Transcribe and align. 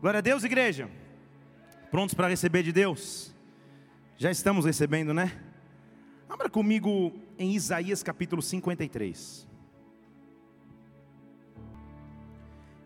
Glória 0.00 0.16
a 0.16 0.22
Deus, 0.22 0.44
igreja. 0.44 0.88
Prontos 1.90 2.14
para 2.14 2.26
receber 2.26 2.62
de 2.62 2.72
Deus? 2.72 3.34
Já 4.16 4.30
estamos 4.30 4.64
recebendo, 4.64 5.12
né? 5.12 5.38
Abra 6.26 6.48
comigo 6.48 7.12
em 7.38 7.52
Isaías 7.54 8.02
capítulo 8.02 8.40
53. 8.40 9.46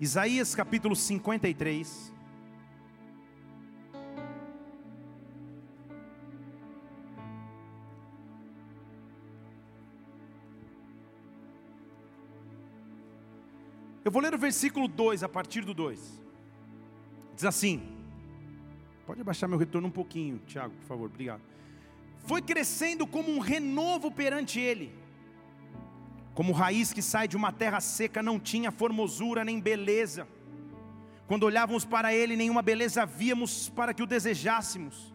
Isaías 0.01 0.57
capítulo 0.57 0.97
53. 0.97 2.13
Eu 14.05 14.11
vou 14.11 14.21
ler 14.21 14.35
o 14.35 14.39
versículo 14.39 14.89
2, 14.89 15.23
a 15.23 15.29
partir 15.29 15.65
do 15.65 15.73
2. 15.73 16.24
Diz 17.35 17.45
assim: 17.45 17.83
Pode 19.07 19.21
abaixar 19.21 19.49
meu 19.49 19.59
retorno 19.59 19.89
um 19.89 19.91
pouquinho, 19.91 20.41
Tiago, 20.47 20.75
por 20.75 20.87
favor, 20.87 21.07
obrigado. 21.07 21.43
Foi 22.27 22.41
crescendo 22.41 23.07
como 23.07 23.31
um 23.31 23.39
renovo 23.39 24.11
perante 24.11 24.59
ele, 24.59 24.95
como 26.35 26.53
raiz 26.53 26.93
que 26.93 27.03
sai 27.03 27.29
de 27.29 27.37
uma 27.37 27.53
terra 27.53 27.81
seca, 27.81 28.23
não 28.23 28.39
tinha 28.41 28.71
formosura 28.71 29.45
nem 29.45 29.61
beleza. 29.61 30.27
Quando 31.27 31.45
olhávamos 31.45 31.85
para 31.85 32.15
ele, 32.15 32.37
nenhuma 32.37 32.63
beleza 32.63 33.05
víamos 33.05 33.69
para 33.71 33.93
que 33.93 34.03
o 34.03 34.07
desejássemos. 34.07 35.13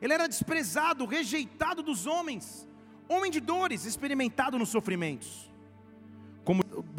Ele 0.00 0.12
era 0.12 0.26
desprezado, 0.26 1.06
rejeitado 1.06 1.82
dos 1.82 2.06
homens, 2.06 2.68
homem 3.08 3.30
de 3.30 3.40
dores, 3.40 3.84
experimentado 3.84 4.58
nos 4.58 4.68
sofrimentos 4.68 5.48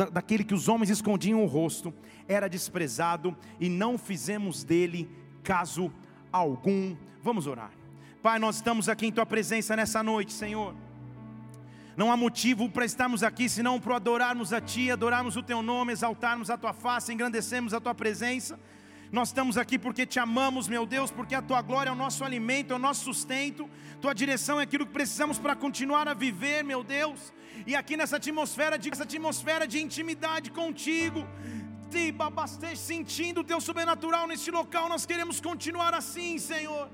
daquele 0.07 0.43
que 0.43 0.53
os 0.53 0.67
homens 0.67 0.89
escondiam 0.89 1.43
o 1.43 1.45
rosto, 1.45 1.93
era 2.27 2.47
desprezado 2.47 3.35
e 3.59 3.69
não 3.69 3.97
fizemos 3.97 4.63
dele 4.63 5.09
caso 5.43 5.91
algum. 6.31 6.95
Vamos 7.21 7.47
orar. 7.47 7.71
Pai, 8.21 8.39
nós 8.39 8.57
estamos 8.57 8.87
aqui 8.87 9.07
em 9.07 9.11
tua 9.11 9.25
presença 9.25 9.75
nessa 9.75 10.03
noite, 10.03 10.31
Senhor. 10.31 10.75
Não 11.97 12.11
há 12.11 12.15
motivo 12.15 12.69
para 12.69 12.85
estarmos 12.85 13.23
aqui 13.23 13.49
senão 13.49 13.79
para 13.79 13.97
adorarmos 13.97 14.53
a 14.53 14.61
Ti, 14.61 14.89
adorarmos 14.89 15.35
o 15.35 15.43
Teu 15.43 15.61
nome, 15.61 15.91
exaltarmos 15.91 16.49
a 16.49 16.57
Tua 16.57 16.71
face, 16.71 17.11
engrandecemos 17.11 17.73
a 17.73 17.81
Tua 17.81 17.93
presença. 17.93 18.57
Nós 19.11 19.29
estamos 19.29 19.57
aqui 19.57 19.79
porque 19.79 20.05
te 20.05 20.19
amamos, 20.19 20.67
meu 20.67 20.85
Deus, 20.85 21.09
porque 21.09 21.33
a 21.33 21.41
tua 21.41 21.61
glória 21.63 21.89
é 21.89 21.93
o 21.93 21.95
nosso 21.95 22.23
alimento, 22.23 22.73
é 22.73 22.75
o 22.75 22.79
nosso 22.79 23.05
sustento, 23.05 23.67
tua 23.99 24.13
direção 24.13 24.59
é 24.59 24.63
aquilo 24.63 24.85
que 24.85 24.93
precisamos 24.93 25.39
para 25.39 25.55
continuar 25.55 26.07
a 26.07 26.13
viver, 26.13 26.63
meu 26.63 26.83
Deus. 26.83 27.33
E 27.65 27.75
aqui 27.75 27.97
nessa 27.97 28.17
atmosfera 28.17 28.77
de, 28.77 28.91
essa 28.91 29.03
atmosfera 29.03 29.67
de 29.67 29.81
intimidade 29.81 30.51
contigo, 30.51 31.27
sentindo 32.75 33.41
o 33.41 33.43
teu 33.43 33.59
sobrenatural 33.59 34.27
neste 34.27 34.51
local, 34.51 34.87
nós 34.87 35.07
queremos 35.07 35.41
continuar 35.41 35.95
assim, 35.95 36.37
Senhor 36.37 36.87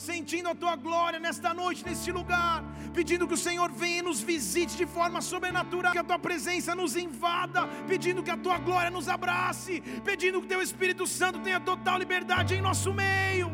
sentindo 0.00 0.48
a 0.48 0.54
tua 0.54 0.76
glória 0.76 1.20
nesta 1.20 1.52
noite, 1.52 1.84
neste 1.84 2.10
lugar, 2.10 2.64
pedindo 2.94 3.28
que 3.28 3.34
o 3.34 3.36
Senhor 3.36 3.70
venha 3.70 3.98
e 3.98 4.02
nos 4.02 4.22
visite 4.22 4.74
de 4.74 4.86
forma 4.86 5.20
sobrenatural, 5.20 5.92
que 5.92 5.98
a 5.98 6.02
tua 6.02 6.18
presença 6.18 6.74
nos 6.74 6.96
invada, 6.96 7.66
pedindo 7.86 8.22
que 8.22 8.30
a 8.30 8.36
tua 8.36 8.56
glória 8.56 8.90
nos 8.90 9.10
abrace, 9.10 9.82
pedindo 10.02 10.40
que 10.40 10.48
teu 10.48 10.62
Espírito 10.62 11.06
Santo 11.06 11.40
tenha 11.40 11.60
total 11.60 11.98
liberdade 11.98 12.54
em 12.54 12.62
nosso 12.62 12.94
meio. 12.94 13.50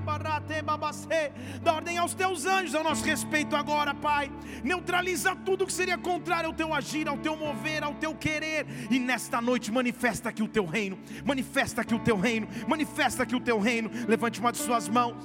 Dá 1.62 1.72
ordem 1.74 1.98
aos 1.98 2.14
teus 2.14 2.46
anjos 2.46 2.76
ao 2.76 2.84
nosso 2.84 3.04
respeito 3.04 3.56
agora, 3.56 3.92
Pai. 3.92 4.30
Neutraliza 4.62 5.34
tudo 5.34 5.66
que 5.66 5.72
seria 5.72 5.98
contrário 5.98 6.48
ao 6.48 6.54
teu 6.54 6.72
agir, 6.72 7.08
ao 7.08 7.18
teu 7.18 7.36
mover, 7.36 7.82
ao 7.82 7.94
teu 7.94 8.14
querer. 8.14 8.66
E 8.88 9.00
nesta 9.00 9.40
noite 9.40 9.72
manifesta 9.72 10.28
aqui 10.28 10.44
o 10.44 10.48
teu 10.48 10.64
reino, 10.64 10.96
manifesta 11.24 11.80
aqui 11.80 11.94
o 11.94 11.98
teu 11.98 12.16
reino, 12.16 12.46
manifesta 12.68 13.24
aqui 13.24 13.34
o 13.34 13.40
teu 13.40 13.58
reino. 13.58 13.90
Levante 14.06 14.38
uma 14.38 14.52
de 14.52 14.58
suas 14.58 14.88
mãos 14.88 15.16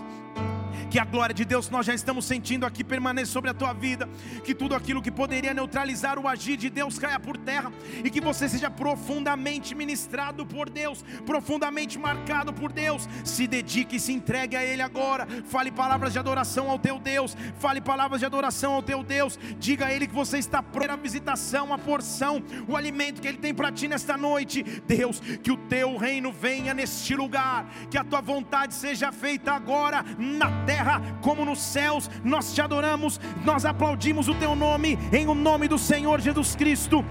que 0.91 0.99
a 0.99 1.05
glória 1.05 1.33
de 1.33 1.45
Deus 1.45 1.69
nós 1.69 1.85
já 1.85 1.93
estamos 1.93 2.25
sentindo 2.25 2.65
aqui 2.65 2.83
permaneça 2.83 3.31
sobre 3.31 3.49
a 3.49 3.53
tua 3.53 3.71
vida, 3.71 4.09
que 4.43 4.53
tudo 4.53 4.75
aquilo 4.75 5.01
que 5.01 5.09
poderia 5.09 5.53
neutralizar 5.53 6.19
o 6.19 6.27
agir 6.27 6.57
de 6.57 6.69
Deus 6.69 6.99
caia 6.99 7.17
por 7.17 7.37
terra 7.37 7.71
e 8.03 8.09
que 8.09 8.19
você 8.19 8.49
seja 8.49 8.69
profundamente 8.69 9.73
ministrado 9.73 10.45
por 10.45 10.69
Deus, 10.69 11.01
profundamente 11.25 11.97
marcado 11.97 12.51
por 12.51 12.73
Deus. 12.73 13.07
Se 13.23 13.47
dedique 13.47 13.95
e 13.95 13.99
se 14.01 14.11
entregue 14.11 14.57
a 14.57 14.65
Ele 14.65 14.81
agora. 14.81 15.25
Fale 15.45 15.71
palavras 15.71 16.11
de 16.11 16.19
adoração 16.19 16.69
ao 16.69 16.77
teu 16.77 16.99
Deus, 16.99 17.37
fale 17.57 17.79
palavras 17.79 18.19
de 18.19 18.25
adoração 18.25 18.73
ao 18.73 18.83
teu 18.83 19.01
Deus. 19.01 19.39
Diga 19.57 19.85
a 19.85 19.93
Ele 19.93 20.07
que 20.07 20.13
você 20.13 20.39
está 20.39 20.61
pronto 20.61 20.81
a 20.81 20.95
visitação, 20.95 21.71
a 21.71 21.77
porção, 21.77 22.41
o 22.67 22.75
alimento 22.75 23.21
que 23.21 23.27
Ele 23.27 23.37
tem 23.37 23.53
para 23.53 23.71
ti 23.71 23.87
nesta 23.87 24.17
noite. 24.17 24.63
Deus, 24.87 25.19
que 25.19 25.51
o 25.51 25.57
teu 25.57 25.95
reino 25.95 26.31
venha 26.31 26.73
neste 26.73 27.15
lugar, 27.15 27.71
que 27.89 27.97
a 27.97 28.03
tua 28.03 28.19
vontade 28.19 28.73
seja 28.73 29.11
feita 29.11 29.53
agora 29.53 30.03
na 30.17 30.65
terra 30.65 30.80
terra 30.81 31.01
como 31.21 31.45
nos 31.45 31.59
céus. 31.59 32.09
Nós 32.23 32.53
te 32.53 32.61
adoramos, 32.61 33.19
nós 33.45 33.65
aplaudimos 33.65 34.27
o 34.27 34.35
teu 34.35 34.55
nome, 34.55 34.97
em 35.13 35.27
o 35.27 35.35
nome 35.35 35.67
do 35.67 35.77
Senhor 35.77 36.19
Jesus 36.19 36.55
Cristo. 36.55 37.05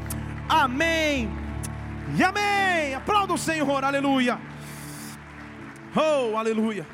Amém. 0.49 1.29
E 2.19 2.23
amém. 2.23 2.95
Aplauda 2.95 3.33
o 3.33 3.39
Senhor, 3.39 3.85
aleluia. 3.85 4.39
Oh, 5.95 6.37
aleluia. 6.37 6.87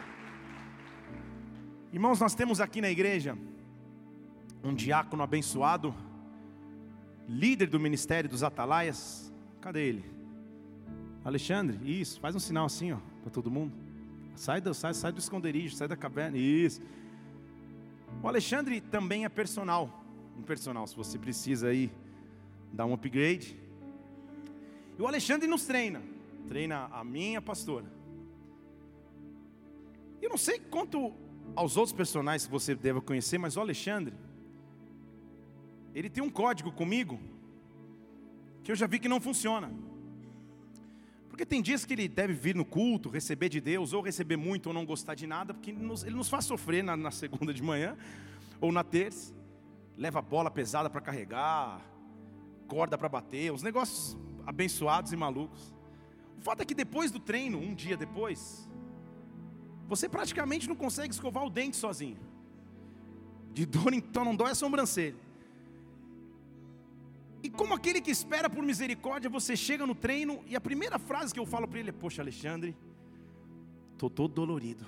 Irmãos, 1.93 2.21
nós 2.21 2.35
temos 2.35 2.61
aqui 2.61 2.81
na 2.81 2.91
igreja 2.91 3.37
um 4.63 4.75
diácono 4.75 5.23
abençoado, 5.23 5.95
líder 7.27 7.69
do 7.69 7.81
ministério 7.81 8.29
dos 8.29 8.43
atalaias. 8.43 9.33
Cadê 9.61 9.89
ele? 9.89 10.05
Alexandre, 11.25 11.79
isso, 11.83 12.21
faz 12.21 12.37
um 12.37 12.39
sinal 12.39 12.67
assim, 12.67 12.93
ó, 12.93 12.99
para 13.23 13.31
todo 13.31 13.51
mundo. 13.51 13.86
Sai 14.37 14.61
do, 14.61 14.73
sai, 14.75 14.95
sai 14.95 15.13
do 15.13 15.19
esconderijo, 15.19 15.75
sai 15.75 15.89
da 15.89 15.97
caverna. 15.97 16.37
Isso. 16.37 16.81
O 18.23 18.29
Alexandre 18.29 18.81
também 18.81 19.25
é 19.25 19.29
personal. 19.29 20.05
Um 20.39 20.43
personal, 20.43 20.87
se 20.87 20.95
você 20.95 21.19
precisa 21.19 21.69
aí 21.69 21.91
dar 22.73 22.87
um 22.87 22.93
upgrade. 22.93 23.59
E 24.99 25.03
o 25.03 25.07
Alexandre 25.07 25.49
nos 25.49 25.65
treina. 25.65 26.03
Treina 26.47 26.87
a 26.93 27.03
minha 27.03 27.41
pastora. 27.41 27.87
Eu 30.21 30.31
não 30.31 30.37
sei 30.37 30.59
quanto 30.59 31.13
aos 31.55 31.77
outros 31.77 31.97
personagens 31.97 32.45
que 32.47 32.53
você 32.53 32.75
deve 32.75 33.01
conhecer, 33.01 33.39
mas 33.39 33.57
o 33.57 33.61
Alexandre, 33.61 34.15
ele 35.95 36.11
tem 36.11 36.23
um 36.23 36.31
código 36.31 36.71
comigo 36.71 37.19
que 38.63 38.71
eu 38.71 38.77
já 38.77 38.87
vi 38.87 38.99
que 38.99 39.09
não 39.09 39.21
funciona. 39.21 39.73
Porque 41.37 41.45
tem 41.45 41.61
dias 41.61 41.85
que 41.85 41.93
ele 41.93 42.09
deve 42.09 42.33
vir 42.33 42.55
no 42.55 42.65
culto, 42.65 43.11
receber 43.11 43.51
de 43.51 43.61
Deus, 43.61 43.93
ou 43.93 44.01
receber 44.01 44.39
muito, 44.39 44.69
ou 44.69 44.73
não 44.73 44.87
gostar 44.87 45.15
de 45.15 45.27
nada, 45.27 45.53
porque 45.53 45.71
ele 45.71 45.85
nos, 45.85 46.03
ele 46.03 46.17
nos 46.17 46.31
faz 46.31 46.47
sofrer 46.47 46.83
na, 46.83 46.97
na, 46.97 47.11
segunda 47.11 47.53
de 47.53 47.63
manhã, 47.63 47.95
ou 48.59 48.73
na 48.73 48.83
terça. 48.83 49.35
Leva 49.99 50.23
bola 50.23 50.51
pesada 50.51 50.89
para 50.89 50.99
carregar, 50.99 51.83
corda 52.67 52.97
para 52.97 53.07
bater, 53.07 53.53
uns 53.53 53.63
negócios 53.63 54.17
abençoados 54.47 55.13
e 55.13 55.17
malucos. 55.17 55.75
O 56.39 56.41
fato 56.41 56.63
é 56.63 56.65
que 56.65 56.75
depois 56.75 57.11
do 57.11 57.21
treino, 57.21 57.59
um 57.59 57.75
dia 57.75 57.99
depois, 57.99 58.67
você 59.87 60.09
praticamente 60.09 60.67
não 60.67 60.75
consegue 60.75 61.13
escovar 61.13 61.45
o 61.45 61.51
dente 61.51 61.77
sozinho. 61.77 62.17
De 63.53 63.67
dor, 63.67 63.93
então 63.93 64.25
não 64.25 64.35
dói 64.35 64.53
a 64.53 64.55
sobrancelha. 64.55 65.26
E 67.47 67.51
como 67.51 67.73
aquele 67.75 68.01
que 68.01 68.11
espera 68.11 68.51
por 68.51 68.61
misericórdia, 68.71 69.31
você 69.31 69.55
chega 69.55 69.87
no 69.87 69.95
treino 69.95 70.43
e 70.49 70.57
a 70.57 70.61
primeira 70.61 70.99
frase 70.99 71.33
que 71.33 71.39
eu 71.39 71.47
falo 71.47 71.69
para 71.69 71.79
ele 71.79 71.91
é: 71.91 71.93
Poxa, 71.93 72.21
Alexandre, 72.21 72.77
estou 73.93 74.11
todo 74.11 74.35
dolorido. 74.35 74.85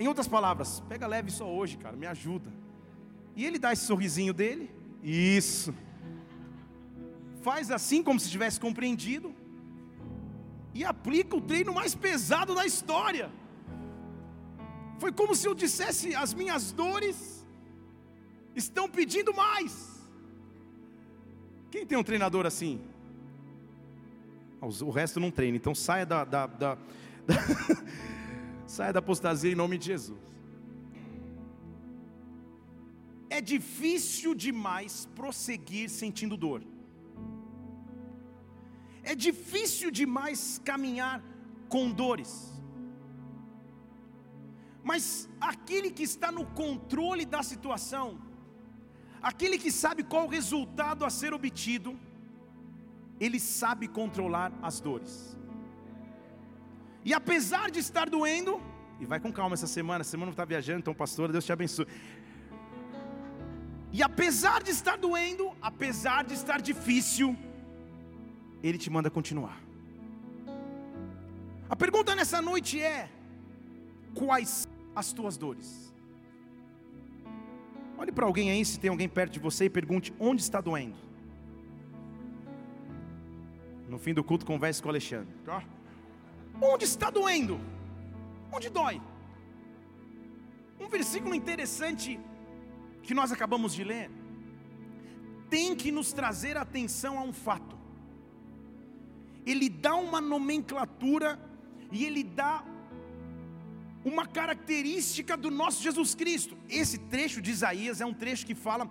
Em 0.00 0.08
outras 0.08 0.26
palavras, 0.26 0.80
pega 0.88 1.06
leve 1.06 1.30
só 1.30 1.46
hoje, 1.46 1.76
cara, 1.76 1.94
me 1.94 2.06
ajuda. 2.06 2.50
E 3.34 3.44
ele 3.44 3.58
dá 3.58 3.70
esse 3.74 3.84
sorrisinho 3.84 4.32
dele, 4.32 4.70
isso. 5.02 5.74
Faz 7.42 7.70
assim 7.70 8.02
como 8.02 8.18
se 8.18 8.30
tivesse 8.30 8.58
compreendido. 8.58 9.34
E 10.72 10.84
aplica 10.84 11.36
o 11.36 11.42
treino 11.42 11.74
mais 11.74 11.94
pesado 11.94 12.54
da 12.54 12.64
história. 12.64 13.30
Foi 14.98 15.12
como 15.12 15.34
se 15.34 15.46
eu 15.46 15.54
dissesse: 15.54 16.14
as 16.14 16.32
minhas 16.32 16.72
dores 16.72 17.46
estão 18.54 18.88
pedindo 18.88 19.34
mais. 19.34 19.95
Quem 21.76 21.84
tem 21.84 21.98
um 21.98 22.02
treinador 22.02 22.46
assim? 22.46 22.80
O 24.62 24.90
resto 24.90 25.20
não 25.20 25.30
treina, 25.30 25.58
então 25.58 25.74
saia 25.74 26.06
da, 26.06 26.24
da, 26.24 26.46
da, 26.46 26.74
da 27.28 27.34
saia 28.66 28.94
da 28.94 29.00
apostasia 29.00 29.52
em 29.52 29.54
nome 29.54 29.76
de 29.76 29.84
Jesus. 29.88 30.18
É 33.28 33.42
difícil 33.42 34.34
demais 34.34 35.06
prosseguir 35.14 35.90
sentindo 35.90 36.34
dor. 36.34 36.62
É 39.02 39.14
difícil 39.14 39.90
demais 39.90 40.58
caminhar 40.64 41.22
com 41.68 41.90
dores. 41.90 42.58
Mas 44.82 45.28
aquele 45.38 45.90
que 45.90 46.04
está 46.04 46.32
no 46.32 46.46
controle 46.46 47.26
da 47.26 47.42
situação, 47.42 48.18
Aquele 49.22 49.58
que 49.58 49.70
sabe 49.70 50.02
qual 50.02 50.26
o 50.26 50.28
resultado 50.28 51.04
a 51.04 51.10
ser 51.10 51.32
obtido, 51.32 51.98
ele 53.18 53.40
sabe 53.40 53.88
controlar 53.88 54.52
as 54.62 54.80
dores. 54.80 55.36
E 57.04 57.14
apesar 57.14 57.70
de 57.70 57.78
estar 57.78 58.08
doendo, 58.10 58.60
e 59.00 59.06
vai 59.06 59.20
com 59.20 59.32
calma 59.32 59.54
essa 59.54 59.66
semana, 59.66 60.00
essa 60.00 60.10
semana 60.10 60.26
não 60.26 60.32
está 60.32 60.44
viajando, 60.44 60.80
então 60.80 60.94
pastor, 60.94 61.30
Deus 61.30 61.44
te 61.44 61.52
abençoe. 61.52 61.86
E 63.92 64.02
apesar 64.02 64.62
de 64.62 64.70
estar 64.70 64.96
doendo, 64.96 65.52
apesar 65.60 66.24
de 66.24 66.34
estar 66.34 66.60
difícil, 66.60 67.36
Ele 68.62 68.76
te 68.76 68.90
manda 68.90 69.10
continuar. 69.10 69.58
A 71.68 71.76
pergunta 71.76 72.14
nessa 72.14 72.42
noite 72.42 72.80
é: 72.80 73.10
quais 74.14 74.68
as 74.94 75.12
tuas 75.12 75.36
dores? 75.36 75.85
Olhe 77.98 78.12
para 78.12 78.26
alguém 78.26 78.50
aí, 78.50 78.64
se 78.64 78.78
tem 78.78 78.90
alguém 78.90 79.08
perto 79.08 79.32
de 79.32 79.40
você, 79.40 79.66
e 79.66 79.70
pergunte: 79.70 80.12
onde 80.18 80.42
está 80.42 80.60
doendo? 80.60 80.96
No 83.88 83.98
fim 83.98 84.12
do 84.12 84.22
culto, 84.22 84.44
converse 84.44 84.82
com 84.82 84.88
o 84.88 84.90
Alexandre. 84.90 85.32
Tá? 85.44 85.62
Onde 86.60 86.84
está 86.84 87.10
doendo? 87.10 87.60
Onde 88.52 88.68
dói? 88.68 89.00
Um 90.80 90.88
versículo 90.88 91.34
interessante 91.34 92.20
que 93.02 93.14
nós 93.14 93.32
acabamos 93.32 93.74
de 93.74 93.84
ler 93.84 94.10
tem 95.48 95.76
que 95.76 95.92
nos 95.92 96.12
trazer 96.12 96.56
atenção 96.56 97.18
a 97.18 97.22
um 97.22 97.32
fato. 97.32 97.76
Ele 99.46 99.68
dá 99.68 99.94
uma 99.94 100.20
nomenclatura 100.20 101.38
e 101.92 102.04
ele 102.04 102.24
dá 102.24 102.64
uma 104.06 104.24
característica 104.24 105.36
do 105.36 105.50
nosso 105.50 105.82
Jesus 105.82 106.14
Cristo. 106.14 106.56
Esse 106.68 106.96
trecho 106.96 107.42
de 107.42 107.50
Isaías 107.50 108.00
é 108.00 108.06
um 108.06 108.14
trecho 108.14 108.46
que 108.46 108.54
fala 108.54 108.88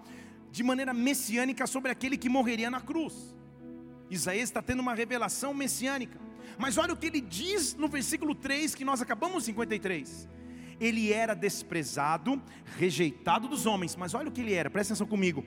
de 0.52 0.62
maneira 0.62 0.94
messiânica 0.94 1.66
sobre 1.66 1.90
aquele 1.90 2.18
que 2.18 2.28
morreria 2.28 2.70
na 2.70 2.82
cruz. 2.82 3.34
Isaías 4.10 4.50
está 4.50 4.62
tendo 4.62 4.82
uma 4.82 4.94
revelação 4.94 5.54
messiânica. 5.54 6.20
Mas 6.58 6.78
olha 6.78 6.94
o 6.94 6.98
que 6.98 7.06
ele 7.06 7.22
diz 7.22 7.76
no 7.76 7.88
versículo 7.88 8.36
3, 8.36 8.76
que 8.76 8.84
nós 8.84 9.02
acabamos 9.02 9.46
53. 9.46 10.28
Ele 10.82 11.14
era 11.14 11.34
desprezado, 11.34 12.42
rejeitado 12.78 13.48
dos 13.48 13.66
homens, 13.66 13.96
mas 13.96 14.14
olha 14.14 14.28
o 14.28 14.32
que 14.34 14.42
ele 14.42 14.54
era, 14.54 14.70
presta 14.70 14.94
atenção 14.94 15.08
comigo: 15.08 15.46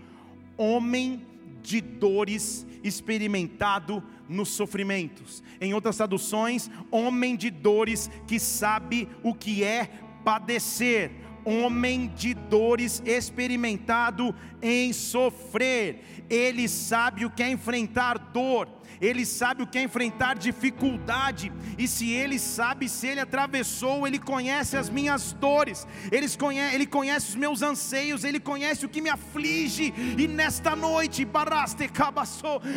homem 0.56 1.26
de 1.62 1.82
dores, 1.82 2.66
experimentado 2.82 4.02
nos 4.28 4.50
sofrimentos. 4.50 5.42
Em 5.60 5.74
outras 5.74 5.96
traduções, 5.96 6.70
homem 6.90 7.36
de 7.36 7.50
dores 7.50 8.10
que 8.26 8.38
sabe 8.38 9.08
o 9.22 9.34
que 9.34 9.64
é 9.64 9.90
padecer 10.24 11.10
homem 11.44 12.12
de 12.14 12.34
dores, 12.34 13.02
experimentado 13.06 14.34
em 14.60 14.92
sofrer. 14.92 16.24
Ele 16.28 16.68
sabe 16.68 17.24
o 17.24 17.30
que 17.30 17.42
é 17.42 17.50
enfrentar 17.50 18.18
dor 18.18 18.68
ele 19.00 19.24
sabe 19.24 19.62
o 19.62 19.66
que 19.66 19.78
é 19.78 19.82
enfrentar 19.82 20.36
dificuldade, 20.36 21.52
e 21.76 21.86
se 21.86 22.10
ele 22.10 22.38
sabe, 22.38 22.88
se 22.88 23.06
ele 23.06 23.20
atravessou, 23.20 24.06
ele 24.06 24.18
conhece 24.18 24.76
as 24.76 24.90
minhas 24.90 25.32
dores, 25.32 25.86
ele 26.10 26.28
conhece, 26.28 26.74
ele 26.74 26.86
conhece 26.86 27.30
os 27.30 27.34
meus 27.34 27.62
anseios, 27.62 28.24
ele 28.24 28.40
conhece 28.40 28.84
o 28.84 28.88
que 28.88 29.00
me 29.00 29.10
aflige, 29.10 29.94
e 30.16 30.26
nesta 30.26 30.74
noite, 30.74 31.26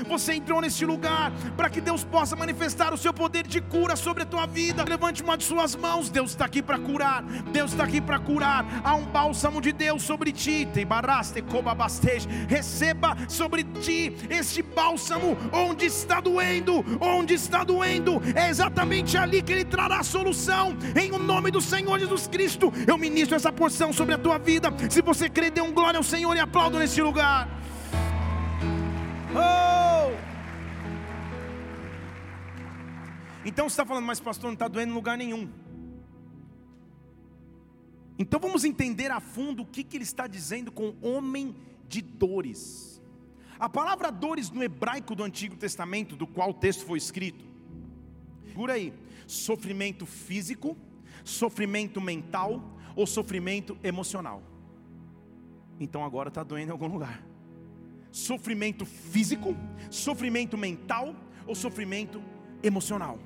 você 0.08 0.34
entrou 0.34 0.62
neste 0.62 0.86
lugar 0.86 1.32
para 1.56 1.70
que 1.70 1.82
Deus 1.82 2.04
possa 2.04 2.36
manifestar 2.36 2.94
o 2.94 2.98
seu 2.98 3.14
poder 3.14 3.48
de 3.48 3.62
cura 3.62 3.96
sobre 3.96 4.24
a 4.24 4.26
tua 4.26 4.46
vida. 4.46 4.86
Levante 4.88 5.24
uma 5.24 5.38
de 5.38 5.44
suas 5.44 5.76
mãos, 5.76 6.10
Deus 6.10 6.32
está 6.32 6.46
aqui 6.46 6.62
para 6.62 6.78
curar, 6.78 7.24
Deus 7.52 7.72
está 7.72 7.84
aqui 7.84 8.02
para 8.02 8.20
curar. 8.20 8.66
Há 8.84 8.96
um 8.96 9.06
bálsamo 9.06 9.62
de 9.62 9.72
Deus 9.72 10.04
sobre 10.04 10.32
ti, 10.32 10.68
receba 12.48 13.18
sobre 13.28 13.64
ti 13.64 14.16
este 14.30 14.62
bálsamo, 14.62 15.38
onde 15.52 15.86
está 16.02 16.20
doendo, 16.20 16.84
onde 17.00 17.34
está 17.34 17.64
doendo, 17.64 18.22
é 18.36 18.50
exatamente 18.50 19.18
ali 19.18 19.42
que 19.42 19.52
Ele 19.52 19.66
trará 19.66 20.00
a 20.00 20.04
solução, 20.04 20.76
em 21.00 21.12
o 21.12 21.20
nome 21.20 21.52
do 21.52 21.62
Senhor 21.62 22.00
Jesus 22.00 22.28
Cristo. 22.28 22.72
Eu 22.88 22.98
ministro 22.98 23.36
essa 23.36 23.52
porção 23.52 23.94
sobre 23.94 24.14
a 24.16 24.18
tua 24.18 24.38
vida. 24.38 24.70
Se 24.90 25.02
você 25.02 25.30
crê, 25.30 25.50
dê 25.50 25.62
um 25.62 25.72
glória 25.72 25.98
ao 25.98 26.04
Senhor 26.04 26.36
e 26.36 26.40
aplaudo 26.40 26.80
nesse 26.80 27.02
lugar. 27.02 27.48
Oh! 29.34 30.12
Então 33.46 33.68
você 33.68 33.74
está 33.74 33.86
falando, 33.86 34.06
mas 34.06 34.20
pastor, 34.20 34.48
não 34.48 34.54
está 34.54 34.68
doendo 34.68 34.92
em 34.92 34.96
lugar 34.96 35.18
nenhum. 35.18 35.50
Então 38.18 38.40
vamos 38.40 38.64
entender 38.64 39.10
a 39.10 39.20
fundo 39.20 39.64
o 39.64 39.66
que, 39.66 39.84
que 39.84 39.98
ele 39.98 40.04
está 40.04 40.28
dizendo 40.28 40.72
com 40.72 40.96
homem 41.02 41.56
de 41.88 42.02
dores. 42.02 42.91
A 43.62 43.70
palavra 43.70 44.12
dores 44.12 44.50
no 44.50 44.64
hebraico 44.64 45.14
do 45.14 45.24
Antigo 45.24 45.56
Testamento, 45.56 46.16
do 46.16 46.26
qual 46.26 46.50
o 46.50 46.54
texto 46.54 46.84
foi 46.84 46.98
escrito, 46.98 47.46
por 48.56 48.72
aí, 48.72 48.92
sofrimento 49.28 50.04
físico, 50.08 50.76
sofrimento 51.24 52.02
mental 52.02 52.60
ou 52.96 53.06
sofrimento 53.06 53.78
emocional. 53.84 54.42
Então 55.80 56.04
agora 56.04 56.30
está 56.30 56.42
doendo 56.42 56.70
em 56.70 56.72
algum 56.72 56.88
lugar. 56.88 57.24
Sofrimento 58.12 58.84
físico, 58.84 59.56
sofrimento 59.92 60.58
mental 60.58 61.16
ou 61.46 61.54
sofrimento 61.54 62.20
emocional. 62.64 63.20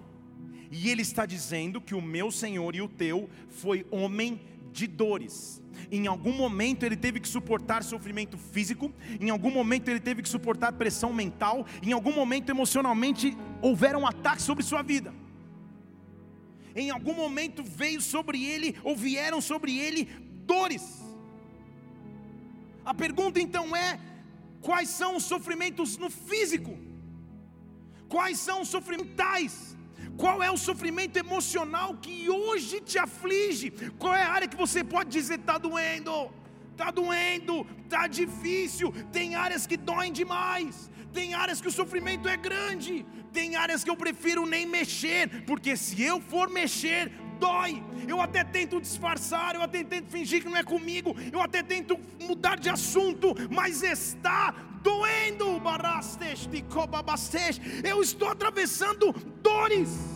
E 0.70 0.90
ele 0.90 1.02
está 1.02 1.26
dizendo 1.26 1.80
que 1.80 1.96
o 1.96 2.02
meu 2.02 2.30
Senhor 2.30 2.76
e 2.76 2.82
o 2.82 2.90
teu 2.90 3.30
foi 3.48 3.88
homem 3.90 4.42
de 4.76 4.88
dores. 4.88 5.62
Em 5.90 6.06
algum 6.08 6.34
momento 6.34 6.84
ele 6.84 6.98
teve 6.98 7.20
que 7.20 7.28
suportar 7.28 7.82
sofrimento 7.84 8.38
físico, 8.38 8.92
em 9.20 9.30
algum 9.30 9.50
momento 9.50 9.88
ele 9.88 10.00
teve 10.00 10.22
que 10.22 10.30
suportar 10.30 10.74
pressão 10.74 11.14
mental, 11.14 11.66
em 11.82 11.94
algum 11.94 12.12
momento 12.12 12.50
emocionalmente 12.50 13.36
houveram 13.62 14.06
ataques 14.06 14.44
sobre 14.44 14.64
sua 14.64 14.82
vida. 14.82 15.14
Em 16.76 16.90
algum 16.90 17.14
momento 17.14 17.64
veio 17.64 18.02
sobre 18.02 18.44
ele 18.44 18.76
ou 18.84 18.96
vieram 18.96 19.40
sobre 19.40 19.78
ele 19.78 20.06
dores. 20.46 21.02
A 22.84 22.94
pergunta 22.94 23.40
então 23.40 23.74
é: 23.74 23.98
quais 24.62 24.90
são 24.90 25.16
os 25.16 25.24
sofrimentos 25.24 25.98
no 25.98 26.10
físico? 26.10 26.78
Quais 28.10 28.40
são 28.40 28.62
os 28.62 28.68
sofrimentais? 28.68 29.76
Qual 30.18 30.42
é 30.42 30.50
o 30.50 30.58
sofrimento 30.58 31.18
emocional 31.18 31.96
que 31.96 32.30
hoje 32.30 32.80
te 32.80 32.98
aflige? 32.98 33.72
Qual 34.00 34.14
é 34.14 34.24
a 34.24 34.32
área 34.32 34.48
que 34.48 34.56
você 34.56 34.84
pode 34.84 35.10
dizer 35.10 35.40
está 35.40 35.58
doendo? 35.58 36.32
Está 36.72 36.92
doendo, 36.92 37.66
está 37.84 38.08
difícil. 38.08 38.94
Tem 39.12 39.36
áreas 39.36 39.66
que 39.68 39.78
doem 39.78 40.12
demais. 40.12 40.90
Tem 41.14 41.34
áreas 41.34 41.62
que 41.62 41.68
o 41.68 41.72
sofrimento 41.72 42.28
é 42.28 42.38
grande. 42.38 43.06
Tem 43.32 43.56
áreas 43.56 43.84
que 43.84 43.90
eu 43.90 43.98
prefiro 43.98 44.46
nem 44.46 44.66
mexer, 44.66 45.44
porque 45.46 45.76
se 45.76 46.02
eu 46.02 46.22
for 46.22 46.50
mexer, 46.50 47.12
dói. 47.40 47.84
Eu 48.08 48.22
até 48.22 48.44
tento 48.44 48.80
disfarçar, 48.80 49.56
eu 49.56 49.62
até 49.62 49.84
tento 49.84 50.10
fingir 50.10 50.42
que 50.42 50.50
não 50.50 50.58
é 50.58 50.64
comigo, 50.64 51.16
eu 51.32 51.42
até 51.42 51.62
tento 51.62 52.00
mudar 52.22 52.58
de 52.58 52.70
assunto, 52.70 53.34
mas 53.50 53.84
está 53.84 54.54
doendo. 54.86 55.16
Eu 57.84 58.02
estou 58.02 58.28
atravessando 58.30 59.12
dores 59.42 60.15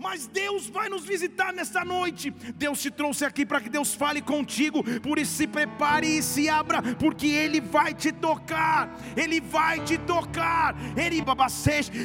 mas 0.00 0.26
Deus 0.26 0.66
vai 0.66 0.88
nos 0.88 1.04
visitar 1.04 1.52
nesta 1.52 1.84
noite. 1.84 2.30
Deus 2.56 2.80
te 2.80 2.90
trouxe 2.90 3.24
aqui 3.24 3.44
para 3.44 3.60
que 3.60 3.68
Deus 3.68 3.94
fale 3.94 4.22
contigo, 4.22 4.82
por 5.00 5.18
isso 5.18 5.32
se 5.32 5.46
prepare 5.46 6.06
e 6.06 6.22
se 6.22 6.48
abra, 6.48 6.82
porque 6.94 7.26
Ele 7.26 7.60
vai 7.60 7.92
te 7.92 8.10
tocar, 8.10 8.90
Ele 9.14 9.40
vai 9.40 9.78
te 9.80 9.98
tocar, 9.98 10.74
Ele 10.96 11.22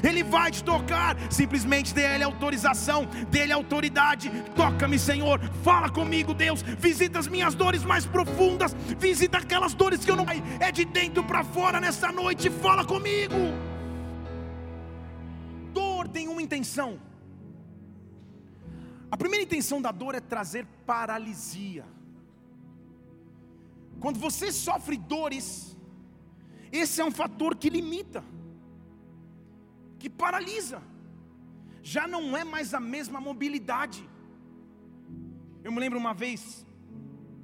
Ele 0.04 0.24
vai 0.24 0.52
te 0.52 0.64
tocar. 0.64 1.16
Simplesmente 1.32 1.94
dê 1.94 2.06
a 2.06 2.16
Ele 2.16 2.24
autorização, 2.26 3.06
dê 3.30 3.40
Ele 3.40 3.54
autoridade. 3.54 4.30
Toca-me, 4.56 5.00
Senhor, 5.00 5.40
fala 5.64 5.90
comigo, 5.90 6.34
Deus. 6.34 6.62
Visita 6.62 7.20
as 7.20 7.28
minhas 7.28 7.56
dores 7.56 7.84
mais 7.84 8.06
profundas, 8.06 8.76
visita 9.00 9.38
aquelas 9.38 9.74
dores 9.74 10.04
que 10.04 10.12
eu 10.12 10.18
não. 10.18 10.26
É 10.60 10.72
de 10.72 10.84
dentro 10.84 11.24
para 11.24 11.44
fora 11.44 11.80
nessa 11.80 12.12
noite, 12.12 12.50
fala 12.50 12.84
comigo. 12.84 13.36
Dor 15.74 16.10
tem 16.10 16.28
uma 16.28 16.42
intenção. 16.42 17.00
A 19.16 19.18
primeira 19.18 19.46
intenção 19.46 19.82
da 19.82 19.92
dor 19.94 20.14
é 20.14 20.20
trazer 20.20 20.66
paralisia. 20.86 21.86
Quando 23.98 24.20
você 24.20 24.52
sofre 24.52 24.98
dores, 24.98 25.78
esse 26.70 27.00
é 27.00 27.06
um 27.06 27.12
fator 27.12 27.56
que 27.56 27.70
limita, 27.70 28.22
que 29.98 30.10
paralisa, 30.10 30.84
já 31.82 32.06
não 32.10 32.36
é 32.36 32.44
mais 32.44 32.74
a 32.74 32.80
mesma 32.82 33.22
mobilidade. 33.22 34.04
Eu 35.64 35.72
me 35.72 35.80
lembro 35.80 35.98
uma 35.98 36.14
vez, 36.14 36.66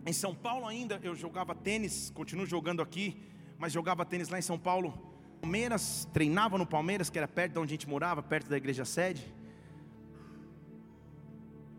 em 0.06 0.12
São 0.12 0.36
Paulo 0.36 0.68
ainda, 0.68 1.00
eu 1.02 1.16
jogava 1.16 1.56
tênis, 1.56 2.12
continuo 2.14 2.46
jogando 2.46 2.82
aqui, 2.82 3.18
mas 3.58 3.72
jogava 3.72 4.06
tênis 4.06 4.28
lá 4.28 4.38
em 4.38 4.42
São 4.42 4.60
Paulo. 4.60 4.92
Palmeiras, 5.40 6.06
treinava 6.12 6.58
no 6.58 6.66
Palmeiras, 6.66 7.10
que 7.10 7.18
era 7.18 7.30
perto 7.30 7.54
de 7.54 7.60
onde 7.60 7.72
a 7.72 7.76
gente 7.78 7.88
morava, 7.88 8.22
perto 8.22 8.50
da 8.50 8.58
igreja 8.58 8.84
sede. 8.84 9.34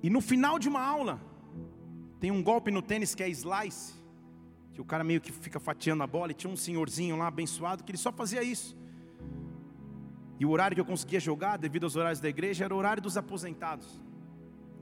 E 0.02 0.10
no 0.10 0.20
final 0.20 0.58
de 0.58 0.68
uma 0.68 0.80
aula, 0.80 1.20
tem 2.18 2.30
um 2.30 2.42
golpe 2.42 2.70
no 2.70 2.82
tênis 2.82 3.14
que 3.14 3.22
é 3.22 3.28
slice, 3.28 3.94
que 4.72 4.80
o 4.80 4.84
cara 4.84 5.04
meio 5.04 5.20
que 5.20 5.30
fica 5.30 5.60
fatiando 5.60 6.02
a 6.02 6.06
bola, 6.06 6.32
e 6.32 6.34
tinha 6.34 6.52
um 6.52 6.56
senhorzinho 6.56 7.16
lá 7.16 7.28
abençoado 7.28 7.84
que 7.84 7.90
ele 7.90 7.98
só 7.98 8.10
fazia 8.10 8.42
isso. 8.42 8.76
E 10.40 10.44
o 10.44 10.50
horário 10.50 10.74
que 10.74 10.80
eu 10.80 10.84
conseguia 10.84 11.20
jogar, 11.20 11.56
devido 11.56 11.84
aos 11.84 11.94
horários 11.94 12.20
da 12.20 12.28
igreja, 12.28 12.64
era 12.64 12.74
o 12.74 12.76
horário 12.76 13.02
dos 13.02 13.16
aposentados. 13.16 13.86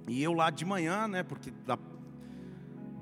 E 0.09 0.23
eu 0.23 0.33
lá 0.33 0.49
de 0.49 0.65
manhã, 0.65 1.07
né? 1.07 1.23
Porque 1.23 1.51
da, 1.67 1.79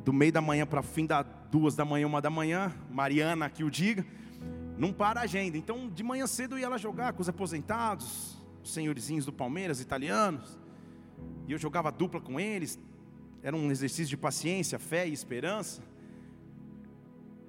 do 0.05 0.13
meio 0.13 0.33
da 0.33 0.41
manhã 0.41 0.67
para 0.67 0.83
fim 0.83 1.07
da 1.07 1.23
duas 1.23 1.75
da 1.75 1.85
manhã, 1.85 2.07
uma 2.07 2.21
da 2.21 2.31
manhã, 2.31 2.75
Mariana 2.91 3.49
que 3.49 3.65
o 3.65 3.71
diga, 3.71 4.05
não 4.77 4.93
para 4.93 5.21
a 5.21 5.23
agenda. 5.23 5.57
Então 5.57 5.89
de 5.89 6.03
manhã 6.03 6.27
cedo 6.27 6.55
eu 6.55 6.59
ia 6.59 6.69
lá 6.69 6.77
jogar 6.77 7.13
com 7.13 7.23
os 7.23 7.29
aposentados, 7.29 8.37
os 8.63 8.73
senhorzinhos 8.73 9.25
do 9.25 9.33
Palmeiras, 9.33 9.81
italianos. 9.81 10.59
E 11.49 11.53
eu 11.53 11.59
jogava 11.59 11.91
dupla 11.91 12.21
com 12.21 12.39
eles. 12.39 12.79
Era 13.43 13.57
um 13.57 13.71
exercício 13.71 14.07
de 14.07 14.17
paciência, 14.17 14.79
fé 14.79 15.09
e 15.09 15.13
esperança. 15.13 15.83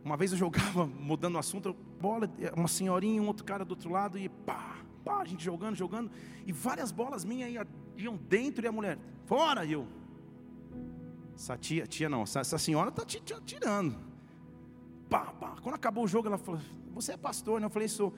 Uma 0.03 0.15
vez 0.15 0.31
eu 0.31 0.37
jogava, 0.37 0.85
mudando 0.97 1.35
o 1.35 1.37
assunto, 1.37 1.75
bola, 1.99 2.31
uma 2.55 2.69
senhorinha, 2.69 3.21
um 3.21 3.27
outro 3.27 3.43
cara 3.43 3.65
do 3.65 3.71
outro 3.71 3.91
lado, 3.91 4.17
e 4.17 4.29
pá, 4.29 4.77
pá, 5.03 5.21
a 5.21 5.25
gente 5.25 5.43
jogando, 5.43 5.75
jogando, 5.75 6.09
e 6.47 6.53
várias 6.53 6.91
bolas 6.91 7.25
minhas 7.25 7.67
iam 7.97 8.15
dentro, 8.15 8.65
e 8.65 8.67
a 8.67 8.71
mulher, 8.71 8.97
fora, 9.25 9.65
e 9.65 9.73
eu. 9.73 9.85
Essa 11.35 11.57
tia, 11.57 11.85
tia 11.85 12.07
não, 12.07 12.23
essa, 12.23 12.39
essa 12.39 12.57
senhora 12.57 12.89
está 12.89 13.03
te, 13.03 13.19
te 13.19 13.33
tirando. 13.41 13.97
Pá, 15.09 15.25
pá. 15.33 15.55
Quando 15.61 15.75
acabou 15.75 16.05
o 16.05 16.07
jogo, 16.07 16.27
ela 16.27 16.37
falou: 16.37 16.61
Você 16.93 17.13
é 17.13 17.17
pastor, 17.17 17.59
né? 17.59 17.65
Eu 17.65 17.69
falei: 17.69 17.87
Sou. 17.87 18.13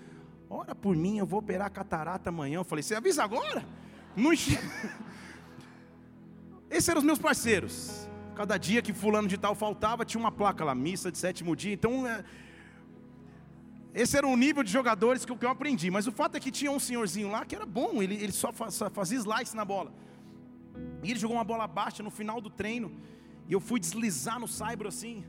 Ora 0.50 0.76
por 0.76 0.96
mim, 0.96 1.18
eu 1.18 1.26
vou 1.26 1.40
operar 1.40 1.72
catarata 1.72 2.30
amanhã. 2.30 2.58
Eu 2.58 2.64
falei: 2.64 2.84
Você 2.84 2.96
avisa 2.96 3.24
agora? 3.24 3.66
Não 4.16 4.32
Esses 6.72 6.88
eram 6.88 7.00
os 7.00 7.06
meus 7.06 7.20
parceiros. 7.20 8.08
Cada 8.34 8.58
dia 8.58 8.82
que 8.82 8.94
fulano 8.94 9.28
de 9.28 9.38
tal 9.38 9.54
faltava, 9.54 10.06
tinha 10.06 10.20
uma 10.20 10.32
placa 10.32 10.64
lá, 10.64 10.74
missa 10.74 11.12
de 11.12 11.18
sétimo 11.18 11.54
dia. 11.56 11.74
Então, 11.74 12.08
é... 12.08 12.24
esse 13.94 14.18
era 14.18 14.26
o 14.26 14.38
nível 14.38 14.64
de 14.64 14.72
jogadores 14.72 15.26
que 15.26 15.32
eu 15.32 15.50
aprendi. 15.50 15.92
Mas 15.92 16.08
o 16.08 16.12
fato 16.14 16.38
é 16.38 16.40
que 16.40 16.50
tinha 16.50 16.72
um 16.72 16.80
senhorzinho 16.80 17.30
lá 17.30 17.46
que 17.46 17.54
era 17.54 17.66
bom, 17.66 18.02
ele, 18.02 18.16
ele 18.16 18.32
só 18.32 18.52
fazia 18.54 19.18
slice 19.18 19.56
na 19.56 19.66
bola. 19.66 19.94
E 21.04 21.12
ele 21.12 21.20
jogou 21.20 21.36
uma 21.36 21.44
bola 21.44 21.68
baixa 21.68 22.02
no 22.02 22.10
final 22.10 22.40
do 22.40 22.50
treino. 22.50 22.92
E 23.50 23.54
eu 23.54 23.60
fui 23.60 23.80
deslizar 23.80 24.40
no 24.40 24.48
saibro 24.48 24.88
assim. 24.88 25.26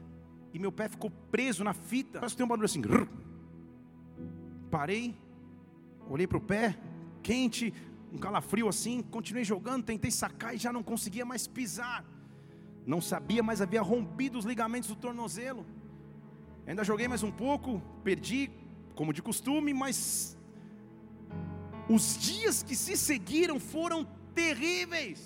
E 0.54 0.58
meu 0.58 0.70
pé 0.70 0.88
ficou 0.88 1.10
preso 1.30 1.64
na 1.64 1.72
fita. 1.72 2.20
Parece 2.20 2.34
que 2.34 2.36
tem 2.36 2.44
um 2.44 2.48
barulho 2.48 2.66
assim. 2.66 2.82
Parei. 4.70 5.16
Olhei 6.08 6.26
para 6.26 6.38
o 6.38 6.40
pé. 6.40 6.78
Quente. 7.22 7.74
Um 8.12 8.18
calafrio 8.18 8.68
assim. 8.68 9.02
Continuei 9.02 9.44
jogando. 9.44 9.84
Tentei 9.84 10.10
sacar 10.10 10.54
e 10.54 10.58
já 10.58 10.72
não 10.72 10.82
conseguia 10.82 11.24
mais 11.24 11.46
pisar. 11.46 12.04
Não 12.86 13.00
sabia, 13.00 13.42
mas 13.42 13.60
havia 13.60 13.82
rompido 13.82 14.38
os 14.38 14.44
ligamentos 14.44 14.88
do 14.88 14.96
tornozelo. 14.96 15.64
Ainda 16.66 16.84
joguei 16.84 17.08
mais 17.08 17.22
um 17.22 17.30
pouco, 17.30 17.80
perdi, 18.04 18.50
como 18.94 19.12
de 19.12 19.22
costume, 19.22 19.72
mas 19.74 20.36
os 21.88 22.04
dias 22.18 22.62
que 22.62 22.76
se 22.76 22.96
seguiram 22.96 23.58
foram 23.58 24.06
terríveis. 24.34 25.20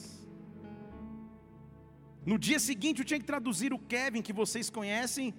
No 2.24 2.38
dia 2.38 2.58
seguinte 2.58 3.00
eu 3.00 3.04
tinha 3.04 3.20
que 3.20 3.26
traduzir 3.32 3.72
o 3.72 3.78
Kevin, 3.78 4.22
que 4.22 4.32
vocês 4.32 4.68
conhecem, 4.68 5.34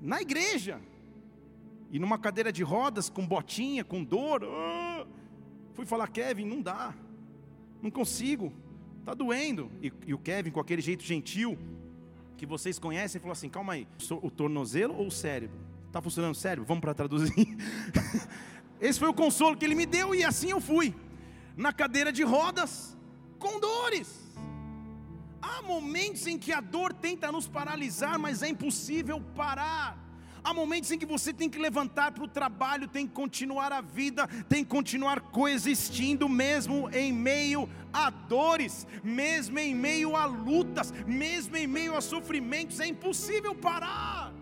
na 0.00 0.20
igreja. 0.26 0.80
E 1.90 1.98
numa 1.98 2.18
cadeira 2.18 2.52
de 2.52 2.62
rodas, 2.62 3.10
com 3.10 3.26
botinha, 3.26 3.84
com 3.84 4.02
dor. 4.02 4.40
Oh, 4.44 4.89
fui 5.74 5.86
falar, 5.86 6.08
Kevin, 6.08 6.44
não 6.44 6.60
dá, 6.60 6.94
não 7.82 7.90
consigo. 7.90 8.52
Está 9.00 9.14
doendo. 9.14 9.70
E, 9.82 9.92
e, 10.06 10.14
o 10.14 10.18
Kevin, 10.18 10.50
com 10.50 10.60
aquele 10.60 10.82
jeito 10.82 11.02
gentil 11.02 11.58
que 12.36 12.46
vocês 12.46 12.78
conhecem, 12.78 13.20
falou 13.20 13.32
assim: 13.32 13.48
calma 13.48 13.72
aí, 13.74 13.88
o 14.22 14.30
tornozelo 14.30 14.94
ou 14.96 15.06
o 15.06 15.10
cérebro? 15.10 15.58
Está 15.86 16.00
funcionando 16.00 16.32
o 16.32 16.36
cérebro? 16.36 16.64
Vamos 16.66 16.80
para 16.80 16.94
traduzir. 16.94 17.34
Esse 18.80 18.98
foi 18.98 19.08
o 19.08 19.14
consolo 19.14 19.56
que 19.56 19.64
ele 19.64 19.74
me 19.74 19.86
deu 19.86 20.14
e 20.14 20.24
assim 20.24 20.50
eu 20.50 20.60
fui. 20.60 20.94
Na 21.56 21.72
cadeira 21.72 22.12
de 22.12 22.22
rodas, 22.22 22.96
com 23.38 23.58
dores. 23.58 24.20
Há 25.42 25.62
momentos 25.62 26.26
em 26.26 26.38
que 26.38 26.52
a 26.52 26.60
dor 26.60 26.92
tenta 26.92 27.32
nos 27.32 27.48
paralisar, 27.48 28.18
mas 28.18 28.42
é 28.42 28.48
impossível 28.48 29.20
parar. 29.34 29.98
Há 30.42 30.54
momentos 30.54 30.90
em 30.90 30.98
que 30.98 31.06
você 31.06 31.32
tem 31.32 31.48
que 31.48 31.58
levantar 31.58 32.12
para 32.12 32.24
o 32.24 32.28
trabalho, 32.28 32.88
tem 32.88 33.06
que 33.06 33.12
continuar 33.12 33.72
a 33.72 33.80
vida, 33.80 34.26
tem 34.48 34.64
que 34.64 34.70
continuar 34.70 35.20
coexistindo, 35.20 36.28
mesmo 36.28 36.88
em 36.90 37.12
meio 37.12 37.68
a 37.92 38.10
dores, 38.10 38.86
mesmo 39.02 39.58
em 39.58 39.74
meio 39.74 40.16
a 40.16 40.24
lutas, 40.24 40.92
mesmo 41.06 41.56
em 41.56 41.66
meio 41.66 41.96
a 41.96 42.00
sofrimentos, 42.00 42.80
é 42.80 42.86
impossível 42.86 43.54
parar. 43.54 44.32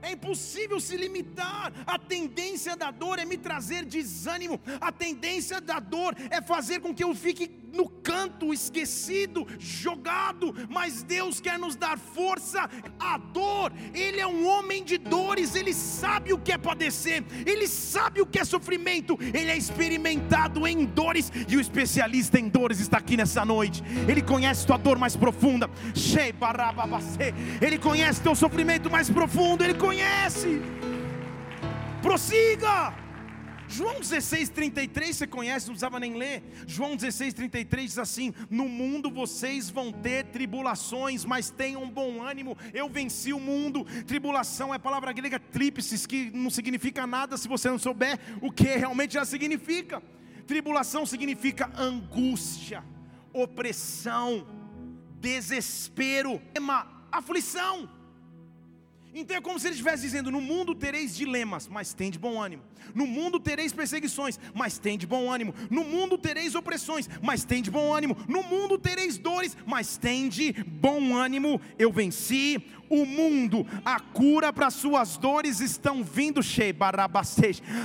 É 0.00 0.12
impossível 0.12 0.78
se 0.78 0.96
limitar. 0.96 1.72
A 1.86 1.98
tendência 1.98 2.76
da 2.76 2.90
dor 2.90 3.18
é 3.18 3.24
me 3.24 3.36
trazer 3.36 3.84
desânimo. 3.84 4.60
A 4.80 4.92
tendência 4.92 5.60
da 5.60 5.80
dor 5.80 6.14
é 6.30 6.40
fazer 6.40 6.80
com 6.80 6.94
que 6.94 7.02
eu 7.02 7.14
fique 7.14 7.48
no 7.72 7.88
canto, 7.88 8.52
esquecido, 8.52 9.46
jogado, 9.58 10.54
mas 10.68 11.02
Deus 11.02 11.40
quer 11.40 11.58
nos 11.58 11.76
dar 11.76 11.98
força. 11.98 12.68
A 12.98 13.18
dor, 13.18 13.72
Ele 13.94 14.20
é 14.20 14.26
um 14.26 14.46
homem 14.46 14.84
de 14.84 14.98
dores, 14.98 15.54
Ele 15.54 15.72
sabe 15.72 16.32
o 16.32 16.38
que 16.38 16.52
é 16.52 16.58
padecer, 16.58 17.24
Ele 17.46 17.66
sabe 17.66 18.20
o 18.20 18.26
que 18.26 18.38
é 18.38 18.44
sofrimento, 18.44 19.18
Ele 19.20 19.50
é 19.50 19.56
experimentado 19.56 20.66
em 20.66 20.84
dores, 20.84 21.30
e 21.48 21.56
o 21.56 21.60
especialista 21.60 22.38
em 22.38 22.48
dores 22.48 22.80
está 22.80 22.98
aqui 22.98 23.16
nessa 23.16 23.44
noite. 23.44 23.82
Ele 24.08 24.22
conhece 24.22 24.66
tua 24.66 24.76
dor 24.76 24.98
mais 24.98 25.16
profunda, 25.16 25.70
Ele 27.60 27.78
conhece 27.78 28.20
teu 28.20 28.34
sofrimento 28.34 28.90
mais 28.90 29.10
profundo, 29.10 29.64
Ele 29.64 29.74
conhece. 29.74 30.60
Prossiga. 32.02 33.07
João 33.68 34.00
16, 34.00 34.48
33, 34.48 35.14
você 35.16 35.26
conhece, 35.26 35.66
não 35.66 35.74
precisava 35.74 36.00
nem 36.00 36.14
ler. 36.14 36.42
João 36.66 36.96
16, 36.96 37.34
33 37.34 37.90
diz 37.90 37.98
assim: 37.98 38.32
No 38.48 38.68
mundo 38.68 39.10
vocês 39.10 39.68
vão 39.68 39.92
ter 39.92 40.24
tribulações, 40.26 41.24
mas 41.24 41.50
tenham 41.50 41.88
bom 41.88 42.22
ânimo, 42.22 42.56
eu 42.72 42.88
venci 42.88 43.32
o 43.32 43.38
mundo. 43.38 43.84
Tribulação 44.06 44.72
é 44.72 44.76
a 44.76 44.80
palavra 44.80 45.12
grega 45.12 45.38
tríplices, 45.38 46.06
que 46.06 46.30
não 46.30 46.50
significa 46.50 47.06
nada 47.06 47.36
se 47.36 47.46
você 47.46 47.68
não 47.68 47.78
souber 47.78 48.18
o 48.40 48.50
que 48.50 48.64
realmente 48.64 49.14
já 49.14 49.24
significa. 49.24 50.02
Tribulação 50.46 51.04
significa 51.04 51.70
angústia, 51.76 52.82
opressão, 53.34 54.46
desespero, 55.20 56.40
aflição. 57.12 57.98
Então 59.14 59.36
é 59.36 59.40
como 59.40 59.58
se 59.58 59.66
ele 59.66 59.74
estivesse 59.74 60.02
dizendo: 60.02 60.30
No 60.30 60.40
mundo 60.40 60.74
tereis 60.74 61.14
dilemas, 61.14 61.68
mas 61.68 61.92
tem 61.92 62.10
de 62.10 62.18
bom 62.18 62.40
ânimo. 62.40 62.62
No 62.94 63.06
mundo 63.06 63.40
tereis 63.40 63.72
perseguições, 63.72 64.38
mas 64.54 64.78
tem 64.78 64.98
de 64.98 65.06
bom 65.06 65.30
ânimo. 65.30 65.54
No 65.70 65.84
mundo 65.84 66.18
tereis 66.18 66.54
opressões, 66.54 67.08
mas 67.22 67.44
tem 67.44 67.62
de 67.62 67.70
bom 67.70 67.94
ânimo. 67.94 68.16
No 68.28 68.42
mundo 68.42 68.78
tereis 68.78 69.18
dores, 69.18 69.56
mas 69.66 69.96
tem 69.96 70.28
de 70.28 70.52
bom 70.52 71.14
ânimo. 71.16 71.60
Eu 71.78 71.92
venci 71.92 72.62
o 72.90 73.04
mundo. 73.04 73.66
A 73.84 74.00
cura 74.00 74.52
para 74.52 74.70
suas 74.70 75.16
dores 75.16 75.60
estão 75.60 76.02
vindo, 76.02 76.40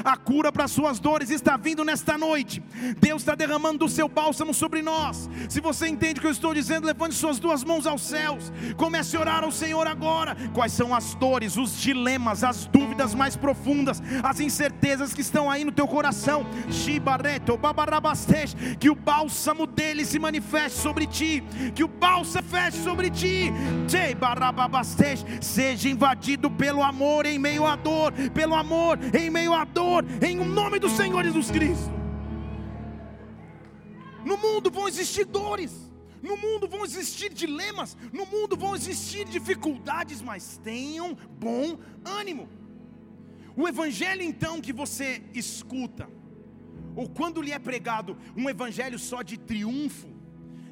A 0.03 0.17
cura 0.17 0.51
para 0.51 0.67
suas 0.67 0.99
dores 0.99 1.29
está 1.29 1.57
vindo 1.57 1.83
nesta 1.83 2.17
noite. 2.17 2.61
Deus 2.99 3.21
está 3.21 3.35
derramando 3.35 3.85
o 3.85 3.89
seu 3.89 4.07
bálsamo 4.07 4.53
sobre 4.53 4.81
nós. 4.81 5.29
Se 5.49 5.59
você 5.59 5.87
entende 5.87 6.19
o 6.19 6.21
que 6.21 6.27
eu 6.27 6.31
estou 6.31 6.53
dizendo, 6.53 6.87
levante 6.87 7.15
suas 7.15 7.39
duas 7.39 7.63
mãos 7.63 7.85
aos 7.85 8.01
céus. 8.01 8.51
Comece 8.77 9.15
a 9.15 9.19
orar 9.19 9.43
ao 9.43 9.51
Senhor 9.51 9.85
agora. 9.87 10.35
Quais 10.53 10.73
são 10.73 10.93
as 10.93 11.15
dores, 11.15 11.57
os 11.57 11.79
dilemas, 11.79 12.43
as 12.43 12.65
dúvidas 12.65 13.13
mais 13.13 13.35
profundas, 13.35 14.01
as 14.23 14.39
incertezas 14.39 14.82
que 15.13 15.21
estão 15.21 15.49
aí 15.49 15.63
no 15.63 15.71
teu 15.71 15.87
coração? 15.87 16.45
Que 18.79 18.89
o 18.89 18.95
bálsamo 18.95 19.65
dele 19.65 20.05
se 20.05 20.19
manifeste 20.19 20.79
sobre 20.79 21.07
ti. 21.07 21.43
Que 21.73 21.83
o 21.83 21.87
bálsamo 21.87 22.47
feche 22.47 22.83
sobre 22.83 23.09
ti 23.09 23.51
seja 25.41 25.89
invadido 25.89 26.51
pelo 26.51 26.83
amor 26.83 27.25
em 27.25 27.39
meio 27.39 27.65
à 27.65 27.75
dor, 27.75 28.11
pelo 28.33 28.55
amor 28.55 28.99
em 29.13 29.29
meio 29.29 29.53
à 29.53 29.63
dor, 29.63 30.05
em 30.21 30.35
nome 30.35 30.79
do 30.79 30.89
Senhor 30.89 31.23
Jesus 31.23 31.49
Cristo. 31.49 31.91
No 34.25 34.37
mundo 34.37 34.71
vão 34.71 34.87
existir 34.87 35.25
dores, 35.25 35.71
no 36.21 36.37
mundo 36.37 36.67
vão 36.67 36.85
existir 36.85 37.33
dilemas, 37.33 37.97
no 38.11 38.25
mundo 38.25 38.55
vão 38.55 38.75
existir 38.75 39.25
dificuldades, 39.25 40.21
mas 40.21 40.59
tenham 40.63 41.17
bom 41.39 41.77
ânimo. 42.05 42.47
O 43.55 43.67
evangelho 43.67 44.21
então 44.21 44.59
que 44.59 44.73
você 44.73 45.21
escuta, 45.33 46.09
ou 46.95 47.07
quando 47.09 47.41
lhe 47.41 47.51
é 47.51 47.59
pregado 47.59 48.17
um 48.35 48.49
evangelho 48.49 48.97
só 48.97 49.21
de 49.21 49.37
triunfo, 49.37 50.09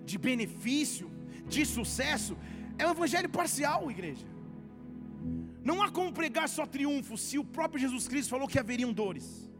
de 0.03 0.17
benefício, 0.17 1.09
de 1.47 1.65
sucesso, 1.65 2.35
é 2.77 2.87
um 2.87 2.91
evangelho 2.91 3.29
parcial, 3.29 3.89
igreja. 3.91 4.25
Não 5.63 5.81
há 5.83 5.91
como 5.91 6.11
pregar 6.11 6.49
só 6.49 6.65
triunfo 6.65 7.17
se 7.17 7.37
o 7.37 7.43
próprio 7.43 7.79
Jesus 7.79 8.07
Cristo 8.07 8.29
falou 8.29 8.47
que 8.47 8.59
haveriam 8.59 8.91
dores. 8.91 9.51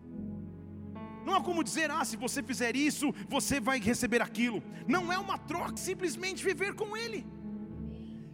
Não 1.26 1.36
há 1.36 1.42
como 1.42 1.64
dizer, 1.64 1.92
ah, 1.92 2.04
se 2.04 2.18
você 2.18 2.42
fizer 2.42 2.76
isso, 2.76 3.14
você 3.30 3.60
vai 3.60 3.80
receber 3.80 4.22
aquilo. 4.22 4.64
Não 4.88 5.14
é 5.14 5.18
uma 5.20 5.38
troca, 5.38 5.78
simplesmente 5.78 6.44
viver 6.44 6.74
com 6.74 6.98
Ele. 6.98 7.26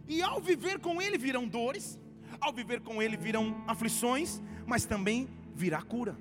E 0.08 0.22
ao 0.22 0.40
viver 0.40 0.78
com 0.78 1.02
Ele 1.02 1.18
virão 1.18 1.46
dores, 1.46 2.00
ao 2.40 2.52
viver 2.52 2.80
com 2.80 3.02
Ele 3.02 3.16
virão 3.16 3.62
aflições, 3.66 4.40
mas 4.68 4.84
também 4.84 5.26
virá 5.54 5.80
cura, 5.80 6.14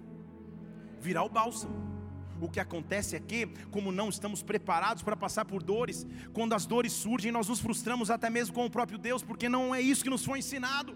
virá 1.02 1.22
o 1.22 1.30
bálsamo. 1.30 1.98
O 2.40 2.48
que 2.48 2.60
acontece 2.60 3.16
é 3.16 3.20
que, 3.20 3.48
como 3.70 3.92
não 3.92 4.10
estamos 4.10 4.42
preparados 4.42 5.04
para 5.04 5.18
passar 5.18 5.44
por 5.44 5.62
dores, 5.62 6.08
quando 6.32 6.54
as 6.54 6.66
dores 6.66 6.94
surgem, 6.94 7.32
nós 7.32 7.50
nos 7.50 7.60
frustramos 7.60 8.10
até 8.10 8.30
mesmo 8.30 8.56
com 8.56 8.66
o 8.66 8.70
próprio 8.70 8.98
Deus, 8.98 9.22
porque 9.22 9.50
não 9.50 9.76
é 9.76 9.82
isso 9.82 10.04
que 10.04 10.10
nos 10.10 10.24
foi 10.24 10.40
ensinado. 10.40 10.96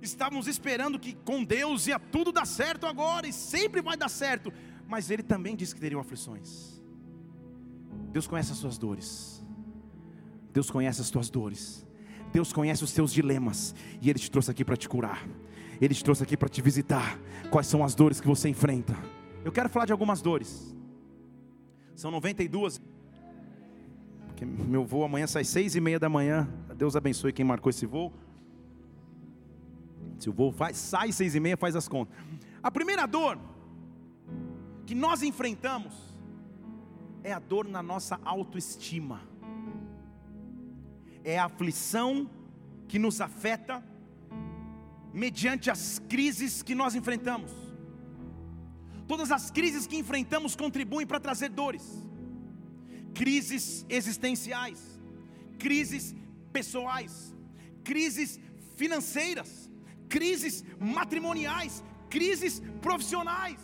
Estávamos 0.00 0.46
esperando 0.46 0.98
que 0.98 1.12
com 1.12 1.44
Deus 1.44 1.86
ia 1.86 1.98
tudo 1.98 2.32
dar 2.32 2.46
certo 2.46 2.86
agora, 2.86 3.26
e 3.28 3.32
sempre 3.32 3.82
vai 3.82 3.96
dar 3.96 4.08
certo, 4.08 4.52
mas 4.88 5.10
Ele 5.10 5.22
também 5.22 5.54
disse 5.54 5.74
que 5.74 5.80
teriam 5.80 6.00
aflições. 6.00 6.80
Deus 8.10 8.26
conhece 8.26 8.52
as 8.52 8.58
suas 8.58 8.78
dores, 8.78 9.44
Deus 10.52 10.70
conhece 10.70 11.00
as 11.00 11.10
tuas 11.10 11.28
dores, 11.28 11.86
Deus 12.32 12.52
conhece 12.52 12.82
os 12.84 12.92
teus 12.92 13.12
dilemas, 13.12 13.74
e 14.00 14.08
Ele 14.08 14.18
te 14.18 14.30
trouxe 14.30 14.50
aqui 14.50 14.64
para 14.64 14.76
te 14.76 14.88
curar, 14.88 15.26
Ele 15.84 15.94
te 15.94 16.04
trouxe 16.04 16.22
aqui 16.22 16.36
para 16.36 16.48
te 16.48 16.62
visitar. 16.62 17.18
Quais 17.50 17.66
são 17.66 17.82
as 17.82 17.92
dores 17.92 18.20
que 18.20 18.26
você 18.28 18.48
enfrenta? 18.48 18.96
Eu 19.44 19.50
quero 19.50 19.68
falar 19.68 19.84
de 19.84 19.90
algumas 19.90 20.22
dores. 20.22 20.72
São 21.96 22.08
92. 22.12 22.80
Porque 24.28 24.44
meu 24.44 24.84
voo 24.84 25.02
amanhã 25.02 25.26
sai 25.26 25.42
seis 25.42 25.74
e 25.74 25.80
meia 25.80 25.98
da 25.98 26.08
manhã. 26.08 26.48
Deus 26.76 26.94
abençoe 26.94 27.32
quem 27.32 27.44
marcou 27.44 27.68
esse 27.68 27.84
voo. 27.84 28.12
Se 30.20 30.30
o 30.30 30.32
voo 30.32 30.52
faz, 30.52 30.76
sai 30.76 31.10
seis 31.10 31.34
e 31.34 31.40
meia, 31.40 31.56
faz 31.56 31.74
as 31.74 31.88
contas. 31.88 32.16
A 32.62 32.70
primeira 32.70 33.04
dor 33.04 33.36
que 34.86 34.94
nós 34.94 35.20
enfrentamos 35.24 35.92
é 37.24 37.32
a 37.32 37.40
dor 37.40 37.66
na 37.66 37.82
nossa 37.82 38.20
autoestima. 38.24 39.20
É 41.24 41.40
a 41.40 41.46
aflição 41.46 42.30
que 42.86 43.00
nos 43.00 43.20
afeta 43.20 43.82
mediante 45.12 45.70
as 45.70 46.00
crises 46.08 46.62
que 46.62 46.74
nós 46.74 46.94
enfrentamos. 46.94 47.50
Todas 49.06 49.30
as 49.30 49.50
crises 49.50 49.86
que 49.86 49.96
enfrentamos 49.96 50.56
contribuem 50.56 51.06
para 51.06 51.20
trazer 51.20 51.50
dores. 51.50 51.84
Crises 53.14 53.84
existenciais, 53.88 54.80
crises 55.58 56.14
pessoais, 56.52 57.34
crises 57.84 58.40
financeiras, 58.76 59.70
crises 60.08 60.64
matrimoniais, 60.78 61.82
crises 62.08 62.62
profissionais 62.80 63.58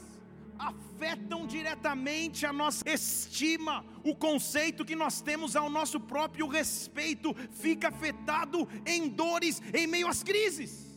afetam 0.59 1.47
diretamente 1.47 2.45
a 2.45 2.52
nossa 2.52 2.83
estima, 2.90 3.85
o 4.02 4.14
conceito 4.14 4.85
que 4.85 4.97
nós 4.97 5.21
temos 5.21 5.55
ao 5.55 5.71
nosso 5.71 6.00
próprio 6.00 6.49
respeito 6.49 7.35
fica 7.52 7.88
afetado 7.88 8.69
em 8.85 9.09
dores 9.09 9.62
em 9.73 9.87
meio 9.87 10.09
às 10.09 10.23
crises. 10.23 10.88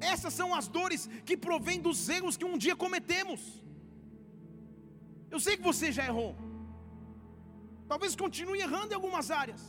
Essas 0.00 0.34
são 0.34 0.54
as 0.54 0.68
dores 0.68 1.08
que 1.24 1.36
provêm 1.36 1.80
dos 1.80 2.08
erros 2.08 2.36
que 2.36 2.44
um 2.44 2.58
dia 2.58 2.76
cometemos. 2.76 3.40
Eu 5.30 5.40
sei 5.40 5.56
que 5.56 5.62
você 5.62 5.90
já 5.90 6.04
errou. 6.04 6.36
Talvez 7.88 8.14
continue 8.16 8.60
errando 8.60 8.92
em 8.92 8.94
algumas 8.94 9.30
áreas. 9.30 9.60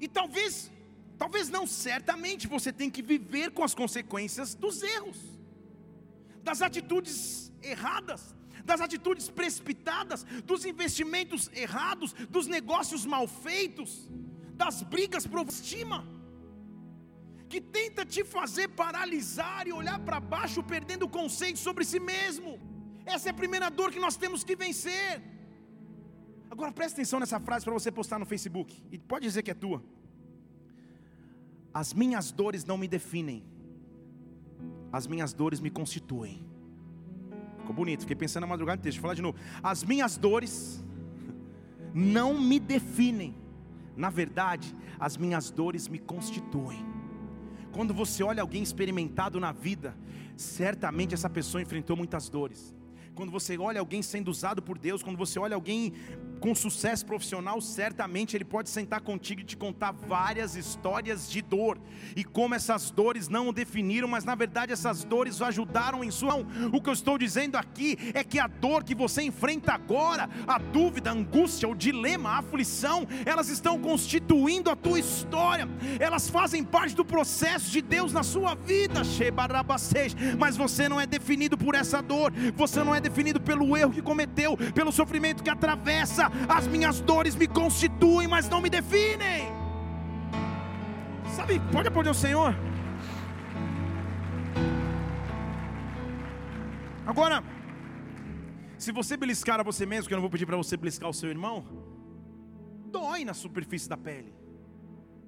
E 0.00 0.06
talvez, 0.06 0.70
talvez 1.16 1.48
não, 1.48 1.66
certamente 1.66 2.46
você 2.46 2.72
tem 2.72 2.90
que 2.90 3.02
viver 3.02 3.50
com 3.50 3.64
as 3.64 3.74
consequências 3.74 4.54
dos 4.54 4.82
erros, 4.82 5.18
das 6.42 6.62
atitudes 6.62 7.52
erradas, 7.62 8.34
das 8.64 8.80
atitudes 8.80 9.28
precipitadas, 9.28 10.24
dos 10.44 10.64
investimentos 10.64 11.50
errados, 11.52 12.12
dos 12.30 12.46
negócios 12.46 13.04
mal 13.04 13.26
feitos, 13.26 14.08
das 14.54 14.82
brigas 14.82 15.26
por 15.26 15.46
estima 15.48 16.17
que 17.48 17.60
tenta 17.60 18.04
te 18.04 18.22
fazer 18.24 18.68
paralisar 18.68 19.66
e 19.66 19.72
olhar 19.72 19.98
para 19.98 20.20
baixo, 20.20 20.62
perdendo 20.62 21.04
o 21.06 21.08
conceito 21.08 21.58
sobre 21.58 21.84
si 21.84 21.98
mesmo. 21.98 22.60
Essa 23.06 23.28
é 23.28 23.30
a 23.30 23.34
primeira 23.34 23.70
dor 23.70 23.90
que 23.90 23.98
nós 24.06 24.16
temos 24.16 24.44
que 24.44 24.54
vencer. 24.54 25.22
Agora 26.50 26.72
preste 26.72 26.94
atenção 26.94 27.20
nessa 27.20 27.40
frase 27.40 27.64
para 27.64 27.72
você 27.72 27.90
postar 27.90 28.18
no 28.18 28.26
Facebook, 28.26 28.82
e 28.92 28.98
pode 28.98 29.26
dizer 29.26 29.42
que 29.42 29.50
é 29.50 29.54
tua. 29.54 29.82
As 31.72 31.92
minhas 31.92 32.30
dores 32.30 32.64
não 32.64 32.76
me 32.76 32.88
definem, 32.88 33.44
as 34.92 35.06
minhas 35.06 35.32
dores 35.32 35.60
me 35.60 35.70
constituem. 35.70 36.44
Ficou 37.58 37.74
bonito, 37.74 38.00
fiquei 38.00 38.16
pensando 38.16 38.42
na 38.42 38.46
madrugada 38.46 38.76
no 38.76 38.82
texto, 38.82 38.96
vou 38.96 39.02
falar 39.02 39.14
de 39.14 39.22
novo. 39.22 39.38
As 39.62 39.84
minhas 39.84 40.16
dores 40.16 40.82
não 41.94 42.38
me 42.40 42.58
definem, 42.58 43.34
na 43.96 44.10
verdade, 44.10 44.74
as 44.98 45.16
minhas 45.16 45.50
dores 45.50 45.86
me 45.86 45.98
constituem. 45.98 46.97
Quando 47.72 47.94
você 47.94 48.22
olha 48.22 48.42
alguém 48.42 48.62
experimentado 48.62 49.38
na 49.38 49.52
vida, 49.52 49.96
certamente 50.36 51.14
essa 51.14 51.28
pessoa 51.28 51.62
enfrentou 51.62 51.96
muitas 51.96 52.28
dores. 52.28 52.74
Quando 53.14 53.32
você 53.32 53.58
olha 53.58 53.80
alguém 53.80 54.00
sendo 54.00 54.30
usado 54.30 54.62
por 54.62 54.78
Deus, 54.78 55.02
quando 55.02 55.16
você 55.16 55.38
olha 55.38 55.54
alguém 55.54 55.92
com 56.38 56.54
sucesso 56.54 57.04
profissional, 57.04 57.60
certamente 57.60 58.36
ele 58.36 58.44
pode 58.44 58.70
sentar 58.70 59.00
contigo 59.00 59.40
e 59.40 59.44
te 59.44 59.56
contar 59.56 59.92
várias 59.92 60.54
histórias 60.54 61.30
de 61.30 61.42
dor 61.42 61.78
e 62.16 62.24
como 62.24 62.54
essas 62.54 62.90
dores 62.90 63.28
não 63.28 63.48
o 63.48 63.52
definiram, 63.52 64.08
mas 64.08 64.24
na 64.24 64.34
verdade 64.34 64.72
essas 64.72 65.04
dores 65.04 65.40
o 65.40 65.44
ajudaram 65.44 66.02
em 66.04 66.10
sua. 66.10 66.36
O 66.72 66.80
que 66.80 66.88
eu 66.88 66.92
estou 66.92 67.18
dizendo 67.18 67.56
aqui 67.56 67.96
é 68.14 68.22
que 68.22 68.38
a 68.38 68.46
dor 68.46 68.84
que 68.84 68.94
você 68.94 69.22
enfrenta 69.22 69.72
agora, 69.72 70.28
a 70.46 70.58
dúvida, 70.58 71.10
a 71.10 71.12
angústia, 71.12 71.68
o 71.68 71.74
dilema, 71.74 72.30
a 72.30 72.38
aflição, 72.38 73.06
elas 73.26 73.48
estão 73.48 73.78
constituindo 73.80 74.70
a 74.70 74.76
tua 74.76 74.98
história, 74.98 75.68
elas 75.98 76.28
fazem 76.28 76.62
parte 76.62 76.94
do 76.94 77.04
processo 77.04 77.70
de 77.70 77.82
Deus 77.82 78.12
na 78.12 78.22
sua 78.22 78.54
vida, 78.54 79.02
mas 80.38 80.56
você 80.56 80.88
não 80.88 81.00
é 81.00 81.06
definido 81.06 81.58
por 81.58 81.74
essa 81.74 82.00
dor, 82.00 82.32
você 82.54 82.82
não 82.84 82.94
é 82.94 83.00
definido 83.00 83.40
pelo 83.40 83.76
erro 83.76 83.92
que 83.92 84.02
cometeu, 84.02 84.56
pelo 84.74 84.92
sofrimento 84.92 85.42
que 85.42 85.50
atravessa 85.50 86.27
as 86.48 86.66
minhas 86.66 87.00
dores 87.00 87.34
me 87.34 87.46
constituem, 87.46 88.26
mas 88.26 88.48
não 88.48 88.60
me 88.60 88.70
definem. 88.70 89.48
Sabe, 91.34 91.60
pode 91.72 91.88
aplaudir 91.88 92.10
o 92.10 92.14
Senhor. 92.14 92.54
Agora, 97.06 97.42
se 98.76 98.92
você 98.92 99.16
beliscar 99.16 99.60
a 99.60 99.62
você 99.62 99.86
mesmo, 99.86 100.08
que 100.08 100.14
eu 100.14 100.16
não 100.16 100.22
vou 100.22 100.30
pedir 100.30 100.46
para 100.46 100.56
você 100.56 100.76
beliscar 100.76 101.08
o 101.08 101.14
seu 101.14 101.30
irmão, 101.30 101.64
dói 102.86 103.24
na 103.24 103.34
superfície 103.34 103.88
da 103.88 103.96
pele. 103.96 104.34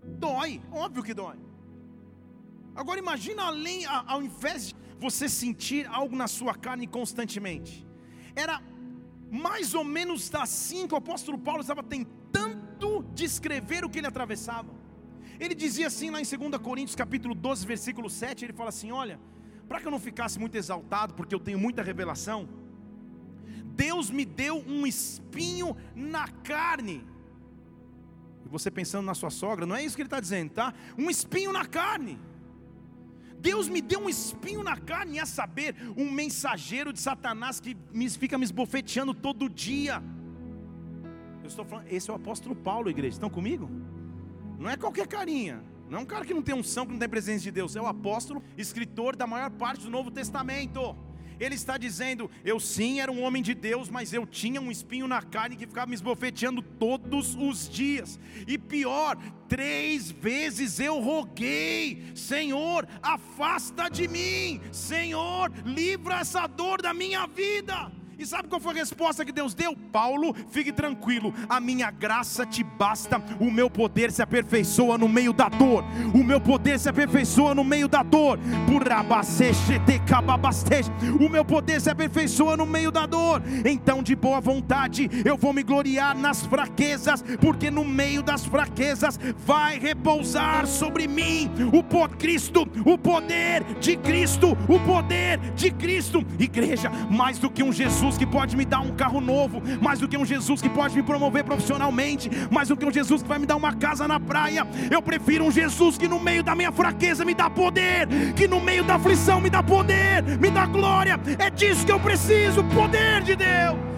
Dói, 0.04 0.62
óbvio 0.70 1.02
que 1.02 1.14
dói. 1.14 1.38
Agora 2.74 2.98
imagina 2.98 3.44
além, 3.44 3.84
ao 3.86 4.22
invés 4.22 4.68
de 4.68 4.76
você 4.98 5.28
sentir 5.28 5.86
algo 5.86 6.14
na 6.14 6.28
sua 6.28 6.54
carne 6.54 6.86
constantemente, 6.86 7.86
era 8.34 8.62
mais 9.30 9.74
ou 9.74 9.84
menos 9.84 10.34
assim 10.34 10.86
que 10.86 10.94
o 10.94 10.96
apóstolo 10.96 11.38
Paulo 11.38 11.60
estava 11.60 11.82
tentando 11.82 13.04
descrever 13.14 13.84
o 13.84 13.90
que 13.90 13.98
ele 13.98 14.06
atravessava. 14.06 14.68
Ele 15.38 15.54
dizia 15.54 15.86
assim 15.86 16.10
lá 16.10 16.20
em 16.20 16.24
2 16.24 16.60
Coríntios 16.62 16.96
capítulo 16.96 17.34
12, 17.34 17.66
versículo 17.66 18.10
7, 18.10 18.44
ele 18.44 18.52
fala 18.52 18.68
assim: 18.70 18.90
olha, 18.90 19.20
para 19.68 19.80
que 19.80 19.86
eu 19.86 19.90
não 19.90 20.00
ficasse 20.00 20.38
muito 20.38 20.56
exaltado, 20.56 21.14
porque 21.14 21.34
eu 21.34 21.40
tenho 21.40 21.58
muita 21.58 21.82
revelação, 21.82 22.48
Deus 23.74 24.10
me 24.10 24.24
deu 24.24 24.62
um 24.66 24.86
espinho 24.86 25.76
na 25.94 26.28
carne. 26.28 27.06
E 28.44 28.48
você 28.48 28.70
pensando 28.70 29.06
na 29.06 29.14
sua 29.14 29.30
sogra, 29.30 29.64
não 29.64 29.76
é 29.76 29.84
isso 29.84 29.94
que 29.94 30.02
ele 30.02 30.08
está 30.08 30.20
dizendo, 30.20 30.50
tá? 30.50 30.74
Um 30.98 31.08
espinho 31.08 31.52
na 31.52 31.64
carne. 31.64 32.18
Deus 33.40 33.68
me 33.68 33.80
deu 33.80 34.00
um 34.00 34.08
espinho 34.08 34.62
na 34.62 34.76
carne, 34.76 35.18
a 35.18 35.26
saber, 35.26 35.74
um 35.96 36.10
mensageiro 36.10 36.92
de 36.92 37.00
Satanás 37.00 37.58
que 37.58 37.76
fica 38.18 38.36
me 38.36 38.44
esbofeteando 38.44 39.14
todo 39.14 39.48
dia. 39.48 40.02
Eu 41.42 41.48
estou 41.48 41.64
falando, 41.64 41.86
esse 41.88 42.10
é 42.10 42.12
o 42.12 42.16
apóstolo 42.16 42.54
Paulo, 42.54 42.90
igreja, 42.90 43.14
estão 43.14 43.30
comigo? 43.30 43.70
Não 44.58 44.68
é 44.68 44.76
qualquer 44.76 45.06
carinha, 45.06 45.62
não 45.88 45.98
é 45.98 46.02
um 46.02 46.06
cara 46.06 46.24
que 46.24 46.34
não 46.34 46.42
tem 46.42 46.54
unção, 46.54 46.84
que 46.84 46.92
não 46.92 46.98
tem 46.98 47.08
presença 47.08 47.42
de 47.42 47.50
Deus, 47.50 47.74
é 47.74 47.80
o 47.80 47.86
apóstolo, 47.86 48.42
escritor 48.58 49.16
da 49.16 49.26
maior 49.26 49.50
parte 49.50 49.84
do 49.84 49.90
Novo 49.90 50.10
Testamento. 50.10 50.94
Ele 51.40 51.54
está 51.54 51.78
dizendo: 51.78 52.30
Eu 52.44 52.60
sim 52.60 53.00
era 53.00 53.10
um 53.10 53.22
homem 53.22 53.42
de 53.42 53.54
Deus, 53.54 53.88
mas 53.88 54.12
eu 54.12 54.26
tinha 54.26 54.60
um 54.60 54.70
espinho 54.70 55.08
na 55.08 55.22
carne 55.22 55.56
que 55.56 55.66
ficava 55.66 55.86
me 55.86 55.94
esbofeteando 55.94 56.60
todos 56.60 57.34
os 57.34 57.68
dias. 57.68 58.20
E 58.46 58.58
pior, 58.58 59.16
três 59.48 60.10
vezes 60.10 60.78
eu 60.78 61.00
roguei: 61.00 62.12
Senhor, 62.14 62.86
afasta 63.02 63.88
de 63.88 64.06
mim, 64.06 64.60
Senhor, 64.70 65.50
livra 65.64 66.20
essa 66.20 66.46
dor 66.46 66.82
da 66.82 66.92
minha 66.92 67.26
vida. 67.26 67.90
E 68.20 68.26
sabe 68.26 68.48
qual 68.48 68.60
foi 68.60 68.72
a 68.72 68.76
resposta 68.76 69.24
que 69.24 69.32
Deus 69.32 69.54
deu? 69.54 69.74
Paulo, 69.90 70.36
fique 70.50 70.70
tranquilo, 70.70 71.32
a 71.48 71.58
minha 71.58 71.90
graça 71.90 72.44
te 72.44 72.62
basta, 72.62 73.16
o 73.40 73.50
meu 73.50 73.70
poder 73.70 74.12
se 74.12 74.20
aperfeiçoa 74.20 74.98
no 74.98 75.08
meio 75.08 75.32
da 75.32 75.48
dor, 75.48 75.82
o 76.12 76.22
meu 76.22 76.38
poder 76.38 76.78
se 76.78 76.86
aperfeiçoa 76.86 77.54
no 77.54 77.64
meio 77.64 77.88
da 77.88 78.02
dor, 78.02 78.38
o 81.18 81.28
meu 81.30 81.46
poder 81.46 81.80
se 81.80 81.88
aperfeiçoa 81.88 82.58
no 82.58 82.66
meio 82.66 82.90
da 82.90 83.06
dor, 83.06 83.42
então 83.64 84.02
de 84.02 84.14
boa 84.14 84.38
vontade 84.38 85.08
eu 85.24 85.38
vou 85.38 85.54
me 85.54 85.62
gloriar 85.62 86.14
nas 86.14 86.44
fraquezas, 86.44 87.24
porque 87.40 87.70
no 87.70 87.86
meio 87.86 88.22
das 88.22 88.44
fraquezas 88.44 89.18
vai 89.46 89.78
repousar 89.78 90.66
sobre 90.66 91.08
mim 91.08 91.50
o 91.72 91.82
por 91.82 92.10
Cristo, 92.18 92.68
o 92.84 92.98
poder 92.98 93.64
de 93.80 93.96
Cristo, 93.96 94.58
o 94.68 94.78
poder 94.80 95.38
de 95.56 95.70
Cristo, 95.70 96.22
igreja, 96.38 96.90
mais 97.10 97.38
do 97.38 97.48
que 97.48 97.62
um 97.62 97.72
Jesus 97.72 98.09
Jesus 98.10 98.18
que 98.18 98.26
pode 98.26 98.56
me 98.56 98.64
dar 98.64 98.80
um 98.80 98.90
carro 98.90 99.20
novo, 99.20 99.62
mais 99.80 100.00
do 100.00 100.08
que 100.08 100.16
um 100.16 100.24
Jesus 100.24 100.60
que 100.60 100.68
pode 100.68 100.96
me 100.96 101.02
promover 101.02 101.44
profissionalmente, 101.44 102.28
mais 102.50 102.68
do 102.68 102.76
que 102.76 102.84
um 102.84 102.92
Jesus 102.92 103.22
que 103.22 103.28
vai 103.28 103.38
me 103.38 103.46
dar 103.46 103.54
uma 103.54 103.72
casa 103.72 104.08
na 104.08 104.18
praia. 104.18 104.66
Eu 104.90 105.00
prefiro 105.00 105.44
um 105.44 105.50
Jesus 105.50 105.96
que 105.96 106.08
no 106.08 106.18
meio 106.18 106.42
da 106.42 106.56
minha 106.56 106.72
fraqueza 106.72 107.24
me 107.24 107.34
dá 107.34 107.48
poder, 107.48 108.08
que 108.34 108.48
no 108.48 108.60
meio 108.60 108.82
da 108.82 108.96
aflição 108.96 109.40
me 109.40 109.48
dá 109.48 109.62
poder, 109.62 110.24
me 110.40 110.50
dá 110.50 110.66
glória. 110.66 111.20
É 111.38 111.50
disso 111.50 111.86
que 111.86 111.92
eu 111.92 112.00
preciso, 112.00 112.64
poder 112.64 113.22
de 113.22 113.36
Deus. 113.36 113.89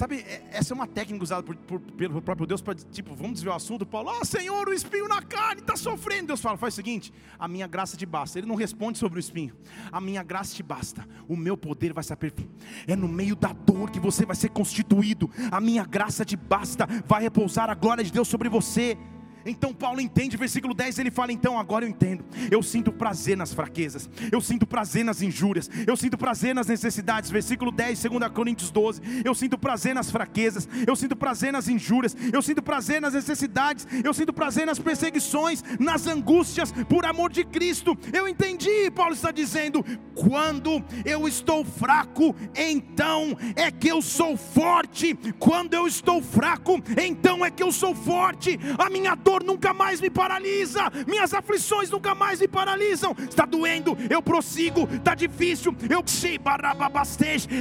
Sabe, 0.00 0.24
é, 0.26 0.42
essa 0.52 0.72
é 0.72 0.74
uma 0.74 0.86
técnica 0.86 1.22
usada 1.22 1.42
por, 1.42 1.54
por, 1.54 1.78
pelo 1.78 2.22
próprio 2.22 2.46
Deus 2.46 2.62
para, 2.62 2.74
tipo, 2.74 3.14
vamos 3.14 3.34
desviar 3.34 3.52
o 3.52 3.56
assunto. 3.58 3.84
Paulo, 3.84 4.08
ah, 4.08 4.24
Senhor, 4.24 4.66
o 4.66 4.72
espinho 4.72 5.06
na 5.06 5.20
carne 5.20 5.60
está 5.60 5.76
sofrendo. 5.76 6.28
Deus 6.28 6.40
fala, 6.40 6.56
faz 6.56 6.72
o 6.72 6.76
seguinte: 6.76 7.12
a 7.38 7.46
minha 7.46 7.66
graça 7.66 7.98
te 7.98 8.06
basta. 8.06 8.38
Ele 8.38 8.46
não 8.46 8.54
responde 8.54 8.96
sobre 8.96 9.18
o 9.18 9.20
espinho. 9.20 9.54
A 9.92 10.00
minha 10.00 10.22
graça 10.22 10.54
te 10.54 10.62
basta. 10.62 11.06
O 11.28 11.36
meu 11.36 11.54
poder 11.54 11.92
vai 11.92 12.02
se 12.02 12.14
aperfeiçoar. 12.14 12.50
É 12.86 12.96
no 12.96 13.06
meio 13.06 13.36
da 13.36 13.52
dor 13.52 13.90
que 13.90 14.00
você 14.00 14.24
vai 14.24 14.34
ser 14.34 14.48
constituído. 14.48 15.30
A 15.50 15.60
minha 15.60 15.84
graça 15.84 16.24
te 16.24 16.34
basta. 16.34 16.86
Vai 17.06 17.20
repousar 17.20 17.68
a 17.68 17.74
glória 17.74 18.02
de 18.02 18.10
Deus 18.10 18.26
sobre 18.26 18.48
você. 18.48 18.96
Então 19.44 19.72
Paulo 19.72 20.00
entende, 20.00 20.36
versículo 20.36 20.74
10, 20.74 20.98
ele 20.98 21.10
fala: 21.10 21.32
Então 21.32 21.58
agora 21.58 21.84
eu 21.84 21.88
entendo. 21.88 22.24
Eu 22.50 22.62
sinto 22.62 22.92
prazer 22.92 23.36
nas 23.36 23.52
fraquezas, 23.52 24.08
eu 24.30 24.40
sinto 24.40 24.66
prazer 24.66 25.04
nas 25.04 25.22
injúrias, 25.22 25.70
eu 25.86 25.96
sinto 25.96 26.18
prazer 26.18 26.54
nas 26.54 26.66
necessidades. 26.66 27.30
Versículo 27.30 27.70
10, 27.70 28.02
2 28.02 28.28
Coríntios 28.32 28.70
12. 28.70 29.00
Eu 29.24 29.34
sinto 29.34 29.58
prazer 29.58 29.94
nas 29.94 30.10
fraquezas, 30.10 30.68
eu 30.86 30.96
sinto 30.96 31.16
prazer 31.16 31.52
nas 31.52 31.68
injúrias, 31.68 32.16
eu 32.32 32.42
sinto 32.42 32.62
prazer 32.62 33.00
nas 33.00 33.14
necessidades, 33.14 33.86
eu 34.04 34.12
sinto 34.12 34.32
prazer 34.32 34.66
nas 34.66 34.78
perseguições, 34.78 35.62
nas 35.78 36.06
angústias, 36.06 36.72
por 36.88 37.04
amor 37.04 37.30
de 37.30 37.44
Cristo. 37.44 37.96
Eu 38.12 38.28
entendi, 38.28 38.90
Paulo 38.90 39.14
está 39.14 39.30
dizendo: 39.30 39.84
quando 40.14 40.82
eu 41.04 41.26
estou 41.26 41.64
fraco, 41.64 42.34
então 42.54 43.36
é 43.56 43.70
que 43.70 43.88
eu 43.88 44.02
sou 44.02 44.36
forte. 44.36 45.14
Quando 45.38 45.74
eu 45.74 45.86
estou 45.86 46.20
fraco, 46.20 46.82
então 47.00 47.44
é 47.44 47.50
que 47.50 47.62
eu 47.62 47.72
sou 47.72 47.94
forte. 47.94 48.58
A 48.78 48.90
minha 48.90 49.14
dor 49.14 49.29
dor 49.30 49.44
nunca 49.44 49.72
mais 49.72 50.00
me 50.00 50.10
paralisa, 50.10 50.90
minhas 51.06 51.32
aflições 51.32 51.88
nunca 51.88 52.14
mais 52.14 52.40
me 52.40 52.48
paralisam. 52.48 53.14
Está 53.18 53.46
doendo, 53.46 53.96
eu 54.10 54.20
prossigo, 54.20 54.88
está 54.92 55.14
difícil, 55.14 55.74
eu 55.88 56.02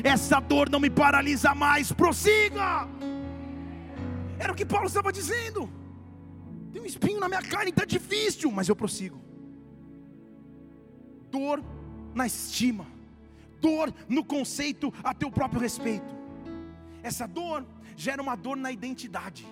essa 0.04 0.40
dor 0.40 0.70
não 0.70 0.80
me 0.80 0.90
paralisa 0.90 1.54
mais, 1.54 1.92
prossiga. 1.92 2.88
Era 4.40 4.52
o 4.52 4.56
que 4.56 4.66
Paulo 4.66 4.88
estava 4.88 5.12
dizendo. 5.12 5.70
Tem 6.74 6.82
um 6.82 6.86
espinho 6.86 7.20
na 7.20 7.28
minha 7.28 7.42
carne, 7.42 7.70
está 7.70 7.86
difícil, 7.86 8.52
mas 8.52 8.68
eu 8.68 8.76
prossigo. 8.76 9.22
Dor 11.30 11.64
na 12.16 12.26
estima, 12.26 12.88
dor 13.62 13.94
no 14.08 14.24
conceito 14.24 14.92
a 15.04 15.14
teu 15.14 15.30
próprio 15.30 15.62
respeito. 15.62 16.16
Essa 17.04 17.28
dor 17.28 17.64
gera 17.96 18.22
uma 18.22 18.36
dor 18.36 18.58
na 18.58 18.72
identidade. 18.72 19.46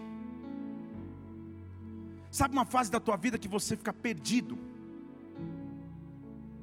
Sabe 2.38 2.54
uma 2.58 2.65
fase 2.73 2.89
da 2.95 3.00
tua 3.00 3.17
vida 3.17 3.39
que 3.43 3.47
você 3.47 3.76
fica 3.76 3.91
perdido? 3.91 4.56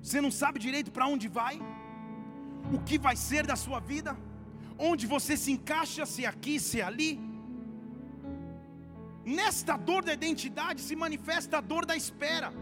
Você 0.01 0.21
não 0.25 0.31
sabe 0.41 0.65
direito 0.67 0.91
para 0.97 1.07
onde 1.13 1.27
vai, 1.39 1.55
o 2.77 2.79
que 2.89 2.97
vai 3.07 3.17
ser 3.17 3.45
da 3.45 3.57
sua 3.57 3.81
vida, 3.81 4.13
onde 4.79 5.05
você 5.15 5.37
se 5.37 5.51
encaixa, 5.57 6.07
se 6.07 6.25
é 6.25 6.29
aqui, 6.29 6.61
se 6.61 6.81
é 6.81 6.85
ali. 6.85 7.11
Nesta 9.25 9.77
dor 9.77 10.05
da 10.05 10.15
identidade 10.21 10.81
se 10.81 10.95
manifesta 10.95 11.59
a 11.59 11.61
dor 11.73 11.85
da 11.85 11.97
espera. 11.97 12.53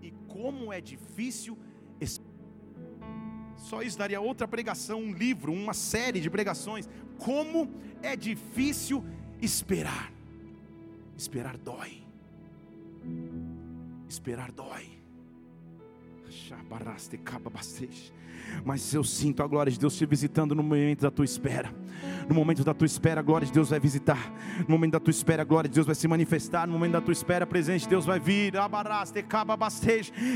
E 0.00 0.12
como 0.28 0.72
é 0.72 0.80
difícil. 0.80 1.58
Só 3.56 3.82
isso 3.82 3.98
daria 3.98 4.20
outra 4.20 4.46
pregação, 4.46 5.00
um 5.00 5.12
livro, 5.12 5.52
uma 5.52 5.74
série 5.74 6.20
de 6.20 6.30
pregações. 6.30 6.88
Como 7.18 7.68
é 8.00 8.14
difícil 8.14 9.04
esperar. 9.40 10.19
Esperar 11.20 11.58
dói. 11.58 12.02
Esperar 14.08 14.54
dói. 14.54 14.99
Mas 18.64 18.92
eu 18.94 19.04
sinto 19.04 19.42
a 19.42 19.46
glória 19.46 19.70
de 19.70 19.78
Deus 19.78 19.96
te 19.96 20.04
visitando 20.06 20.54
no 20.54 20.62
momento 20.62 21.02
da 21.02 21.10
tua 21.10 21.24
espera. 21.24 21.72
No 22.28 22.34
momento 22.34 22.64
da 22.64 22.72
tua 22.72 22.86
espera, 22.86 23.20
a 23.20 23.22
glória 23.22 23.46
de 23.46 23.52
Deus 23.52 23.70
vai 23.70 23.80
visitar. 23.80 24.32
No 24.60 24.70
momento 24.70 24.92
da 24.92 25.00
tua 25.00 25.10
espera, 25.10 25.42
a 25.42 25.44
glória 25.44 25.68
de 25.68 25.74
Deus 25.74 25.86
vai 25.86 25.94
se 25.94 26.06
manifestar. 26.06 26.66
No 26.66 26.74
momento 26.74 26.92
da 26.92 27.00
tua 27.00 27.12
espera, 27.12 27.44
a 27.44 27.46
presença 27.46 27.84
de 27.84 27.88
Deus 27.90 28.06
vai 28.06 28.20
vir. 28.20 28.52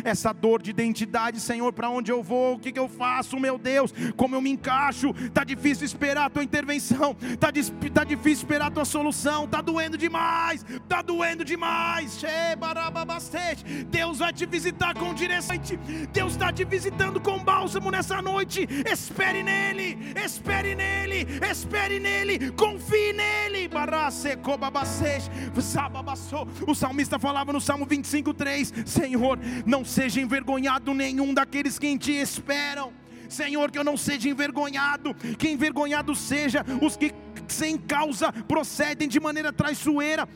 Essa 0.05 0.33
dor 0.33 0.61
de 0.63 0.71
identidade, 0.71 1.41
Senhor, 1.41 1.73
para 1.73 1.89
onde 1.89 2.11
eu 2.11 2.23
vou? 2.23 2.57
O 2.57 2.59
que, 2.59 2.77
eu 2.79 2.89
faço, 2.89 3.39
meu 3.39 3.59
Deus? 3.59 3.93
Como 4.17 4.35
eu 4.35 4.41
me 4.41 4.51
encaixo? 4.51 5.11
Está 5.11 5.45
difícil 5.45 5.85
esperar 5.85 6.27
a 6.27 6.31
tua 6.31 6.43
intervenção. 6.45 7.17
Está 7.23 7.51
tá 7.93 8.05
difícil 8.05 8.45
esperar 8.45 8.67
a 8.67 8.71
tua 8.71 8.85
solução. 8.85 9.45
Está 9.45 9.61
doendo 9.61 9.97
demais. 9.97 10.65
Está 10.69 11.01
doendo 11.03 11.45
demais. 11.45 12.21
Deus 13.89 14.19
vai 14.19 14.33
te 14.33 14.47
visitar 14.47 14.95
com 14.95 15.15
direção. 15.15 15.55
Deus 16.13 16.33
está 16.33 16.53
te 16.53 16.65
visitando 16.65 17.21
com 17.21 17.39
bálsamo 17.39 17.91
nessa 17.91 18.21
noite. 18.21 18.69
Espere 18.91 19.43
nele. 19.43 19.99
Espere 20.15 20.75
nele. 20.75 21.27
Espere 21.51 22.01
nele, 22.01 22.51
confie 22.53 23.13
nele. 23.13 23.69
O 26.67 26.75
salmista 26.75 27.19
falava 27.19 27.53
no 27.53 27.61
Salmo 27.61 27.87
25:3, 27.87 28.87
Senhor, 28.87 29.39
não 29.67 29.85
seja 29.85 30.21
envergonhado 30.21 30.95
nenhum 30.95 31.33
daqueles 31.35 31.79
que 31.79 31.87
em 31.87 31.97
ti 31.97 32.13
esperam. 32.13 32.93
Senhor, 33.29 33.71
que 33.71 33.79
eu 33.79 33.85
não 33.85 33.97
seja 33.97 34.29
envergonhado, 34.29 35.15
que 35.39 35.49
envergonhado 35.49 36.15
seja 36.15 36.65
os 36.81 36.97
que 36.97 37.13
sem 37.49 37.77
causa 37.77 38.33
procedem 38.33 39.09
de 39.09 39.19
maneira 39.19 39.53
traiçoeira 39.53 40.29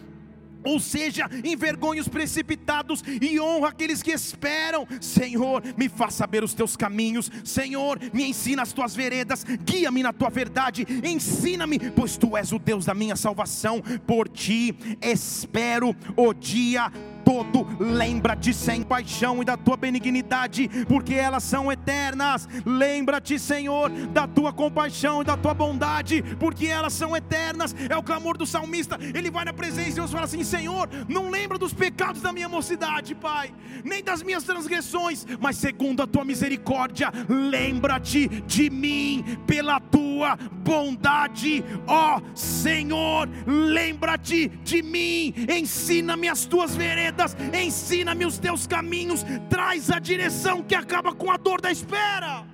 ou 0.65 0.81
seja, 0.81 1.29
envergonhe 1.45 2.01
os 2.01 2.09
precipitados 2.09 3.03
e 3.21 3.41
honra 3.41 3.69
aqueles 3.69 4.03
que 4.03 4.11
esperam. 4.11 4.87
Senhor, 5.01 5.63
me 5.77 5.89
faz 5.89 6.15
saber 6.15 6.43
os 6.43 6.55
teus 6.55 6.77
caminhos. 6.77 7.31
Senhor, 7.45 7.99
me 8.13 8.25
ensina 8.25 8.63
as 8.63 8.73
tuas 8.73 8.95
veredas. 8.95 9.45
Guia-me 9.45 10.03
na 10.03 10.13
tua 10.13 10.31
verdade. 10.31 10.87
Ensina-me, 11.05 11.79
pois 11.91 12.17
tu 12.17 12.37
és 12.37 12.53
o 12.53 12.59
Deus 12.59 12.85
da 12.85 12.95
minha 12.95 13.17
salvação. 13.17 13.83
Por 14.07 14.29
ti 14.29 14.77
espero 15.01 15.95
o 16.17 16.33
dia 16.33 16.91
todo, 17.29 17.67
lembra-te 17.79 18.55
sem 18.55 18.83
paixão 18.83 19.43
e 19.43 19.45
da 19.45 19.55
tua 19.55 19.77
benignidade, 19.77 20.67
porque 20.89 21.13
elas 21.13 21.45
são 21.45 21.71
eternas. 21.71 22.49
Lembra-te, 22.65 23.39
Senhor, 23.39 23.91
da 23.91 24.27
tua 24.27 24.51
compaixão 24.51 25.21
e 25.21 25.27
da 25.27 25.37
tua 25.37 25.53
bondade, 25.53 26.23
porque 26.41 26.67
elas 26.69 26.95
são 26.95 27.15
eternas. 27.15 27.77
É 27.91 27.95
o 27.95 28.03
clamor 28.03 28.39
do 28.39 28.47
salmista. 28.47 28.99
Ele 29.15 29.31
vai 29.31 29.45
na 29.45 29.53
presença 29.53 29.91
de 29.91 29.95
Deus 29.97 30.09
e 30.09 30.13
fala 30.15 30.25
assim: 30.25 30.43
Senhor, 30.43 30.89
não 31.07 31.29
lembra 31.29 31.59
dos 31.59 31.75
pecados 31.75 32.23
da 32.23 32.33
minha 32.33 32.49
mocidade, 32.49 33.15
Pai, 33.15 33.53
nem 33.85 34.03
das 34.03 34.23
minhas 34.23 34.45
transgressões, 34.45 35.27
mas 35.39 35.59
segundo 35.59 36.03
a 36.03 36.07
tua 36.07 36.25
misericórdia, 36.25 37.13
lembra-te 37.29 38.27
de 38.47 38.71
mim 38.71 39.23
pela 39.47 39.79
tua 39.81 40.35
bondade, 40.37 41.63
ó 41.87 42.21
Senhor, 42.35 43.29
lembra-te 43.47 44.49
de 44.49 44.83
mim, 44.83 45.35
ensina-me 45.49 46.29
as 46.29 46.47
tuas 46.47 46.75
veredas 46.75 47.18
ensina-me 47.55 48.25
os 48.25 48.39
teus 48.39 48.67
caminhos, 48.67 49.25
traz 49.49 49.91
a 49.91 49.99
direção 49.99 50.63
que 50.63 50.75
acaba 50.75 51.15
com 51.15 51.31
a 51.31 51.37
dor 51.37 51.61
da 51.61 51.71
espera. 51.71 52.47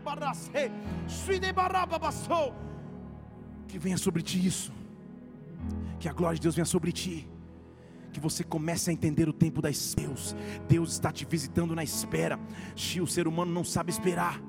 Que 3.69 3.79
venha 3.79 3.99
sobre 3.99 4.23
ti 4.23 4.45
isso, 4.45 4.73
que 5.99 6.09
a 6.09 6.13
glória 6.13 6.37
de 6.37 6.43
Deus 6.43 6.55
venha 6.55 6.65
sobre 6.65 6.93
ti 6.93 7.29
que 8.13 8.21
você 8.21 8.45
comece 8.45 8.91
a 8.91 8.93
entender 8.93 9.29
o 9.29 9.33
tempo 9.33 9.61
da 9.61 9.69
Deus. 9.69 10.37
Deus 10.69 10.93
está 10.93 11.11
te 11.11 11.25
visitando 11.25 11.75
na 11.75 11.83
espera. 11.83 12.39
O 13.03 13.07
ser 13.09 13.27
humano 13.27 13.51
não 13.53 13.65
sabe 13.65 13.91
esperar. 13.91 14.41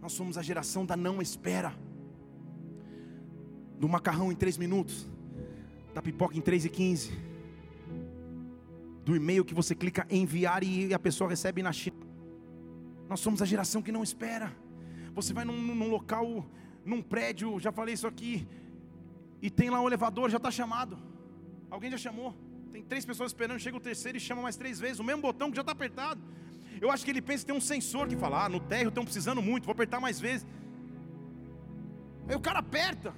Nós 0.00 0.12
somos 0.12 0.38
a 0.38 0.42
geração 0.42 0.86
da 0.86 0.96
não 0.96 1.20
espera. 1.20 1.74
Do 3.78 3.86
macarrão 3.86 4.32
em 4.32 4.34
três 4.34 4.56
minutos, 4.56 5.06
da 5.92 6.00
pipoca 6.00 6.38
em 6.38 6.40
três 6.40 6.64
e 6.64 6.70
quinze 6.70 7.27
do 9.08 9.16
e-mail 9.16 9.42
que 9.42 9.54
você 9.54 9.74
clica 9.74 10.06
enviar 10.10 10.62
e 10.62 10.92
a 10.92 10.98
pessoa 10.98 11.30
recebe 11.30 11.62
na 11.62 11.72
China. 11.72 11.96
Nós 13.08 13.20
somos 13.20 13.40
a 13.40 13.46
geração 13.46 13.80
que 13.80 13.90
não 13.90 14.02
espera. 14.02 14.54
Você 15.14 15.32
vai 15.32 15.46
num, 15.46 15.58
num 15.58 15.88
local, 15.88 16.44
num 16.84 17.00
prédio, 17.00 17.58
já 17.58 17.72
falei 17.72 17.94
isso 17.94 18.06
aqui, 18.06 18.46
e 19.40 19.48
tem 19.48 19.70
lá 19.70 19.80
um 19.80 19.86
elevador, 19.86 20.28
já 20.28 20.36
está 20.36 20.50
chamado. 20.50 20.98
Alguém 21.70 21.90
já 21.90 21.96
chamou. 21.96 22.34
Tem 22.70 22.82
três 22.82 23.06
pessoas 23.06 23.30
esperando, 23.30 23.58
chega 23.58 23.78
o 23.78 23.80
terceiro 23.80 24.18
e 24.18 24.20
chama 24.20 24.42
mais 24.42 24.56
três 24.56 24.78
vezes. 24.78 24.98
O 24.98 25.04
mesmo 25.04 25.22
botão 25.22 25.48
que 25.50 25.56
já 25.56 25.62
está 25.62 25.72
apertado. 25.72 26.20
Eu 26.78 26.90
acho 26.90 27.02
que 27.02 27.10
ele 27.10 27.22
pensa 27.22 27.44
que 27.44 27.46
tem 27.46 27.56
um 27.56 27.62
sensor 27.62 28.08
que 28.08 28.16
fala: 28.24 28.44
ah, 28.44 28.48
no 28.50 28.60
térreo 28.60 28.90
estão 28.90 29.04
precisando 29.04 29.40
muito, 29.40 29.64
vou 29.64 29.72
apertar 29.72 30.00
mais 30.00 30.20
vezes. 30.20 30.46
Aí 32.28 32.36
o 32.36 32.40
cara 32.40 32.58
aperta. 32.58 33.14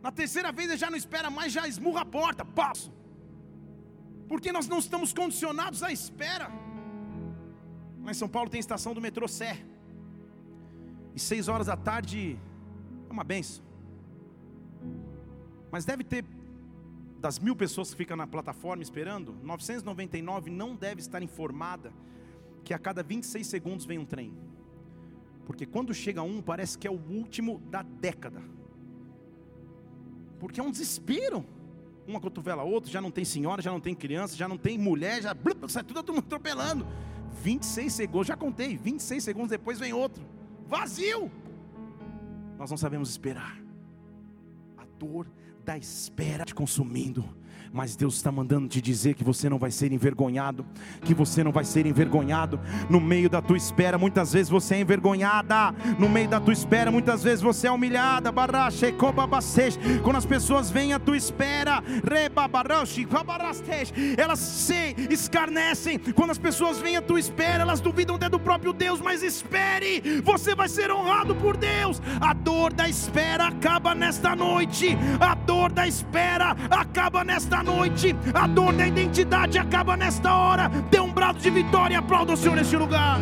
Na 0.00 0.12
terceira 0.12 0.52
vez 0.52 0.68
ele 0.68 0.78
já 0.78 0.88
não 0.88 0.96
espera 0.96 1.28
mais, 1.30 1.52
já 1.52 1.66
esmurra 1.66 2.02
a 2.02 2.04
porta. 2.04 2.44
Passo. 2.44 2.92
Porque 4.32 4.50
nós 4.50 4.66
não 4.66 4.78
estamos 4.78 5.12
condicionados 5.12 5.82
à 5.82 5.92
espera. 5.92 6.50
Lá 8.02 8.10
em 8.12 8.14
São 8.14 8.26
Paulo 8.26 8.48
tem 8.48 8.58
estação 8.58 8.94
do 8.94 9.00
metrô 9.06 9.28
Sé. 9.28 9.62
E 11.14 11.20
seis 11.20 11.48
horas 11.48 11.66
da 11.66 11.76
tarde 11.76 12.38
é 13.10 13.12
uma 13.12 13.24
benção. 13.24 13.62
Mas 15.70 15.84
deve 15.84 16.02
ter, 16.02 16.24
das 17.20 17.38
mil 17.38 17.54
pessoas 17.54 17.90
que 17.90 17.96
ficam 17.98 18.16
na 18.16 18.26
plataforma 18.26 18.82
esperando, 18.82 19.36
999 19.42 20.50
não 20.50 20.74
deve 20.74 21.02
estar 21.02 21.22
informada 21.22 21.92
que 22.64 22.72
a 22.72 22.78
cada 22.78 23.02
26 23.02 23.46
segundos 23.46 23.84
vem 23.84 23.98
um 23.98 24.06
trem. 24.06 24.32
Porque 25.44 25.66
quando 25.66 25.92
chega 25.92 26.22
um, 26.22 26.40
parece 26.40 26.78
que 26.78 26.88
é 26.88 26.90
o 26.90 26.98
último 26.98 27.58
da 27.70 27.82
década. 27.82 28.42
Porque 30.40 30.58
é 30.58 30.62
um 30.62 30.70
desespero. 30.70 31.44
Uma 32.06 32.20
cotovela 32.20 32.62
a 32.62 32.64
outra, 32.64 32.90
já 32.90 33.00
não 33.00 33.10
tem 33.10 33.24
senhora, 33.24 33.62
já 33.62 33.70
não 33.70 33.80
tem 33.80 33.94
criança, 33.94 34.36
já 34.36 34.48
não 34.48 34.58
tem 34.58 34.76
mulher, 34.76 35.22
já 35.22 35.36
sai 35.68 35.84
tudo, 35.84 36.02
todo 36.02 36.14
mundo 36.14 36.24
atropelando. 36.24 36.86
26 37.42 37.92
segundos, 37.92 38.26
já 38.26 38.36
contei, 38.36 38.76
26 38.76 39.22
segundos 39.22 39.50
depois 39.50 39.78
vem 39.78 39.92
outro. 39.92 40.24
Vazio. 40.66 41.30
Nós 42.58 42.70
não 42.70 42.76
sabemos 42.76 43.10
esperar. 43.10 43.60
A 44.76 44.84
dor 44.98 45.30
da 45.64 45.78
espera 45.78 46.44
te 46.44 46.54
consumindo. 46.54 47.24
Mas 47.72 47.96
Deus 47.96 48.16
está 48.16 48.30
mandando 48.30 48.68
te 48.68 48.82
dizer 48.82 49.14
que 49.14 49.24
você 49.24 49.48
não 49.48 49.58
vai 49.58 49.70
ser 49.70 49.92
envergonhado, 49.92 50.66
que 51.02 51.14
você 51.14 51.42
não 51.42 51.50
vai 51.50 51.64
ser 51.64 51.86
envergonhado 51.86 52.60
no 52.90 53.00
meio 53.00 53.30
da 53.30 53.40
tua 53.40 53.56
espera. 53.56 53.96
Muitas 53.96 54.32
vezes 54.34 54.50
você 54.50 54.74
é 54.74 54.80
envergonhada, 54.80 55.74
no 55.98 56.06
meio 56.06 56.28
da 56.28 56.38
tua 56.38 56.52
espera, 56.52 56.90
muitas 56.90 57.22
vezes 57.22 57.40
você 57.40 57.68
é 57.68 57.70
humilhada. 57.70 58.30
Quando 60.02 60.16
as 60.16 60.26
pessoas 60.26 60.70
vêm 60.70 60.92
à 60.92 60.98
tua 60.98 61.16
espera, 61.16 61.82
elas 64.18 64.38
se 64.38 64.94
escarnecem. 65.10 65.98
Quando 65.98 66.30
as 66.30 66.38
pessoas 66.38 66.78
vêm 66.78 66.98
à 66.98 67.02
tua 67.02 67.20
espera, 67.20 67.62
elas 67.62 67.80
duvidam 67.80 68.16
até 68.16 68.28
do 68.28 68.38
próprio 68.38 68.74
Deus. 68.74 69.00
Mas 69.00 69.22
espere, 69.22 70.20
você 70.22 70.54
vai 70.54 70.68
ser 70.68 70.90
honrado 70.90 71.34
por 71.36 71.56
Deus. 71.56 72.02
A 72.20 72.34
dor 72.34 72.72
da 72.72 72.86
espera 72.86 73.46
acaba 73.46 73.94
nesta 73.94 74.36
noite, 74.36 74.96
a 75.18 75.34
dor 75.34 75.72
da 75.72 75.88
espera 75.88 76.54
acaba 76.70 77.24
nesta 77.24 77.61
noite, 77.62 78.14
a 78.34 78.46
dor 78.46 78.72
da 78.74 78.86
identidade 78.86 79.58
acaba 79.58 79.96
nesta 79.96 80.34
hora. 80.34 80.68
Dê 80.90 81.00
um 81.00 81.12
brado 81.12 81.38
de 81.38 81.50
vitória 81.50 81.94
e 81.94 81.96
aplauda 81.96 82.32
o 82.32 82.36
Senhor 82.36 82.56
neste 82.56 82.76
lugar. 82.76 83.18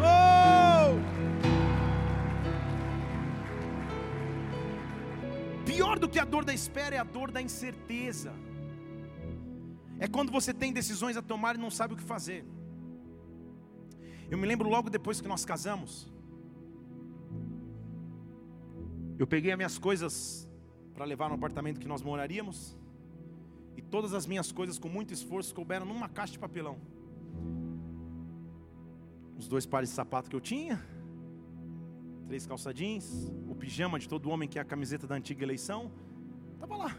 Oh! 0.00 0.98
Pior 5.64 5.98
do 5.98 6.08
que 6.08 6.18
a 6.18 6.24
dor 6.24 6.44
da 6.44 6.54
espera 6.54 6.96
é 6.96 6.98
a 6.98 7.04
dor 7.04 7.30
da 7.30 7.40
incerteza. 7.40 8.32
É 9.98 10.08
quando 10.08 10.32
você 10.32 10.52
tem 10.52 10.72
decisões 10.72 11.16
a 11.16 11.22
tomar 11.22 11.54
e 11.54 11.58
não 11.58 11.70
sabe 11.70 11.94
o 11.94 11.96
que 11.96 12.02
fazer. 12.02 12.44
Eu 14.30 14.38
me 14.38 14.46
lembro 14.46 14.68
logo 14.68 14.90
depois 14.90 15.20
que 15.20 15.28
nós 15.28 15.44
casamos. 15.44 16.10
Eu 19.18 19.26
peguei 19.26 19.52
as 19.52 19.56
minhas 19.56 19.78
coisas 19.78 20.48
para 20.94 21.04
levar 21.04 21.28
no 21.28 21.34
apartamento 21.34 21.80
que 21.80 21.88
nós 21.88 22.02
moraríamos. 22.02 22.76
E 23.76 23.82
todas 23.82 24.12
as 24.14 24.26
minhas 24.26 24.52
coisas, 24.52 24.78
com 24.78 24.88
muito 24.88 25.12
esforço, 25.12 25.54
couberam 25.54 25.86
numa 25.86 26.08
caixa 26.08 26.32
de 26.32 26.38
papelão. 26.38 26.76
Os 29.38 29.48
dois 29.48 29.66
pares 29.66 29.90
de 29.90 29.96
sapato 29.96 30.30
que 30.30 30.36
eu 30.36 30.40
tinha, 30.40 30.80
três 32.26 32.46
calça 32.46 32.72
jeans, 32.72 33.30
o 33.48 33.54
pijama 33.54 33.98
de 33.98 34.08
todo 34.08 34.30
homem 34.30 34.48
que 34.48 34.58
é 34.58 34.62
a 34.62 34.64
camiseta 34.64 35.06
da 35.06 35.14
antiga 35.14 35.42
eleição, 35.42 35.90
estava 36.54 36.76
lá. 36.76 36.96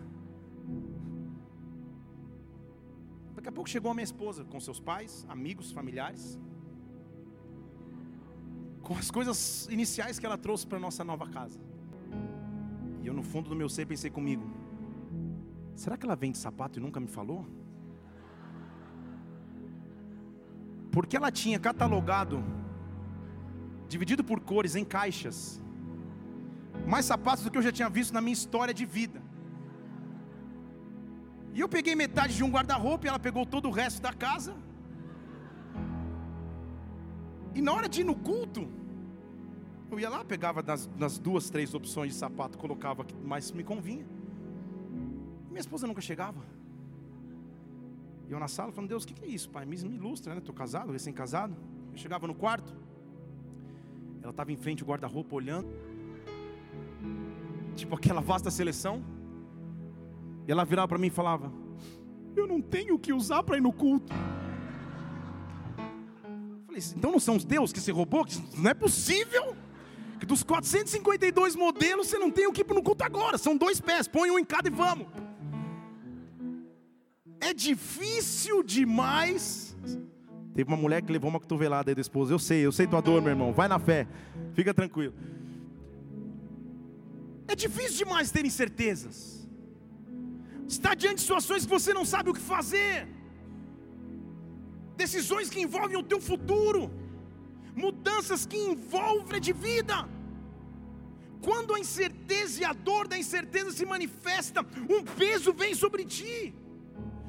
Daqui 3.36 3.50
a 3.50 3.52
pouco 3.52 3.70
chegou 3.70 3.92
a 3.92 3.94
minha 3.94 4.04
esposa 4.04 4.44
com 4.44 4.60
seus 4.60 4.80
pais, 4.80 5.26
amigos, 5.30 5.72
familiares, 5.72 6.40
com 8.82 8.96
as 8.96 9.10
coisas 9.10 9.68
iniciais 9.70 10.20
que 10.20 10.26
ela 10.26 10.38
trouxe 10.38 10.68
para 10.68 10.80
nossa 10.80 11.04
nova 11.04 11.28
casa. 11.30 11.60
E 13.04 13.08
eu, 13.08 13.14
no 13.14 13.22
fundo 13.22 13.50
do 13.50 13.56
meu 13.56 13.68
ser, 13.68 13.86
pensei 13.86 14.10
comigo: 14.10 14.46
será 15.76 15.98
que 15.98 16.06
ela 16.06 16.16
vende 16.16 16.38
sapato 16.38 16.80
e 16.80 16.82
nunca 16.82 17.00
me 17.02 17.08
falou? 17.08 17.46
Porque 20.90 21.18
ela 21.18 21.32
tinha 21.32 21.60
catalogado, 21.60 22.42
dividido 23.90 24.24
por 24.24 24.40
cores 24.40 24.76
em 24.76 24.86
caixas, 24.86 25.38
mais 26.88 27.06
sapatos 27.06 27.44
do 27.44 27.52
que 27.52 27.58
eu 27.58 27.68
já 27.68 27.72
tinha 27.72 27.90
visto 27.90 28.14
na 28.14 28.22
minha 28.22 28.40
história 28.42 28.74
de 28.74 28.86
vida. 28.86 29.22
E 31.54 31.60
eu 31.60 31.68
peguei 31.68 31.96
metade 31.96 32.36
de 32.36 32.44
um 32.44 32.50
guarda-roupa 32.50 33.06
e 33.06 33.10
ela 33.10 33.20
pegou 33.20 33.46
todo 33.46 33.68
o 33.68 33.72
resto 33.72 34.02
da 34.02 34.14
casa. 34.14 34.56
E 37.54 37.62
na 37.62 37.74
hora 37.74 37.90
de 37.90 38.02
ir 38.02 38.04
no 38.04 38.16
culto, 38.16 38.68
eu 39.94 40.00
ia 40.00 40.10
lá, 40.10 40.26
pegava 40.26 40.62
nas, 40.62 40.90
nas 40.98 41.18
duas, 41.18 41.50
três 41.50 41.74
opções 41.74 42.14
de 42.14 42.18
sapato, 42.18 42.58
colocava 42.58 43.06
que 43.06 43.16
mais 43.16 43.52
me 43.52 43.64
convinha. 43.64 44.06
Minha 45.50 45.60
esposa 45.60 45.86
nunca 45.86 46.02
chegava. 46.02 46.44
E 48.28 48.32
eu 48.32 48.40
na 48.40 48.48
sala 48.48 48.72
falando, 48.72 48.90
Deus, 48.90 49.04
o 49.04 49.08
que, 49.08 49.14
que 49.14 49.26
é 49.26 49.28
isso, 49.28 49.50
pai? 49.50 49.66
Me, 49.66 49.78
me 49.78 49.96
ilustra, 49.96 50.34
né? 50.34 50.40
Estou 50.40 50.56
casado, 50.56 50.92
recém-casado. 50.92 51.56
Eu 51.92 51.98
chegava 51.98 52.26
no 52.26 52.34
quarto, 52.34 52.74
ela 54.22 54.32
estava 54.32 54.52
em 54.52 54.56
frente 54.58 54.82
ao 54.82 54.90
guarda-roupa 54.90 55.36
olhando, 55.36 55.68
tipo 57.76 57.96
aquela 57.96 58.22
vasta 58.22 58.50
seleção. 58.50 59.04
E 60.48 60.52
ela 60.52 60.66
virava 60.66 60.88
para 60.88 60.98
mim 60.98 61.08
e 61.08 61.12
falava: 61.12 61.52
Eu 62.36 62.48
não 62.48 62.62
tenho 62.62 62.96
o 62.96 63.00
que 63.00 63.14
usar 63.14 63.44
para 63.44 63.58
ir 63.58 63.62
no 63.62 63.72
culto. 63.72 64.12
Eu 65.78 66.66
falei, 66.66 66.82
então 66.96 67.12
não 67.12 67.20
são 67.20 67.36
os 67.36 67.46
teus 67.46 67.72
que 67.72 67.80
você 67.80 67.92
roubou? 67.92 68.26
Não 68.58 68.72
é 68.72 68.74
possível. 68.74 69.56
Dos 70.26 70.44
452 70.44 71.56
modelos, 71.56 72.08
você 72.08 72.18
não 72.18 72.32
tem 72.32 72.48
o 72.48 72.54
que 72.54 72.62
ir 72.62 72.74
no 72.74 72.82
culto 72.82 73.04
agora. 73.04 73.38
São 73.38 73.58
dois 73.58 73.80
pés, 73.80 74.08
põe 74.08 74.32
um 74.32 74.40
em 74.40 74.46
cada 74.46 74.68
e 74.68 74.72
vamos. 74.72 75.08
É 77.40 77.54
difícil 77.54 78.64
demais. 78.64 79.76
Teve 80.54 80.68
uma 80.70 80.78
mulher 80.78 81.02
que 81.02 81.12
levou 81.12 81.30
uma 81.30 81.40
cotovelada 81.40 81.92
aí 81.92 81.96
da 81.96 82.02
esposa. 82.02 82.34
Eu 82.34 82.40
sei, 82.40 82.66
eu 82.66 82.72
sei 82.72 82.88
tua 82.88 83.02
dor, 83.02 83.22
meu 83.22 83.32
irmão. 83.32 83.52
Vai 83.52 83.68
na 83.68 83.80
fé. 83.80 84.08
Fica 84.54 84.74
tranquilo. 84.74 85.14
É 87.48 87.56
difícil 87.56 88.06
demais 88.06 88.32
ter 88.32 88.46
incertezas. 88.46 89.48
Está 90.68 90.94
diante 90.96 91.16
de 91.16 91.22
situações 91.22 91.66
que 91.66 91.70
você 91.70 91.94
não 91.94 92.06
sabe 92.06 92.30
o 92.30 92.34
que 92.34 92.40
fazer. 92.40 93.08
Decisões 94.96 95.50
que 95.50 95.60
envolvem 95.60 95.98
o 95.98 96.04
teu 96.04 96.22
futuro 96.22 96.90
mudanças 97.76 98.46
que 98.46 98.58
envolvem 98.58 99.42
de 99.42 99.54
vida. 99.54 100.08
Quando 101.42 101.76
a 101.76 101.80
incerteza 101.80 102.62
e 102.62 102.66
a 102.66 102.74
dor 102.74 103.08
da 103.08 103.18
incerteza 103.18 103.72
se 103.72 103.86
manifesta, 103.86 104.66
um 104.90 105.04
peso 105.04 105.52
vem 105.54 105.76
sobre 105.76 106.06
ti. 106.06 106.56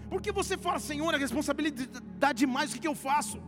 Porque 0.09 0.31
você 0.31 0.57
fala, 0.57 0.79
Senhor, 0.79 1.13
a 1.13 1.19
responsabilidade 1.19 2.39
demais, 2.39 2.71
o 2.71 2.75
que, 2.75 2.81
que 2.81 2.89
eu 2.89 2.95
faço? 2.95 3.43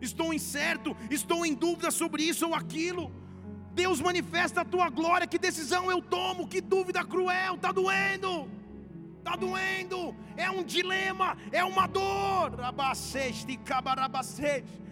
Estou 0.00 0.34
incerto, 0.34 0.96
estou 1.08 1.46
em 1.46 1.54
dúvida 1.54 1.90
sobre 1.90 2.24
isso 2.24 2.48
ou 2.48 2.54
aquilo. 2.54 3.12
Deus 3.72 4.00
manifesta 4.00 4.62
a 4.62 4.64
tua 4.64 4.88
glória, 4.90 5.26
que 5.26 5.38
decisão 5.38 5.90
eu 5.90 6.02
tomo, 6.02 6.48
que 6.48 6.60
dúvida 6.60 7.04
cruel, 7.04 7.54
está 7.54 7.70
doendo, 7.70 8.50
está 9.18 9.36
doendo, 9.36 10.14
é 10.36 10.50
um 10.50 10.64
dilema, 10.64 11.36
é 11.52 11.64
uma 11.64 11.86
dor. 11.86 12.56
Rabaceste, 12.58 13.56
cabarabaceste. 13.58 14.82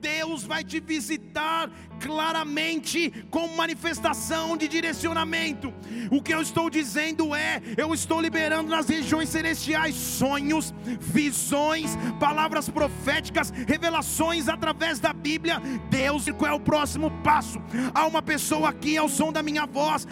Deus 0.00 0.44
vai 0.44 0.64
te 0.64 0.80
visitar 0.80 1.70
claramente 2.00 3.10
com 3.30 3.46
manifestação 3.48 4.56
de 4.56 4.66
direcionamento. 4.66 5.72
O 6.10 6.22
que 6.22 6.32
eu 6.32 6.40
estou 6.40 6.70
dizendo 6.70 7.34
é: 7.34 7.60
eu 7.76 7.92
estou 7.92 8.20
liberando 8.20 8.70
nas 8.70 8.88
regiões 8.88 9.28
celestiais 9.28 9.94
sonhos, 9.94 10.74
visões, 11.00 11.96
palavras 12.18 12.68
proféticas, 12.68 13.50
revelações 13.50 14.48
através 14.48 14.98
da 14.98 15.12
Bíblia. 15.12 15.60
Deus, 15.90 16.26
qual 16.38 16.50
é 16.50 16.54
o 16.54 16.60
próximo 16.60 17.10
passo? 17.22 17.60
Há 17.94 18.06
uma 18.06 18.22
pessoa 18.22 18.70
aqui 18.70 18.96
ao 18.96 19.08
som 19.08 19.30
da 19.30 19.42
minha 19.42 19.66
voz, 19.66 20.06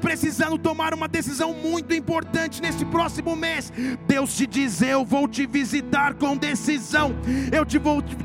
precisando 0.00 0.58
tomar 0.58 0.94
uma 0.94 1.08
decisão 1.08 1.52
muito 1.52 1.94
importante 1.94 2.60
nesse 2.60 2.84
próximo 2.84 3.34
mês. 3.36 3.72
Deus 4.06 4.36
te 4.36 4.46
diz: 4.46 4.82
Eu 4.82 5.04
vou 5.04 5.28
te 5.28 5.46
visitar 5.46 6.14
com 6.14 6.36
decisão. 6.36 7.14
Eu 7.52 7.64
te 7.64 7.78
vou 7.78 8.02
te 8.02 8.16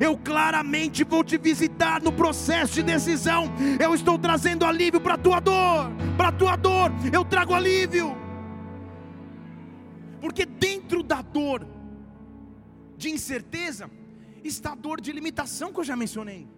eu 0.00 0.16
claramente 0.16 1.04
vou 1.04 1.22
te 1.22 1.36
visitar 1.36 2.00
no 2.02 2.12
processo 2.12 2.74
de 2.74 2.82
decisão. 2.82 3.52
Eu 3.80 3.94
estou 3.94 4.18
trazendo 4.18 4.64
alívio 4.64 5.00
para 5.00 5.14
a 5.14 5.18
tua 5.18 5.40
dor, 5.40 5.90
para 6.16 6.28
a 6.28 6.32
tua 6.32 6.56
dor, 6.56 6.90
eu 7.12 7.24
trago 7.24 7.54
alívio. 7.54 8.16
Porque 10.20 10.46
dentro 10.46 11.02
da 11.02 11.20
dor 11.22 11.66
de 12.96 13.10
incerteza 13.10 13.90
está 14.42 14.72
a 14.72 14.74
dor 14.74 15.00
de 15.00 15.12
limitação 15.12 15.72
que 15.72 15.80
eu 15.80 15.84
já 15.84 15.96
mencionei. 15.96 16.48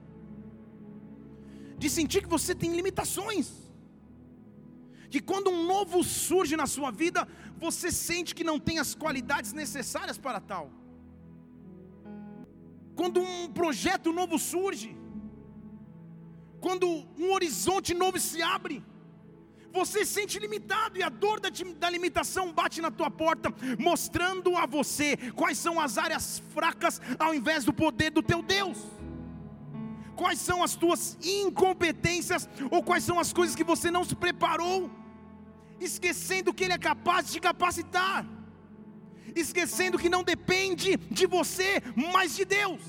De 1.76 1.90
sentir 1.90 2.22
que 2.22 2.28
você 2.28 2.54
tem 2.54 2.74
limitações. 2.74 3.50
Que 5.10 5.20
quando 5.20 5.50
um 5.50 5.66
novo 5.66 6.04
surge 6.04 6.56
na 6.56 6.66
sua 6.66 6.90
vida, 6.90 7.26
você 7.56 7.90
sente 7.90 8.34
que 8.34 8.44
não 8.44 8.58
tem 8.60 8.78
as 8.78 8.94
qualidades 8.94 9.52
necessárias 9.52 10.18
para 10.18 10.38
tal 10.38 10.77
quando 12.98 13.20
um 13.20 13.48
projeto 13.58 14.12
novo 14.12 14.36
surge, 14.40 14.88
quando 16.60 16.86
um 17.16 17.32
horizonte 17.32 17.94
novo 17.94 18.18
se 18.18 18.42
abre, 18.42 18.76
você 19.72 20.04
se 20.04 20.14
sente 20.14 20.40
limitado 20.44 20.98
e 20.98 21.02
a 21.04 21.08
dor 21.08 21.38
da, 21.38 21.48
da, 21.82 21.88
limitação 21.88 22.52
bate 22.52 22.80
na 22.80 22.90
tua 22.90 23.08
porta, 23.08 23.54
mostrando 23.78 24.56
a 24.56 24.66
você 24.66 25.16
quais 25.40 25.58
são 25.58 25.78
as 25.78 25.96
áreas 25.96 26.42
fracas 26.54 27.00
ao 27.20 27.32
invés 27.32 27.64
do 27.64 27.72
poder 27.72 28.10
do 28.10 28.20
teu 28.20 28.42
Deus. 28.42 28.78
Quais 30.16 30.40
são 30.40 30.60
as 30.64 30.74
tuas 30.74 31.16
incompetências 31.22 32.48
ou 32.68 32.82
quais 32.82 33.04
são 33.04 33.20
as 33.20 33.32
coisas 33.32 33.54
que 33.54 33.70
você 33.72 33.92
não 33.92 34.02
se 34.02 34.16
preparou, 34.16 34.90
esquecendo 35.78 36.52
que 36.52 36.64
Ele 36.64 36.72
é 36.72 36.78
capaz 36.78 37.26
de 37.26 37.34
te 37.34 37.40
capacitar 37.40 38.26
esquecendo 39.34 39.98
que 39.98 40.08
não 40.08 40.22
depende 40.22 40.96
de 41.10 41.26
você, 41.26 41.82
mas 42.12 42.36
de 42.36 42.44
Deus. 42.44 42.80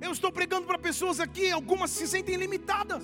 Eu 0.00 0.12
estou 0.12 0.30
pregando 0.30 0.66
para 0.66 0.78
pessoas 0.78 1.18
aqui, 1.20 1.50
algumas 1.50 1.90
se 1.90 2.06
sentem 2.06 2.36
limitadas, 2.36 3.02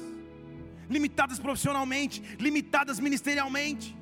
limitadas 0.89 1.39
profissionalmente, 1.39 2.23
limitadas 2.39 3.01
ministerialmente, 3.01 3.97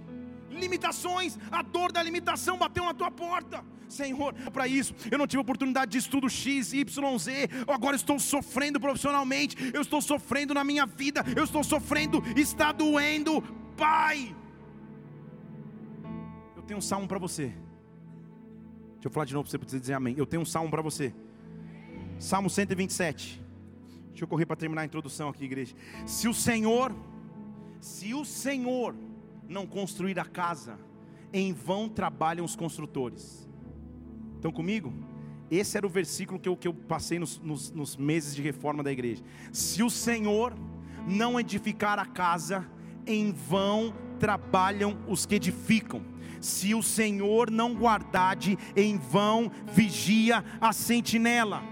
limitações, 0.51 1.38
a 1.51 1.62
dor 1.62 1.90
da 1.90 2.03
limitação 2.03 2.59
bateu 2.59 2.85
na 2.85 2.94
tua 2.94 3.11
porta. 3.11 3.64
Senhor, 3.88 4.33
para 4.53 4.66
isso, 4.66 4.94
eu 5.11 5.18
não 5.18 5.27
tive 5.27 5.40
oportunidade 5.40 5.92
de 5.92 5.98
estudo 5.98 6.29
X, 6.29 6.72
Y, 6.72 7.18
Z, 7.18 7.48
agora 7.68 7.94
estou 7.94 8.18
sofrendo 8.18 8.81
profissionalmente, 8.81 9.57
eu 9.75 9.83
estou 9.83 10.01
sofrendo 10.01 10.55
na 10.55 10.64
minha 10.64 10.87
vida, 10.87 11.22
eu 11.37 11.44
estou 11.44 11.62
sofrendo, 11.62 12.22
está 12.37 12.72
doendo, 12.72 13.42
Pai. 13.77 14.35
Tenho 16.73 16.79
um 16.79 16.81
salmo 16.81 17.07
para 17.07 17.19
você. 17.19 17.49
Deixa 18.95 19.05
eu 19.05 19.11
falar 19.11 19.27
de 19.27 19.35
novo 19.35 19.47
para 19.47 19.59
você 19.61 19.79
dizer 19.79 19.93
amém. 19.93 20.15
Eu 20.17 20.25
tenho 20.25 20.41
um 20.41 20.47
salmo 20.47 20.71
para 20.71 20.81
você. 20.81 21.13
Salmo 22.19 22.49
127. 22.49 23.43
Deixa 24.09 24.25
eu 24.25 24.27
correr 24.27 24.47
para 24.47 24.57
terminar 24.57 24.81
a 24.81 24.85
introdução 24.87 25.29
aqui, 25.29 25.45
igreja. 25.45 25.75
Se 26.07 26.29
o 26.29 26.33
Senhor, 26.33 26.91
se 27.79 28.15
o 28.15 28.25
Senhor 28.25 28.95
não 29.47 29.67
construir 29.67 30.19
a 30.19 30.25
casa, 30.25 30.79
em 31.31 31.53
vão 31.53 31.91
trabalham 31.91 32.43
os 32.43 32.57
construtores. 32.57 33.47
Estão 34.37 34.51
comigo? 34.51 34.95
Esse 35.51 35.77
era 35.77 35.87
o 35.87 35.91
versículo 35.91 36.41
que 36.41 36.49
eu, 36.49 36.57
que 36.57 36.69
eu 36.69 36.73
passei 36.73 37.19
nos, 37.19 37.39
nos, 37.39 37.71
nos 37.71 37.99
meses 37.99 38.35
de 38.35 38.41
reforma 38.41 38.83
da 38.83 38.91
igreja. 38.91 39.23
Se 39.53 39.83
o 39.83 39.91
Senhor 39.91 40.55
não 41.07 41.39
edificar 41.39 41.99
a 41.99 42.07
casa, 42.07 42.67
em 43.07 43.31
vão 43.31 43.93
trabalham 44.19 44.97
os 45.07 45.27
que 45.27 45.35
edificam 45.35 46.12
se 46.42 46.74
o 46.74 46.83
Senhor 46.83 47.50
não 47.50 47.74
guardade, 47.74 48.59
em 48.76 48.98
vão 48.98 49.50
vigia 49.72 50.44
a 50.61 50.72
sentinela. 50.72 51.62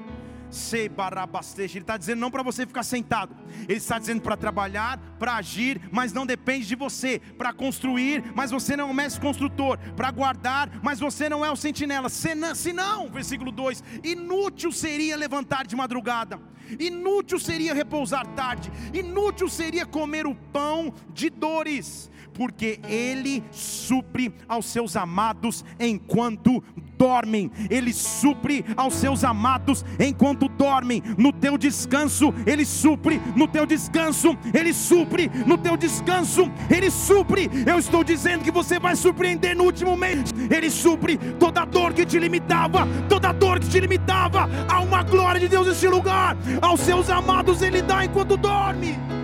Ele 1.59 1.79
está 1.79 1.97
dizendo 1.97 2.19
não 2.19 2.31
para 2.31 2.43
você 2.43 2.67
ficar 2.67 2.83
sentado, 2.83 3.37
Ele 3.69 3.79
está 3.79 4.01
dizendo 4.01 4.21
para 4.21 4.37
trabalhar, 4.37 4.99
para 5.17 5.37
agir, 5.37 5.81
mas 5.93 6.13
não 6.13 6.27
depende 6.27 6.67
de 6.67 6.75
você, 6.75 7.21
para 7.39 7.53
construir, 7.53 8.33
mas 8.35 8.51
você 8.51 8.77
não 8.77 8.89
é 8.89 8.91
o 8.91 8.95
mestre 8.95 9.21
construtor, 9.21 9.79
para 9.95 10.11
guardar, 10.11 10.81
mas 10.83 10.99
você 10.99 11.29
não 11.29 11.45
é 11.45 11.51
o 11.53 11.57
sentinela. 11.57 12.09
Se 12.09 12.73
não, 12.73 13.09
versículo 13.09 13.53
2: 13.53 13.85
inútil 14.03 14.73
seria 14.73 15.17
levantar 15.17 15.67
de 15.69 15.77
madrugada, 15.77 16.41
inútil 16.81 17.39
seria 17.39 17.73
repousar 17.73 18.27
tarde, 18.35 18.73
inútil 18.93 19.49
seria 19.49 19.87
comer 19.87 20.27
o 20.27 20.35
pão 20.35 20.93
de 21.13 21.31
dores 21.31 22.10
porque 22.41 22.81
Ele 22.89 23.45
supre 23.51 24.33
aos 24.49 24.65
seus 24.65 24.97
amados 24.97 25.63
enquanto 25.79 26.65
dormem, 26.97 27.51
Ele 27.69 27.93
supre 27.93 28.65
aos 28.79 28.95
seus 28.95 29.25
amados 29.25 29.85
enquanto 29.99 30.49
dormem. 30.49 31.03
No 31.19 31.35
teu 31.35 31.59
descanso, 31.59 32.33
Ele 32.47 32.65
supre, 32.65 33.21
no 33.37 33.47
teu 33.47 33.67
descanso, 33.67 34.39
Ele 34.55 34.73
supre, 34.73 35.31
no 35.47 35.59
teu 35.59 35.77
descanso, 35.77 36.51
Ele 36.71 36.91
supre. 36.91 37.51
Eu 37.67 37.79
estou 37.79 38.03
dizendo 38.03 38.43
que 38.43 38.51
você 38.51 38.79
vai 38.79 38.97
surpreender 38.97 39.55
no 39.55 39.65
último 39.65 39.95
mês. 39.95 40.33
Ele 40.51 40.71
supre 40.71 41.19
toda 41.39 41.67
dor 41.67 41.93
que 41.93 42.07
te 42.07 42.19
limitava, 42.19 42.89
toda 43.07 43.33
dor 43.33 43.61
que 43.61 43.69
te 43.69 43.81
limitava. 43.81 44.49
Há 44.67 44.81
uma 44.81 45.03
glória 45.03 45.39
de 45.39 45.47
Deus 45.47 45.67
nesse 45.67 45.89
lugar. 45.89 46.39
Aos 46.63 46.81
seus 46.81 47.11
amados 47.11 47.61
Ele 47.61 47.83
dá 47.83 48.03
enquanto 48.03 48.35
dorme. 48.35 49.20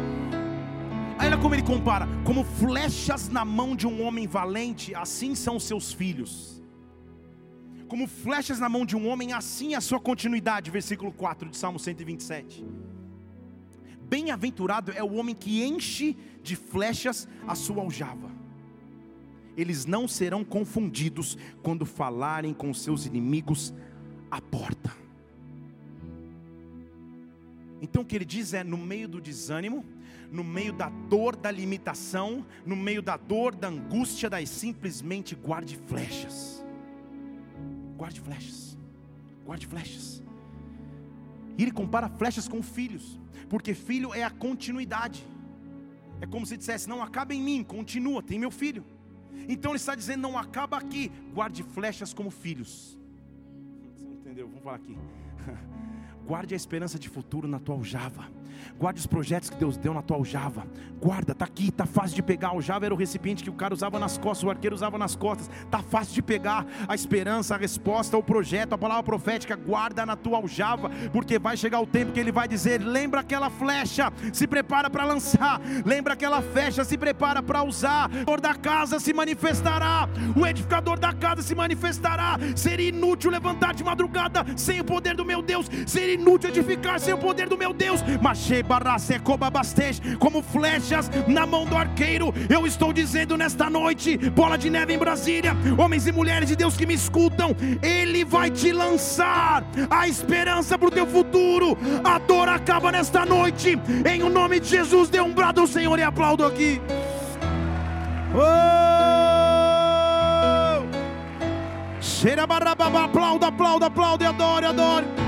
Olha 1.18 1.38
como 1.38 1.54
ele 1.54 1.62
compara: 1.62 2.06
como 2.24 2.44
flechas 2.44 3.28
na 3.28 3.44
mão 3.44 3.74
de 3.74 3.86
um 3.86 4.02
homem 4.02 4.26
valente, 4.26 4.94
assim 4.94 5.34
são 5.34 5.58
seus 5.58 5.92
filhos. 5.92 6.62
Como 7.88 8.06
flechas 8.06 8.58
na 8.58 8.68
mão 8.68 8.84
de 8.84 8.96
um 8.96 9.08
homem, 9.08 9.32
assim 9.32 9.74
é 9.74 9.76
a 9.76 9.80
sua 9.80 10.00
continuidade. 10.00 10.70
Versículo 10.70 11.12
4 11.12 11.50
de 11.50 11.56
Salmo 11.56 11.78
127. 11.78 12.64
Bem-aventurado 14.08 14.92
é 14.92 15.02
o 15.02 15.14
homem 15.14 15.34
que 15.34 15.64
enche 15.64 16.16
de 16.42 16.54
flechas 16.54 17.28
a 17.46 17.54
sua 17.54 17.82
aljava. 17.82 18.30
Eles 19.56 19.86
não 19.86 20.06
serão 20.06 20.44
confundidos 20.44 21.36
quando 21.62 21.86
falarem 21.86 22.52
com 22.52 22.72
seus 22.74 23.06
inimigos 23.06 23.72
à 24.30 24.40
porta. 24.40 24.92
Então 27.80 28.02
o 28.02 28.04
que 28.04 28.14
ele 28.14 28.24
diz 28.24 28.52
é: 28.52 28.62
no 28.62 28.76
meio 28.76 29.08
do 29.08 29.20
desânimo, 29.20 29.84
no 30.36 30.44
meio 30.44 30.70
da 30.70 30.90
dor 30.90 31.34
da 31.34 31.50
limitação, 31.50 32.44
no 32.66 32.76
meio 32.76 33.00
da 33.00 33.16
dor 33.16 33.54
da 33.54 33.68
angústia, 33.68 34.28
daí 34.28 34.46
simplesmente 34.46 35.34
guarde 35.34 35.78
flechas. 35.88 36.62
Guarde 37.96 38.20
flechas. 38.20 38.76
Guarde 39.46 39.66
flechas. 39.66 40.22
E 41.56 41.62
ele 41.62 41.72
compara 41.72 42.10
flechas 42.10 42.46
com 42.46 42.62
filhos, 42.62 43.18
porque 43.48 43.72
filho 43.72 44.12
é 44.12 44.24
a 44.24 44.30
continuidade. 44.30 45.26
É 46.20 46.26
como 46.26 46.44
se 46.44 46.58
dissesse: 46.58 46.86
não 46.86 47.02
acaba 47.02 47.34
em 47.34 47.42
mim, 47.42 47.64
continua, 47.64 48.22
tem 48.22 48.38
meu 48.38 48.50
filho. 48.50 48.84
Então 49.48 49.70
ele 49.70 49.78
está 49.78 49.94
dizendo: 49.94 50.20
não 50.20 50.36
acaba 50.36 50.76
aqui, 50.76 51.10
guarde 51.32 51.62
flechas 51.62 52.12
como 52.12 52.30
filhos. 52.30 52.98
Entendeu? 54.20 54.48
Vamos 54.48 54.62
falar 54.62 54.76
aqui. 54.76 54.98
Guarde 56.26 56.54
a 56.54 56.56
esperança 56.56 56.98
de 56.98 57.08
futuro 57.08 57.46
na 57.46 57.60
tua 57.60 57.76
aljava. 57.76 58.24
Guarde 58.78 59.00
os 59.00 59.06
projetos 59.06 59.48
que 59.48 59.56
Deus 59.56 59.76
deu 59.76 59.94
na 59.94 60.02
tua 60.02 60.16
aljava. 60.16 60.66
Guarda, 61.00 61.34
tá 61.34 61.44
aqui, 61.44 61.70
tá 61.70 61.86
fácil 61.86 62.16
de 62.16 62.22
pegar. 62.22 62.48
A 62.48 62.50
aljava 62.50 62.84
era 62.84 62.94
o 62.94 62.96
recipiente 62.96 63.44
que 63.44 63.50
o 63.50 63.52
cara 63.52 63.72
usava 63.72 63.98
nas 63.98 64.18
costas, 64.18 64.44
o 64.44 64.50
arqueiro 64.50 64.74
usava 64.74 64.98
nas 64.98 65.14
costas. 65.14 65.48
Tá 65.70 65.82
fácil 65.82 66.14
de 66.14 66.22
pegar 66.22 66.66
a 66.88 66.94
esperança, 66.94 67.54
a 67.54 67.58
resposta, 67.58 68.16
o 68.16 68.22
projeto, 68.22 68.72
a 68.72 68.78
palavra 68.78 69.02
profética. 69.02 69.56
Guarda 69.56 70.04
na 70.04 70.16
tua 70.16 70.38
aljava, 70.38 70.90
porque 71.12 71.38
vai 71.38 71.56
chegar 71.56 71.80
o 71.80 71.86
tempo 71.86 72.12
que 72.12 72.20
ele 72.20 72.32
vai 72.32 72.48
dizer: 72.48 72.82
"Lembra 72.82 73.20
aquela 73.20 73.48
flecha, 73.48 74.12
se 74.32 74.46
prepara 74.46 74.90
para 74.90 75.04
lançar. 75.04 75.60
Lembra 75.84 76.14
aquela 76.14 76.42
flecha, 76.42 76.84
se 76.84 76.98
prepara 76.98 77.42
para 77.42 77.62
usar. 77.62 78.10
O 78.10 78.32
edificador 78.32 78.40
da 78.40 78.54
casa 78.54 78.98
se 78.98 79.12
manifestará. 79.12 80.08
O 80.34 80.46
edificador 80.46 80.98
da 80.98 81.12
casa 81.12 81.42
se 81.42 81.54
manifestará. 81.54 82.36
Seria 82.56 82.88
inútil 82.88 83.30
levantar 83.30 83.74
de 83.74 83.84
madrugada 83.84 84.44
sem 84.56 84.80
o 84.80 84.84
poder 84.84 85.14
do 85.14 85.24
meu 85.24 85.40
Deus, 85.40 85.66
ser 85.86 86.15
inútil 86.16 86.50
edificar 86.50 86.98
sem 86.98 87.14
o 87.14 87.18
poder 87.18 87.48
do 87.48 87.56
meu 87.56 87.72
Deus. 87.72 88.00
Como 90.18 90.42
flechas 90.42 91.10
na 91.26 91.46
mão 91.46 91.64
do 91.64 91.76
arqueiro, 91.76 92.34
eu 92.48 92.66
estou 92.66 92.92
dizendo 92.92 93.36
nesta 93.36 93.70
noite, 93.70 94.16
bola 94.30 94.56
de 94.56 94.68
neve 94.68 94.94
em 94.94 94.98
Brasília, 94.98 95.56
homens 95.78 96.06
e 96.06 96.12
mulheres 96.12 96.48
de 96.48 96.56
Deus 96.56 96.76
que 96.76 96.86
me 96.86 96.94
escutam, 96.94 97.54
Ele 97.82 98.24
vai 98.24 98.50
te 98.50 98.72
lançar 98.72 99.64
a 99.88 100.08
esperança 100.08 100.78
para 100.78 100.88
o 100.88 100.90
teu 100.90 101.06
futuro. 101.06 101.76
A 102.02 102.18
dor 102.18 102.48
acaba 102.48 102.90
nesta 102.90 103.24
noite, 103.24 103.78
em 104.10 104.22
o 104.22 104.28
nome 104.28 104.60
de 104.60 104.68
Jesus. 104.68 105.08
Dê 105.08 105.20
um 105.20 105.32
brado 105.32 105.60
ao 105.60 105.66
Senhor 105.66 105.98
e 105.98 106.02
aplaudo 106.02 106.44
aqui. 106.44 106.80
Oh! 108.34 108.86
Cheira 112.00 112.46
barababa, 112.46 113.04
aplauda, 113.04 113.48
aplauda, 113.48 113.86
aplauda 113.86 114.24
e 114.24 114.26
adore, 114.26 114.66
adore. 114.66 115.25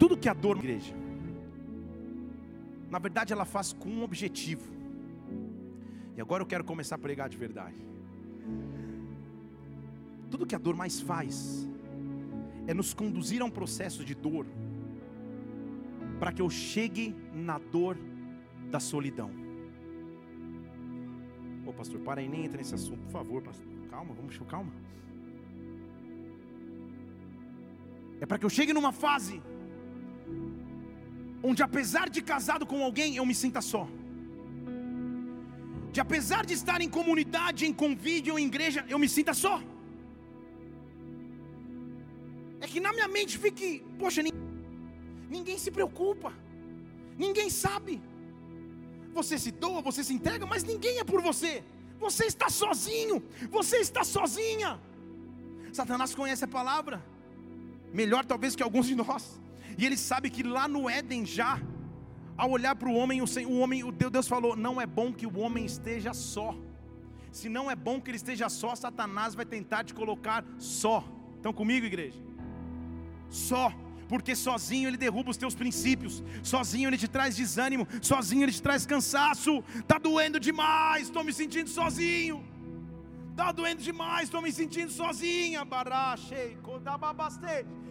Tudo 0.00 0.16
que 0.16 0.30
a 0.30 0.32
dor 0.32 0.56
igreja, 0.56 0.94
na 2.90 2.98
verdade 2.98 3.34
ela 3.34 3.44
faz 3.44 3.70
com 3.74 3.90
um 3.90 4.02
objetivo. 4.02 4.72
E 6.16 6.20
agora 6.20 6.42
eu 6.42 6.46
quero 6.46 6.64
começar 6.64 6.94
a 6.94 6.98
pregar 6.98 7.28
de 7.28 7.36
verdade. 7.36 7.76
Tudo 10.30 10.46
que 10.46 10.54
a 10.54 10.58
dor 10.58 10.74
mais 10.74 11.00
faz 11.00 11.68
é 12.66 12.72
nos 12.72 12.94
conduzir 12.94 13.42
a 13.42 13.44
um 13.44 13.50
processo 13.50 14.02
de 14.02 14.14
dor 14.14 14.46
para 16.18 16.32
que 16.32 16.40
eu 16.40 16.48
chegue 16.48 17.14
na 17.34 17.58
dor 17.58 17.98
da 18.70 18.80
solidão. 18.80 19.30
Ô 21.66 21.74
pastor, 21.74 22.00
para 22.00 22.22
aí, 22.22 22.28
nem 22.28 22.46
entra 22.46 22.56
nesse 22.56 22.74
assunto, 22.74 23.02
por 23.02 23.12
favor, 23.12 23.42
pastor. 23.42 23.66
Calma, 23.90 24.14
vamos, 24.14 24.38
calma. 24.48 24.72
É 28.18 28.24
para 28.24 28.38
que 28.38 28.46
eu 28.46 28.50
chegue 28.50 28.72
numa 28.72 28.92
fase 28.92 29.42
onde, 31.42 31.62
apesar 31.62 32.08
de 32.08 32.20
casado 32.22 32.66
com 32.66 32.82
alguém, 32.84 33.16
eu 33.16 33.26
me 33.30 33.34
sinta 33.34 33.60
só. 33.60 33.88
De 35.92 36.00
apesar 36.00 36.44
de 36.46 36.54
estar 36.54 36.80
em 36.80 36.88
comunidade, 36.88 37.66
em 37.66 37.72
convívio, 37.72 38.38
em 38.38 38.46
igreja, 38.46 38.84
eu 38.88 38.98
me 38.98 39.08
sinta 39.08 39.34
só. 39.34 39.60
É 42.60 42.66
que 42.66 42.80
na 42.86 42.92
minha 42.92 43.08
mente 43.08 43.38
fique, 43.38 43.82
poxa, 43.98 44.22
ninguém 45.36 45.58
se 45.58 45.70
preocupa, 45.70 46.32
ninguém 47.16 47.48
sabe. 47.48 48.00
Você 49.12 49.38
se 49.38 49.50
doa, 49.50 49.80
você 49.80 50.04
se 50.04 50.12
entrega, 50.14 50.46
mas 50.46 50.62
ninguém 50.62 50.98
é 50.98 51.04
por 51.04 51.20
você. 51.20 51.64
Você 51.98 52.26
está 52.26 52.48
sozinho, 52.48 53.22
você 53.50 53.78
está 53.78 54.04
sozinha. 54.04 54.80
Satanás 55.72 56.14
conhece 56.14 56.44
a 56.44 56.48
palavra, 56.48 57.04
melhor 57.92 58.24
talvez 58.24 58.54
que 58.54 58.62
alguns 58.62 58.86
de 58.86 58.94
nós, 58.94 59.40
e 59.76 59.86
ele 59.86 59.96
sabe 59.96 60.30
que 60.30 60.42
lá 60.42 60.66
no 60.68 60.88
Éden 60.88 61.24
já, 61.24 61.60
ao 62.36 62.50
olhar 62.50 62.74
para 62.74 62.88
o 62.88 62.94
homem, 62.94 63.20
o 63.22 63.58
homem, 63.58 63.84
o 63.84 63.92
Deus 63.92 64.28
falou: 64.28 64.56
não 64.56 64.80
é 64.80 64.86
bom 64.86 65.12
que 65.12 65.26
o 65.26 65.38
homem 65.38 65.64
esteja 65.64 66.14
só. 66.14 66.56
Se 67.30 67.48
não 67.48 67.70
é 67.70 67.76
bom 67.76 68.00
que 68.00 68.10
ele 68.10 68.16
esteja 68.16 68.48
só, 68.48 68.74
Satanás 68.74 69.34
vai 69.34 69.46
tentar 69.46 69.84
te 69.84 69.94
colocar 69.94 70.44
só. 70.58 71.04
Estão 71.36 71.52
comigo, 71.52 71.86
igreja? 71.86 72.18
Só 73.28 73.72
porque 74.08 74.34
sozinho 74.34 74.88
ele 74.88 74.96
derruba 74.96 75.30
os 75.30 75.36
teus 75.36 75.54
princípios, 75.54 76.20
sozinho 76.42 76.88
ele 76.88 76.98
te 76.98 77.06
traz 77.06 77.36
desânimo, 77.36 77.86
sozinho 78.02 78.42
ele 78.42 78.50
te 78.50 78.60
traz 78.60 78.84
cansaço. 78.84 79.62
Tá 79.86 79.98
doendo 79.98 80.40
demais, 80.40 81.04
estou 81.04 81.22
me 81.22 81.32
sentindo 81.32 81.70
sozinho. 81.70 82.44
Tá 83.40 83.52
doendo 83.52 83.80
demais, 83.80 84.24
estou 84.24 84.42
me 84.42 84.52
sentindo 84.52 84.92
sozinha. 84.92 85.66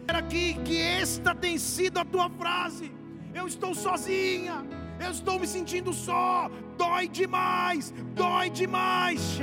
Era 0.06 0.18
aqui 0.18 0.54
que 0.64 0.80
esta 0.80 1.34
tem 1.34 1.58
sido 1.58 1.98
a 1.98 2.04
tua 2.04 2.30
frase. 2.30 2.92
Eu 3.34 3.48
estou 3.48 3.74
sozinha. 3.74 4.64
Eu 5.04 5.10
estou 5.10 5.40
me 5.40 5.48
sentindo 5.48 5.92
só. 5.92 6.48
Dói 6.78 7.08
demais. 7.08 7.92
Dói 8.14 8.48
demais. 8.48 9.40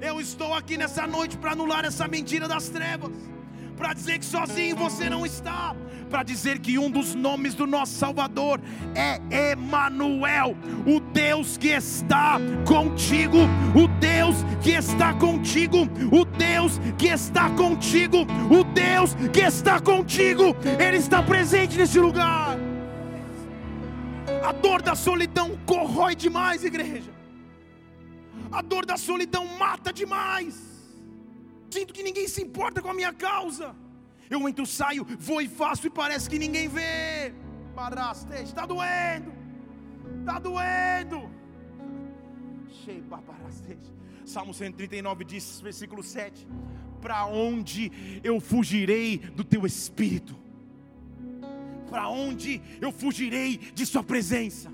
Eu 0.00 0.18
estou 0.18 0.54
aqui 0.54 0.78
nessa 0.78 1.06
noite 1.06 1.36
para 1.36 1.52
anular 1.52 1.84
essa 1.84 2.08
mentira 2.08 2.48
das 2.48 2.70
trevas 2.70 3.12
para 3.76 3.92
dizer 3.92 4.18
que 4.18 4.24
sozinho 4.24 4.76
você 4.76 5.10
não 5.10 5.26
está, 5.26 5.74
para 6.08 6.22
dizer 6.22 6.58
que 6.58 6.78
um 6.78 6.90
dos 6.90 7.14
nomes 7.14 7.54
do 7.54 7.66
nosso 7.66 7.92
Salvador 7.94 8.60
é 8.94 9.50
Emanuel, 9.50 10.56
o 10.86 11.00
Deus 11.00 11.56
que 11.56 11.68
está 11.68 12.38
contigo, 12.66 13.38
o 13.74 13.88
Deus 13.98 14.36
que 14.62 14.70
está 14.70 15.12
contigo, 15.14 15.88
o 16.12 16.24
Deus 16.24 16.80
que 16.96 17.08
está 17.08 17.50
contigo, 17.50 18.18
o 18.50 18.64
Deus 18.64 19.14
que 19.32 19.40
está 19.40 19.80
contigo, 19.80 20.56
Ele 20.78 20.98
está 20.98 21.22
presente 21.22 21.76
nesse 21.76 21.98
lugar. 21.98 22.56
A 24.42 24.52
dor 24.52 24.82
da 24.82 24.94
solidão 24.94 25.58
corrói 25.66 26.14
demais, 26.14 26.64
igreja. 26.64 27.12
A 28.52 28.62
dor 28.62 28.86
da 28.86 28.96
solidão 28.96 29.46
mata 29.58 29.92
demais 29.92 30.73
sinto 31.74 31.92
que 31.96 32.04
ninguém 32.08 32.28
se 32.34 32.40
importa 32.46 32.80
com 32.80 32.90
a 32.94 32.98
minha 33.00 33.12
causa. 33.12 33.74
Eu 34.34 34.48
entro, 34.48 34.66
saio, 34.66 35.04
vou 35.28 35.40
e 35.46 35.48
faço 35.60 35.86
e 35.86 35.90
parece 35.90 36.30
que 36.30 36.38
ninguém 36.44 36.68
vê. 36.68 37.34
Barasteja, 37.74 38.50
está 38.52 38.64
doendo, 38.64 39.32
está 40.20 40.38
doendo. 40.38 41.20
Salmo 44.24 44.54
139 44.54 45.24
diz, 45.24 45.60
versículo 45.60 46.02
7: 46.02 46.46
Para 47.00 47.26
onde 47.26 47.90
eu 48.22 48.40
fugirei 48.40 49.18
do 49.18 49.44
teu 49.52 49.66
espírito? 49.66 50.34
Para 51.90 52.08
onde 52.08 52.62
eu 52.80 52.90
fugirei 52.92 53.56
de 53.78 53.84
Sua 53.84 54.02
presença? 54.02 54.72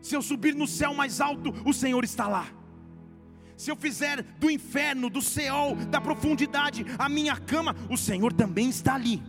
Se 0.00 0.14
eu 0.14 0.22
subir 0.22 0.54
no 0.54 0.66
céu 0.66 0.94
mais 0.94 1.20
alto, 1.20 1.54
o 1.64 1.72
Senhor 1.72 2.02
está 2.04 2.26
lá 2.26 2.57
se 3.58 3.72
eu 3.72 3.76
fizer 3.76 4.22
do 4.38 4.48
inferno, 4.48 5.10
do 5.10 5.20
céu, 5.20 5.76
da 5.90 6.00
profundidade 6.00 6.86
a 6.96 7.08
minha 7.08 7.36
cama, 7.36 7.74
o 7.90 7.96
Senhor 7.96 8.32
também 8.32 8.70
está 8.70 8.94
ali. 8.94 9.20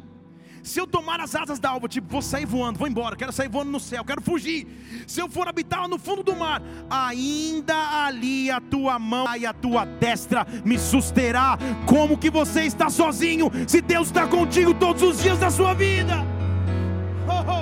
Se 0.62 0.80
eu 0.80 0.86
tomar 0.86 1.20
as 1.20 1.34
asas 1.34 1.58
da 1.58 1.70
alva, 1.70 1.88
tipo, 1.88 2.08
vou 2.08 2.22
sair 2.22 2.46
voando, 2.46 2.78
vou 2.78 2.88
embora, 2.88 3.16
quero 3.16 3.32
sair 3.32 3.50
voando 3.50 3.72
no 3.72 3.80
céu, 3.80 4.06
quero 4.06 4.22
fugir. 4.22 4.68
Se 5.08 5.20
eu 5.20 5.28
for 5.28 5.48
habitar 5.48 5.88
no 5.88 5.98
fundo 5.98 6.22
do 6.22 6.36
mar, 6.36 6.62
ainda 6.88 8.06
ali 8.06 8.52
a 8.52 8.62
tua 8.62 9.00
mão 9.00 9.26
e 9.36 9.48
a 9.48 9.54
tua 9.54 9.84
destra 9.86 10.46
me 10.64 10.78
susterá. 10.78 11.58
Como 11.88 12.16
que 12.16 12.30
você 12.30 12.66
está 12.66 12.88
sozinho, 12.88 13.50
se 13.68 13.82
Deus 13.82 14.10
está 14.10 14.28
contigo 14.28 14.76
todos 14.76 15.02
os 15.02 15.20
dias 15.24 15.40
da 15.40 15.50
sua 15.50 15.74
vida? 15.74 16.14
Oh, 17.28 17.52
oh. 17.52 17.59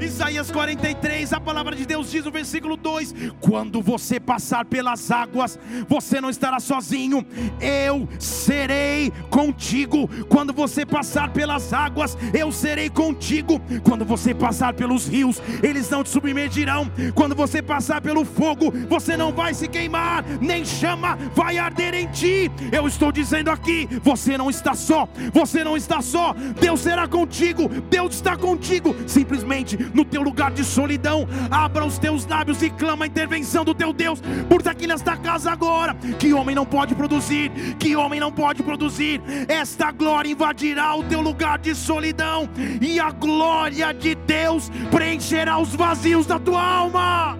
Isaías 0.00 0.50
43, 0.50 1.32
a 1.32 1.40
palavra 1.40 1.74
de 1.74 1.86
Deus 1.86 2.10
diz 2.10 2.24
no 2.24 2.30
versículo 2.30 2.76
2: 2.76 3.14
Quando 3.40 3.80
você 3.80 4.20
passar 4.20 4.64
pelas 4.64 5.10
águas, 5.10 5.58
você 5.88 6.20
não 6.20 6.30
estará 6.30 6.60
sozinho, 6.60 7.24
eu 7.60 8.08
serei 8.18 9.12
contigo. 9.30 10.08
Quando 10.28 10.52
você 10.52 10.84
passar 10.84 11.32
pelas 11.32 11.72
águas, 11.72 12.16
eu 12.34 12.52
serei 12.52 12.90
contigo. 12.90 13.60
Quando 13.82 14.04
você 14.04 14.34
passar 14.34 14.74
pelos 14.74 15.06
rios, 15.06 15.40
eles 15.62 15.88
não 15.88 16.04
te 16.04 16.10
submergirão. 16.10 16.90
Quando 17.14 17.34
você 17.34 17.62
passar 17.62 18.00
pelo 18.00 18.24
fogo, 18.24 18.72
você 18.88 19.16
não 19.16 19.32
vai 19.32 19.54
se 19.54 19.68
queimar, 19.68 20.24
nem 20.40 20.64
chama 20.64 21.16
vai 21.34 21.58
arder 21.58 21.94
em 21.94 22.06
ti. 22.08 22.50
Eu 22.72 22.86
estou 22.86 23.10
dizendo 23.10 23.50
aqui: 23.50 23.88
você 24.02 24.36
não 24.36 24.50
está 24.50 24.74
só, 24.74 25.08
você 25.32 25.64
não 25.64 25.76
está 25.76 26.02
só. 26.02 26.34
Deus 26.60 26.80
será 26.80 27.08
contigo, 27.08 27.68
Deus 27.90 28.14
está 28.14 28.36
contigo. 28.36 28.94
Simplesmente 29.06 29.76
no 29.94 30.04
teu 30.04 30.22
lugar 30.22 30.52
de 30.52 30.64
solidão, 30.64 31.26
abra 31.50 31.84
os 31.84 31.98
teus 31.98 32.26
lábios 32.26 32.62
e 32.62 32.70
clama 32.70 33.04
a 33.04 33.08
intervenção 33.08 33.64
do 33.64 33.74
teu 33.74 33.92
Deus, 33.92 34.20
por 34.48 34.66
aqui 34.68 34.86
nesta 34.86 35.16
casa 35.16 35.50
agora. 35.50 35.94
Que 36.18 36.32
homem 36.32 36.54
não 36.54 36.66
pode 36.66 36.94
produzir, 36.94 37.50
que 37.78 37.94
homem 37.96 38.20
não 38.20 38.32
pode 38.32 38.62
produzir. 38.62 39.20
Esta 39.48 39.90
glória 39.90 40.30
invadirá 40.30 40.94
o 40.94 41.04
teu 41.04 41.20
lugar 41.20 41.58
de 41.58 41.74
solidão, 41.74 42.48
e 42.80 42.98
a 42.98 43.10
glória 43.10 43.92
de 43.92 44.14
Deus 44.14 44.70
preencherá 44.90 45.58
os 45.58 45.74
vazios 45.74 46.26
da 46.26 46.38
tua 46.38 46.62
alma. 46.62 47.38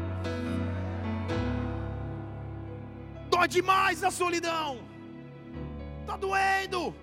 Dói 3.31 3.49
demais 3.49 4.03
a 4.03 4.11
solidão, 4.11 4.79
está 6.01 6.17
doendo, 6.17 6.95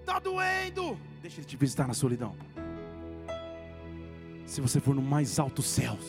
está 0.00 0.18
doendo. 0.18 0.98
Deixa 1.22 1.40
ele 1.40 1.46
te 1.46 1.56
visitar 1.56 1.86
na 1.86 1.94
solidão 1.94 2.34
se 4.50 4.60
você 4.60 4.80
for 4.80 4.96
no 4.96 5.00
mais 5.00 5.38
alto 5.38 5.62
céus, 5.62 6.04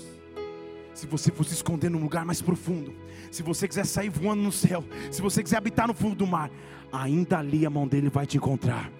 se 0.96 1.06
você 1.06 1.32
for 1.32 1.46
se 1.46 1.54
esconder 1.54 1.92
num 1.92 2.00
lugar 2.00 2.26
mais 2.26 2.42
profundo, 2.42 2.92
se 3.30 3.44
você 3.44 3.68
quiser 3.68 3.86
sair 3.86 4.10
voando 4.10 4.42
no 4.42 4.52
céu, 4.52 4.84
se 5.12 5.22
você 5.22 5.44
quiser 5.44 5.58
habitar 5.58 5.88
no 5.88 5.94
fundo 5.94 6.16
do 6.16 6.26
mar, 6.26 6.50
ainda 6.92 7.38
ali 7.38 7.68
a 7.68 7.70
mão 7.70 7.88
dele 7.88 8.10
vai 8.10 8.26
te 8.26 8.38
encontrar 8.38 8.92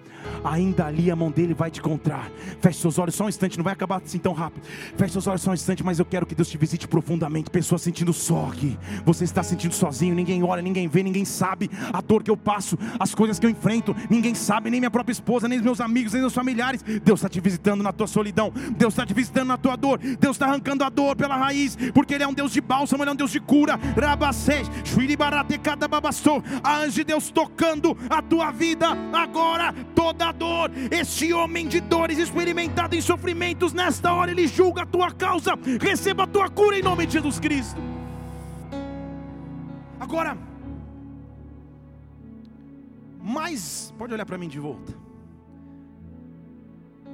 ainda 0.44 0.86
ali 0.86 1.10
a 1.10 1.16
mão 1.16 1.30
dele 1.30 1.54
vai 1.54 1.70
te 1.70 1.80
encontrar. 1.80 2.30
Feche 2.60 2.80
seus 2.80 2.98
olhos 2.98 3.14
só 3.14 3.24
um 3.24 3.28
instante, 3.28 3.56
não 3.56 3.64
vai 3.64 3.72
acabar 3.72 4.00
assim 4.02 4.18
tão 4.18 4.32
rápido. 4.32 4.62
Feche 4.96 5.12
seus 5.12 5.26
olhos 5.26 5.42
só 5.42 5.50
um 5.50 5.54
instante, 5.54 5.84
mas 5.84 5.98
eu 5.98 6.04
quero 6.04 6.26
que 6.26 6.34
Deus 6.34 6.48
te 6.48 6.56
visite 6.56 6.86
profundamente. 6.88 7.50
Pessoas 7.50 7.82
sentindo 7.82 8.12
só 8.12 8.48
aqui. 8.52 8.78
Você 9.04 9.24
está 9.24 9.42
sentindo 9.42 9.74
sozinho, 9.74 10.14
ninguém 10.14 10.42
olha, 10.42 10.62
ninguém 10.62 10.88
vê, 10.88 11.02
ninguém 11.02 11.24
sabe 11.24 11.70
a 11.92 12.00
dor 12.00 12.22
que 12.22 12.30
eu 12.30 12.36
passo, 12.36 12.78
as 12.98 13.14
coisas 13.14 13.38
que 13.38 13.46
eu 13.46 13.50
enfrento. 13.50 13.94
Ninguém 14.08 14.34
sabe, 14.34 14.70
nem 14.70 14.80
minha 14.80 14.90
própria 14.90 15.12
esposa, 15.12 15.48
nem 15.48 15.60
meus 15.60 15.80
amigos, 15.80 16.12
nem 16.12 16.22
meus 16.22 16.34
familiares. 16.34 16.82
Deus 16.82 17.20
está 17.20 17.28
te 17.28 17.40
visitando 17.40 17.82
na 17.82 17.92
tua 17.92 18.06
solidão. 18.06 18.52
Deus 18.76 18.94
está 18.94 19.06
te 19.06 19.14
visitando 19.14 19.48
na 19.48 19.56
tua 19.56 19.76
dor. 19.76 19.98
Deus 19.98 20.36
está 20.36 20.46
arrancando 20.46 20.84
a 20.84 20.88
dor 20.88 21.16
pela 21.16 21.36
raiz, 21.36 21.76
porque 21.92 22.14
Ele 22.14 22.24
é 22.24 22.28
um 22.28 22.34
Deus 22.34 22.52
de 22.52 22.60
bálsamo, 22.60 23.02
Ele 23.02 23.10
é 23.10 23.12
um 23.12 23.16
Deus 23.16 23.30
de 23.30 23.40
cura. 23.40 23.78
A 26.62 26.78
anjo 26.78 26.92
de 26.92 27.04
Deus 27.04 27.30
tocando 27.30 27.96
a 28.08 28.22
tua 28.22 28.50
vida 28.50 28.88
agora, 29.12 29.74
toda 29.94 30.11
a 30.20 30.32
dor. 30.32 30.70
Este 30.90 31.32
homem 31.32 31.66
de 31.68 31.80
dores 31.80 32.18
experimentado 32.18 32.94
em 32.94 33.00
sofrimentos, 33.00 33.72
nesta 33.72 34.12
hora 34.12 34.30
ele 34.30 34.46
julga 34.46 34.82
a 34.82 34.86
tua 34.86 35.10
causa. 35.10 35.54
Receba 35.80 36.24
a 36.24 36.26
tua 36.26 36.48
cura 36.50 36.78
em 36.78 36.82
nome 36.82 37.06
de 37.06 37.14
Jesus 37.14 37.38
Cristo. 37.38 37.80
Agora, 39.98 40.36
mais, 43.22 43.94
pode 43.96 44.12
olhar 44.12 44.26
para 44.26 44.36
mim 44.36 44.48
de 44.48 44.58
volta. 44.58 44.92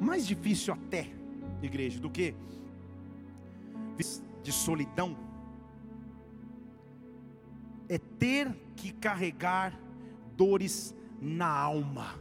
Mais 0.01 0.26
difícil 0.26 0.72
até, 0.74 1.07
igreja, 1.62 2.01
do 2.01 2.09
que 2.09 2.34
de 4.42 4.53
solidão 4.53 5.16
é 7.88 7.99
ter 7.99 8.55
que 8.76 8.92
carregar 8.92 9.78
dores 10.36 10.94
na 11.20 11.49
alma. 11.49 12.14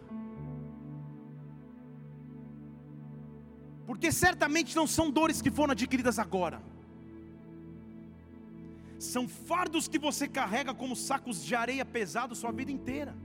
Porque 3.87 4.11
certamente 4.11 4.75
não 4.75 4.85
são 4.85 5.09
dores 5.09 5.41
que 5.41 5.49
foram 5.49 5.71
adquiridas 5.71 6.19
agora. 6.19 6.61
São 8.99 9.27
fardos 9.49 9.87
que 9.87 9.97
você 9.97 10.27
carrega 10.27 10.73
como 10.73 10.95
sacos 10.95 11.43
de 11.43 11.55
areia 11.55 11.85
pesado 11.85 12.35
sua 12.35 12.51
vida 12.51 12.71
inteira. 12.77 13.15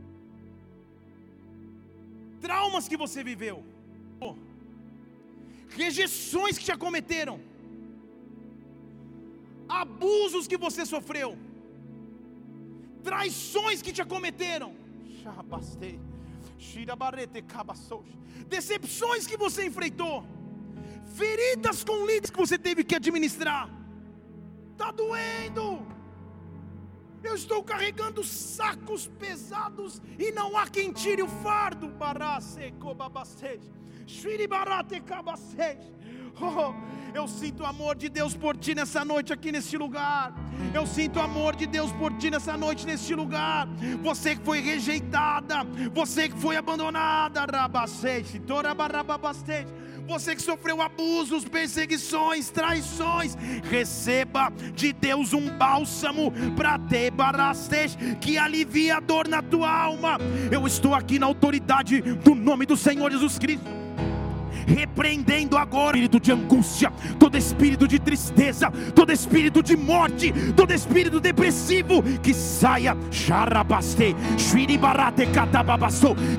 Traumas 2.41 2.87
que 2.87 2.97
você 2.97 3.25
viveu. 3.25 3.65
Rejeições 5.71 6.59
que 6.59 6.67
te 6.69 6.73
acometeram. 6.73 7.41
Abusos 9.69 10.47
que 10.47 10.59
você 10.67 10.85
sofreu. 10.87 11.37
Traições 13.03 13.83
que 13.83 13.93
te 13.93 14.03
acometeram. 14.03 14.71
Decepções 18.47 19.27
que 19.27 19.37
você 19.37 19.67
enfrentou. 19.67 20.25
Feridas 21.15 21.85
com 21.85 22.07
líderes 22.07 22.31
que 22.31 22.39
você 22.39 22.59
teve 22.59 22.85
que 22.85 22.95
administrar. 22.95 23.69
Está 24.73 24.91
doendo. 24.91 25.87
Eu 27.23 27.37
estou 27.37 27.63
carregando 27.63 28.25
sacos 28.25 29.07
pesados 29.07 30.03
e 30.19 30.33
não 30.33 30.57
há 30.57 30.67
quem 30.67 30.93
tire 30.93 31.23
o 31.23 31.29
fardo. 31.29 31.89
Oh, 36.41 36.75
eu 37.15 37.29
sinto 37.29 37.63
o 37.63 37.67
amor 37.67 37.95
de 37.95 38.09
Deus 38.09 38.35
por 38.35 38.57
ti 38.57 38.75
nessa 38.75 39.05
noite 39.05 39.33
aqui 39.33 39.53
neste 39.53 39.77
lugar. 39.77 40.35
Eu 40.75 40.87
sinto 40.87 41.19
o 41.19 41.23
amor 41.23 41.55
de 41.55 41.67
Deus 41.67 41.93
por 41.93 42.13
ti 42.15 42.31
nessa 42.31 42.57
noite 42.57 42.87
neste 42.87 43.15
lugar. 43.15 43.69
Você 44.03 44.35
que 44.35 44.45
foi 44.45 44.61
rejeitada, 44.61 45.57
você 45.93 46.29
que 46.29 46.39
foi 46.39 46.57
abandonada, 46.57 47.47
você 50.07 50.35
que 50.35 50.43
sofreu 50.43 50.81
abusos, 50.81 51.45
perseguições, 51.45 52.51
traições, 52.51 53.37
receba 53.65 54.53
de 54.75 54.93
Deus 54.93 55.33
um 55.33 55.49
bálsamo 55.51 56.33
para 56.57 56.79
te 56.79 57.11
barastej, 57.11 57.97
que 58.21 58.39
alivia 58.39 58.97
a 58.97 59.01
dor 59.01 59.29
na 59.29 59.43
tua 59.43 59.71
alma. 59.71 60.19
Eu 60.51 60.67
estou 60.67 60.95
aqui 60.95 61.19
na 61.19 61.27
autoridade 61.27 62.01
do 62.01 62.35
nome 62.35 62.67
do 62.67 62.77
Senhor 62.77 63.11
Jesus 63.11 63.39
Cristo 63.39 63.82
repreendendo 64.67 65.57
agora 65.57 65.97
espírito 65.97 66.21
de 66.21 66.33
angústia, 66.33 66.93
todo 67.19 67.37
espírito 67.37 67.87
de 67.87 67.99
tristeza, 67.99 68.71
todo 68.95 69.13
espírito 69.13 69.63
de 69.63 69.77
morte, 69.77 70.33
todo 70.57 70.73
espírito 70.73 71.21
depressivo, 71.21 72.03
que 72.23 72.35
saia, 72.35 72.97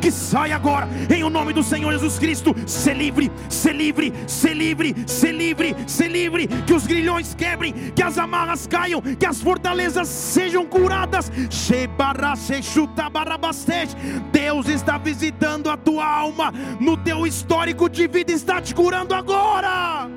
que 0.02 0.12
saia 0.12 0.56
agora, 0.56 0.88
em 1.10 1.24
o 1.24 1.30
nome 1.30 1.54
do 1.54 1.64
Senhor 1.64 1.92
Jesus 1.92 2.20
Cristo, 2.20 2.56
se 2.66 2.94
livre, 2.94 3.32
se 3.50 3.72
livre, 3.72 4.14
se 4.28 4.54
livre, 4.54 4.96
se 5.08 5.32
livre, 5.32 5.76
se 5.88 6.08
livre, 6.08 6.48
que 6.48 6.74
os 6.74 6.86
grilhões 6.86 7.34
quebrem, 7.34 7.74
que 7.96 8.04
as 8.04 8.18
amarras 8.18 8.68
caiam, 8.68 9.02
que 9.02 9.26
as 9.26 9.42
fortalezas 9.42 10.08
sejam 10.08 10.66
curadas, 10.66 11.32
Deus 14.32 14.68
está 14.68 14.98
visitando 14.98 15.70
a 15.70 15.78
tua 15.78 16.06
alma, 16.06 16.54
no 16.80 16.98
teu 16.98 17.26
histórico 17.26 17.90
de 17.90 18.08
vida 18.14 18.32
está 18.32 18.62
te 18.62 18.76
curando 18.76 19.16
agora. 19.16 20.08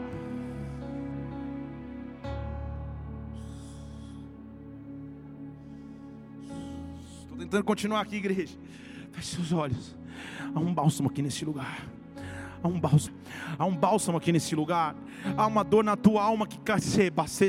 Estou 7.23 7.39
tentando 7.39 7.65
continuar 7.65 8.03
aqui, 8.03 8.17
igreja. 8.17 8.55
Feche 9.13 9.37
seus 9.37 9.51
olhos. 9.51 9.97
Há 10.55 10.61
um 10.61 10.75
bálsamo 10.75 11.09
aqui 11.09 11.23
nesse 11.23 11.43
lugar. 11.47 11.87
Há 12.63 12.69
um 12.69 12.79
bálsamo, 12.79 13.17
há 13.59 13.65
um 13.65 13.75
bálsamo 13.75 14.19
aqui 14.19 14.31
nesse 14.31 14.55
lugar. 14.55 14.95
Há 15.35 15.47
uma 15.47 15.65
dor 15.65 15.83
na 15.83 15.97
tua 15.97 16.23
alma 16.23 16.47
que 16.47 16.59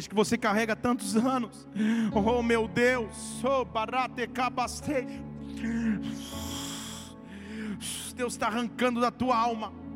que 0.08 0.16
você 0.16 0.38
carrega 0.38 0.78
tantos 0.78 1.18
anos. 1.18 1.68
Oh 2.14 2.42
meu 2.42 2.70
Deus, 2.70 3.44
oh 3.44 3.66
barate 3.66 4.22
Deus 8.16 8.34
está 8.34 8.48
arrancando 8.48 9.02
da 9.02 9.12
tua 9.12 9.38
alma 9.38 9.87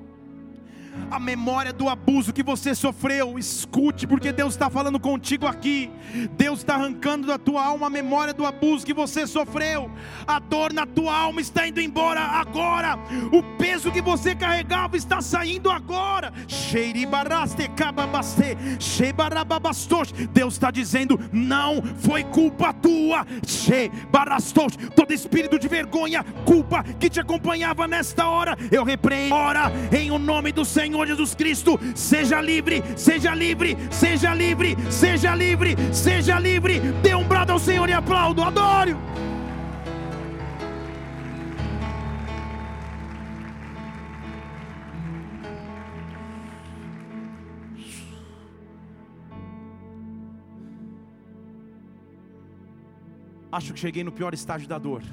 a 1.10 1.20
memória 1.20 1.74
do 1.74 1.90
abuso 1.90 2.34
que 2.34 2.44
você 2.44 2.74
sofreu. 2.74 3.38
Escute, 3.38 4.08
porque 4.08 4.32
Deus 4.32 4.54
está 4.54 4.70
falando 4.70 5.00
contigo 5.00 5.46
aqui. 5.46 5.92
Deus 6.38 6.60
está 6.60 6.76
arrancando 6.76 7.28
da 7.28 7.38
tua 7.38 7.64
alma 7.64 7.88
a 7.88 7.90
memória 7.90 8.34
do 8.34 8.46
abuso 8.46 8.86
que 8.86 8.94
você 8.94 9.28
sofreu. 9.28 9.92
A 10.26 10.40
dor 10.40 10.74
na 10.74 10.86
tua 10.86 11.16
alma 11.16 11.42
está 11.42 11.68
indo 11.68 11.82
embora 11.82 12.22
agora. 12.22 12.98
O 13.32 13.44
peso 13.58 13.92
que 13.92 14.02
você 14.02 14.36
carregava 14.36 14.96
está 14.98 15.22
saindo 15.22 15.70
agora. 15.70 16.32
Deus 20.32 20.54
está 20.54 20.72
dizendo: 20.72 21.20
não 21.32 21.82
foi 21.98 22.24
culpa 22.24 22.74
tua. 22.82 23.26
Todo 24.96 25.14
espírito 25.14 25.60
de 25.60 25.68
vergonha, 25.68 26.26
culpa 26.46 26.84
que 27.00 27.10
te 27.10 27.20
acompanhava 27.20 27.88
nesta 27.88 28.28
hora, 28.28 28.58
eu 28.72 28.84
repreendo. 28.84 29.36
Ora, 29.36 29.72
em 29.92 30.12
o 30.12 30.18
nome 30.18 30.52
do 30.52 30.66
Senhor. 30.66 31.08
Jesus 31.08 31.36
Cristo. 31.36 31.80
Seja 31.96 32.42
livre, 32.42 32.84
seja 32.96 33.34
livre, 33.34 33.78
seja 33.90 34.34
livre, 34.34 34.78
seja 34.90 35.36
livre, 35.36 35.76
seja 35.92 36.40
livre. 36.40 36.80
Dê 37.02 37.14
um 37.16 37.24
brado 37.24 37.52
ao 37.52 37.60
Senhor 37.60 37.90
e 37.90 37.94
aplaudo, 37.94 38.44
adore. 38.44 38.96
Acho 53.52 53.74
que 53.74 53.80
cheguei 53.80 54.04
no 54.04 54.12
pior 54.12 54.34
estágio 54.34 54.68
da 54.68 54.78
dor. 54.78 55.04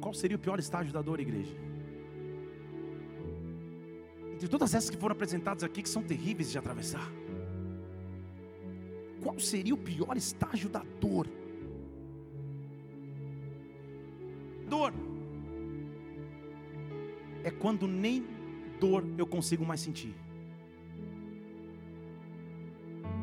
Qual 0.00 0.14
seria 0.14 0.36
o 0.36 0.40
pior 0.40 0.58
estágio 0.58 0.92
da 0.92 1.02
dor, 1.02 1.18
igreja? 1.20 1.68
de 4.38 4.48
todas 4.48 4.72
essas 4.72 4.88
que 4.88 4.96
foram 4.96 5.14
apresentadas 5.14 5.64
aqui, 5.64 5.82
que 5.82 5.88
são 5.88 6.02
terríveis 6.02 6.50
de 6.50 6.58
atravessar, 6.58 7.10
qual 9.22 9.38
seria 9.40 9.74
o 9.74 9.78
pior 9.78 10.16
estágio 10.16 10.68
da 10.68 10.82
dor? 11.00 11.26
Dor 14.68 14.92
é 17.42 17.50
quando 17.50 17.88
nem 17.88 18.24
dor 18.78 19.04
eu 19.16 19.26
consigo 19.26 19.64
mais 19.66 19.80
sentir. 19.80 20.14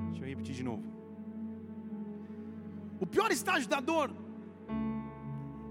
Deixa 0.10 0.26
eu 0.26 0.28
repetir 0.28 0.56
de 0.56 0.64
novo. 0.64 0.95
O 3.00 3.06
pior 3.06 3.32
estágio 3.32 3.70
da 3.70 3.80
dor 3.80 4.12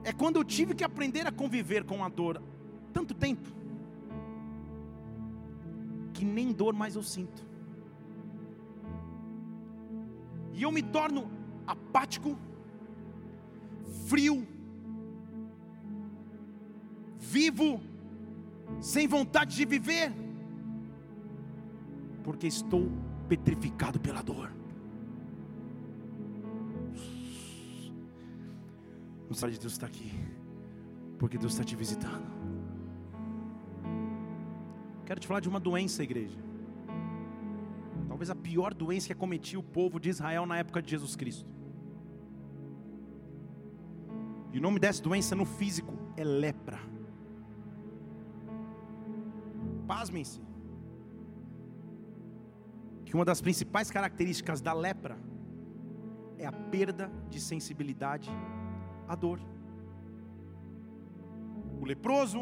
é 0.05 0.13
quando 0.13 0.37
eu 0.37 0.45
tive 0.45 0.75
que 0.75 0.85
aprender 0.85 1.27
a 1.27 1.33
conviver 1.33 1.85
com 1.85 2.05
a 2.05 2.09
dor 2.09 2.41
tanto 2.93 3.15
tempo 3.15 3.49
que 6.13 6.25
nem 6.25 6.53
dor 6.53 6.73
mais 6.73 6.95
eu 6.95 7.03
sinto. 7.03 7.45
E 10.53 10.63
eu 10.63 10.71
me 10.71 10.83
torno 10.83 11.29
apático, 11.67 12.39
frio, 14.07 14.47
vivo 17.19 17.81
sem 18.81 19.09
vontade 19.09 19.57
de 19.57 19.65
viver, 19.65 20.13
porque 22.23 22.47
estou 22.47 22.89
petrificado 23.29 23.99
pela 23.99 24.23
dor. 24.23 24.53
Não 29.29 29.35
sabe 29.35 29.55
de 29.55 29.61
Deus 29.61 29.73
está 29.73 29.87
aqui, 29.87 30.13
porque 31.19 31.39
Deus 31.39 31.53
está 31.53 31.65
te 31.65 31.75
visitando. 31.75 32.35
Quero 35.07 35.21
te 35.21 35.27
falar 35.27 35.41
de 35.41 35.49
uma 35.49 35.61
doença, 35.61 36.03
igreja. 36.03 36.39
Talvez 38.09 38.31
a 38.31 38.35
pior 38.35 38.73
doença 38.73 39.07
que 39.07 39.13
acometia 39.13 39.59
o 39.59 39.63
povo 39.63 39.99
de 39.99 40.09
Israel 40.09 40.47
na 40.47 40.59
época 40.59 40.81
de 40.81 40.91
Jesus 40.91 41.17
Cristo. 41.17 41.49
E 44.53 44.59
o 44.59 44.63
nome 44.63 44.79
dessa 44.79 45.03
doença 45.03 45.35
no 45.35 45.45
físico 45.45 45.93
é 46.17 46.23
lepra. 46.23 46.79
Pasmem-se. 49.87 50.41
Que 53.05 53.15
uma 53.15 53.25
das 53.25 53.41
principais 53.41 53.91
características 53.91 54.61
da 54.61 54.73
lepra 54.73 55.19
é 56.39 56.47
a 56.47 56.53
perda 56.53 57.11
de 57.29 57.41
sensibilidade 57.41 58.31
à 59.09 59.15
dor. 59.15 59.41
O 61.81 61.85
leproso 61.85 62.41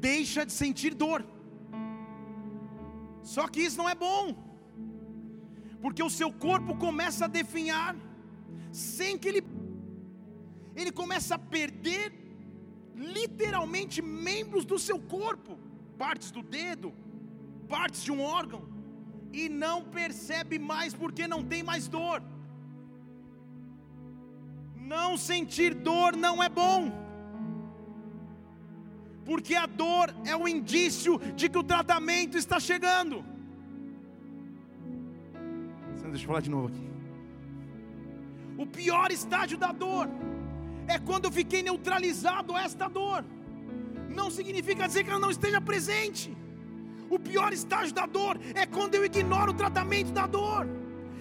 deixa 0.00 0.44
de 0.44 0.52
sentir 0.52 0.94
dor. 0.94 1.24
Só 3.22 3.46
que 3.46 3.60
isso 3.60 3.78
não 3.78 3.88
é 3.88 3.94
bom, 3.94 4.34
porque 5.82 6.02
o 6.02 6.10
seu 6.10 6.30
corpo 6.32 6.76
começa 6.76 7.24
a 7.26 7.28
definhar, 7.28 7.94
sem 8.72 9.18
que 9.18 9.28
ele, 9.28 9.42
ele 10.74 10.90
começa 10.90 11.34
a 11.34 11.38
perder 11.56 12.06
literalmente 12.94 14.00
membros 14.00 14.64
do 14.64 14.78
seu 14.78 14.98
corpo, 14.98 15.58
partes 15.96 16.30
do 16.30 16.42
dedo, 16.42 16.92
partes 17.68 18.02
de 18.02 18.10
um 18.10 18.22
órgão, 18.22 18.62
e 19.32 19.48
não 19.48 19.84
percebe 19.84 20.58
mais 20.58 20.94
porque 20.94 21.28
não 21.28 21.44
tem 21.44 21.62
mais 21.62 21.86
dor. 21.86 22.22
Não 24.94 25.10
sentir 25.28 25.72
dor 25.74 26.16
não 26.16 26.42
é 26.42 26.48
bom 26.48 26.80
porque 29.28 29.54
a 29.54 29.66
dor 29.66 30.06
é 30.24 30.34
o 30.34 30.48
indício 30.48 31.18
de 31.36 31.50
que 31.50 31.58
o 31.58 31.62
tratamento 31.62 32.38
está 32.38 32.58
chegando. 32.58 33.16
Deixa 36.12 36.24
eu 36.24 36.28
falar 36.28 36.40
de 36.40 36.48
novo 36.48 36.68
aqui. 36.68 36.86
O 38.56 38.66
pior 38.66 39.10
estágio 39.10 39.58
da 39.58 39.70
dor 39.70 40.08
é 40.94 40.98
quando 40.98 41.26
eu 41.26 41.32
fiquei 41.40 41.62
neutralizado 41.62 42.56
a 42.56 42.62
esta 42.62 42.88
dor. 42.88 43.22
Não 44.08 44.30
significa 44.30 44.86
dizer 44.86 45.04
que 45.04 45.10
ela 45.10 45.20
não 45.26 45.30
esteja 45.30 45.60
presente. 45.60 46.34
O 47.10 47.18
pior 47.18 47.52
estágio 47.52 47.94
da 47.94 48.06
dor 48.06 48.40
é 48.54 48.64
quando 48.64 48.94
eu 48.94 49.04
ignoro 49.04 49.52
o 49.52 49.54
tratamento 49.62 50.10
da 50.10 50.26
dor. 50.26 50.66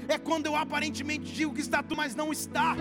É 0.08 0.18
quando 0.18 0.46
eu 0.46 0.56
aparentemente 0.56 1.32
digo 1.34 1.54
que 1.54 1.62
está 1.62 1.84
tudo, 1.84 1.98
mas 1.98 2.16
não 2.16 2.32
está. 2.32 2.76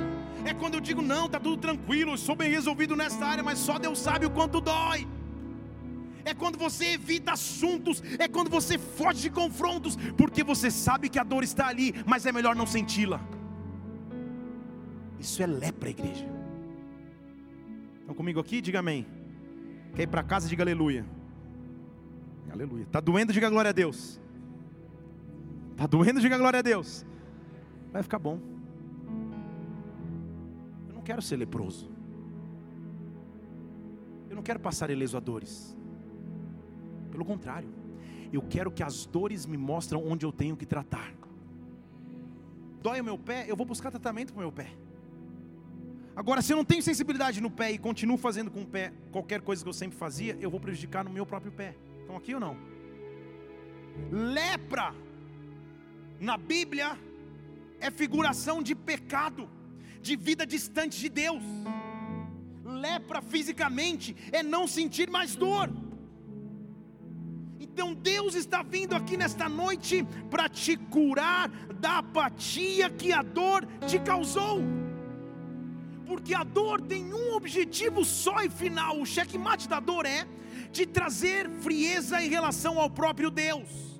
É 0.44 0.54
quando 0.54 0.74
eu 0.74 0.80
digo, 0.80 1.02
não, 1.02 1.26
está 1.26 1.40
tudo 1.40 1.56
tranquilo, 1.56 2.12
eu 2.12 2.18
sou 2.18 2.36
bem 2.36 2.50
resolvido 2.50 2.94
nesta 2.94 3.26
área, 3.26 3.42
mas 3.42 3.58
só 3.58 3.78
Deus 3.78 3.98
sabe 3.98 4.26
o 4.26 4.30
quanto 4.30 4.60
dói 4.60 5.06
é 6.26 6.34
quando 6.34 6.58
você 6.58 6.94
evita 6.94 7.32
assuntos, 7.32 8.02
é 8.18 8.26
quando 8.26 8.50
você 8.50 8.76
foge 8.76 9.22
de 9.22 9.30
confrontos, 9.30 9.96
porque 10.18 10.42
você 10.42 10.72
sabe 10.72 11.08
que 11.08 11.20
a 11.20 11.22
dor 11.22 11.44
está 11.44 11.68
ali, 11.68 11.94
mas 12.04 12.26
é 12.26 12.32
melhor 12.32 12.56
não 12.56 12.66
senti-la. 12.66 13.20
Isso 15.20 15.40
é 15.40 15.46
lepra, 15.46 15.88
igreja. 15.88 16.26
Estão 18.00 18.14
comigo 18.14 18.40
aqui? 18.40 18.60
Diga 18.60 18.80
amém. 18.80 19.06
Quer 19.94 20.02
ir 20.02 20.06
para 20.08 20.24
casa? 20.24 20.48
Diga 20.48 20.64
aleluia. 20.64 21.06
Aleluia. 22.50 22.82
Está 22.82 22.98
doendo? 22.98 23.32
Diga 23.32 23.48
glória 23.48 23.68
a 23.68 23.72
Deus. 23.72 24.20
Está 25.72 25.86
doendo? 25.86 26.20
Diga 26.20 26.36
glória 26.36 26.58
a 26.58 26.62
Deus. 26.62 27.06
Vai 27.96 28.02
ficar 28.02 28.18
bom. 28.18 28.38
Eu 30.86 30.96
não 30.96 31.00
quero 31.00 31.22
ser 31.22 31.38
leproso. 31.38 31.90
Eu 34.28 34.36
não 34.36 34.42
quero 34.42 34.60
passar 34.60 34.90
ileso 34.90 35.16
a 35.16 35.20
dores. 35.20 35.74
Pelo 37.10 37.24
contrário, 37.24 37.70
eu 38.30 38.42
quero 38.42 38.70
que 38.70 38.82
as 38.82 39.06
dores 39.06 39.46
me 39.46 39.56
mostram 39.56 40.06
onde 40.06 40.26
eu 40.26 40.30
tenho 40.30 40.58
que 40.58 40.66
tratar. 40.66 41.10
Dói 42.82 43.00
o 43.00 43.04
meu 43.04 43.16
pé, 43.16 43.46
eu 43.48 43.56
vou 43.56 43.64
buscar 43.64 43.90
tratamento 43.90 44.30
para 44.34 44.40
o 44.40 44.42
meu 44.42 44.52
pé. 44.52 44.68
Agora, 46.14 46.42
se 46.42 46.52
eu 46.52 46.58
não 46.58 46.66
tenho 46.66 46.82
sensibilidade 46.82 47.40
no 47.40 47.50
pé 47.50 47.72
e 47.72 47.78
continuo 47.78 48.18
fazendo 48.18 48.50
com 48.50 48.60
o 48.60 48.66
pé 48.66 48.92
qualquer 49.10 49.40
coisa 49.40 49.62
que 49.62 49.70
eu 49.70 49.72
sempre 49.72 49.96
fazia, 49.96 50.36
eu 50.38 50.50
vou 50.50 50.60
prejudicar 50.60 51.02
no 51.02 51.08
meu 51.10 51.24
próprio 51.24 51.50
pé. 51.50 51.74
Estão 52.02 52.14
aqui 52.14 52.34
ou 52.34 52.40
não? 52.40 52.58
Lepra, 54.12 54.94
na 56.20 56.36
Bíblia, 56.36 57.05
é 57.86 57.90
figuração 57.90 58.62
de 58.62 58.74
pecado, 58.74 59.48
de 60.00 60.16
vida 60.16 60.44
distante 60.44 60.98
de 60.98 61.08
Deus. 61.08 61.42
Lepra 62.64 63.22
fisicamente 63.22 64.16
é 64.32 64.42
não 64.42 64.66
sentir 64.66 65.08
mais 65.08 65.36
dor. 65.36 65.70
Então 67.60 67.94
Deus 67.94 68.34
está 68.34 68.62
vindo 68.62 68.94
aqui 68.94 69.16
nesta 69.16 69.48
noite 69.48 70.04
para 70.28 70.48
te 70.48 70.76
curar 70.76 71.48
da 71.84 71.98
apatia 71.98 72.90
que 72.90 73.12
a 73.12 73.22
dor 73.22 73.64
te 73.86 73.98
causou. 74.00 74.60
Porque 76.06 76.34
a 76.34 76.42
dor 76.44 76.80
tem 76.80 77.12
um 77.12 77.34
objetivo 77.34 78.04
só 78.04 78.42
e 78.42 78.50
final. 78.50 79.00
O 79.00 79.06
checkmate 79.06 79.68
da 79.68 79.78
dor 79.78 80.06
é 80.06 80.26
de 80.72 80.86
trazer 80.86 81.48
frieza 81.60 82.22
em 82.22 82.28
relação 82.28 82.80
ao 82.80 82.90
próprio 82.90 83.30
Deus 83.30 83.95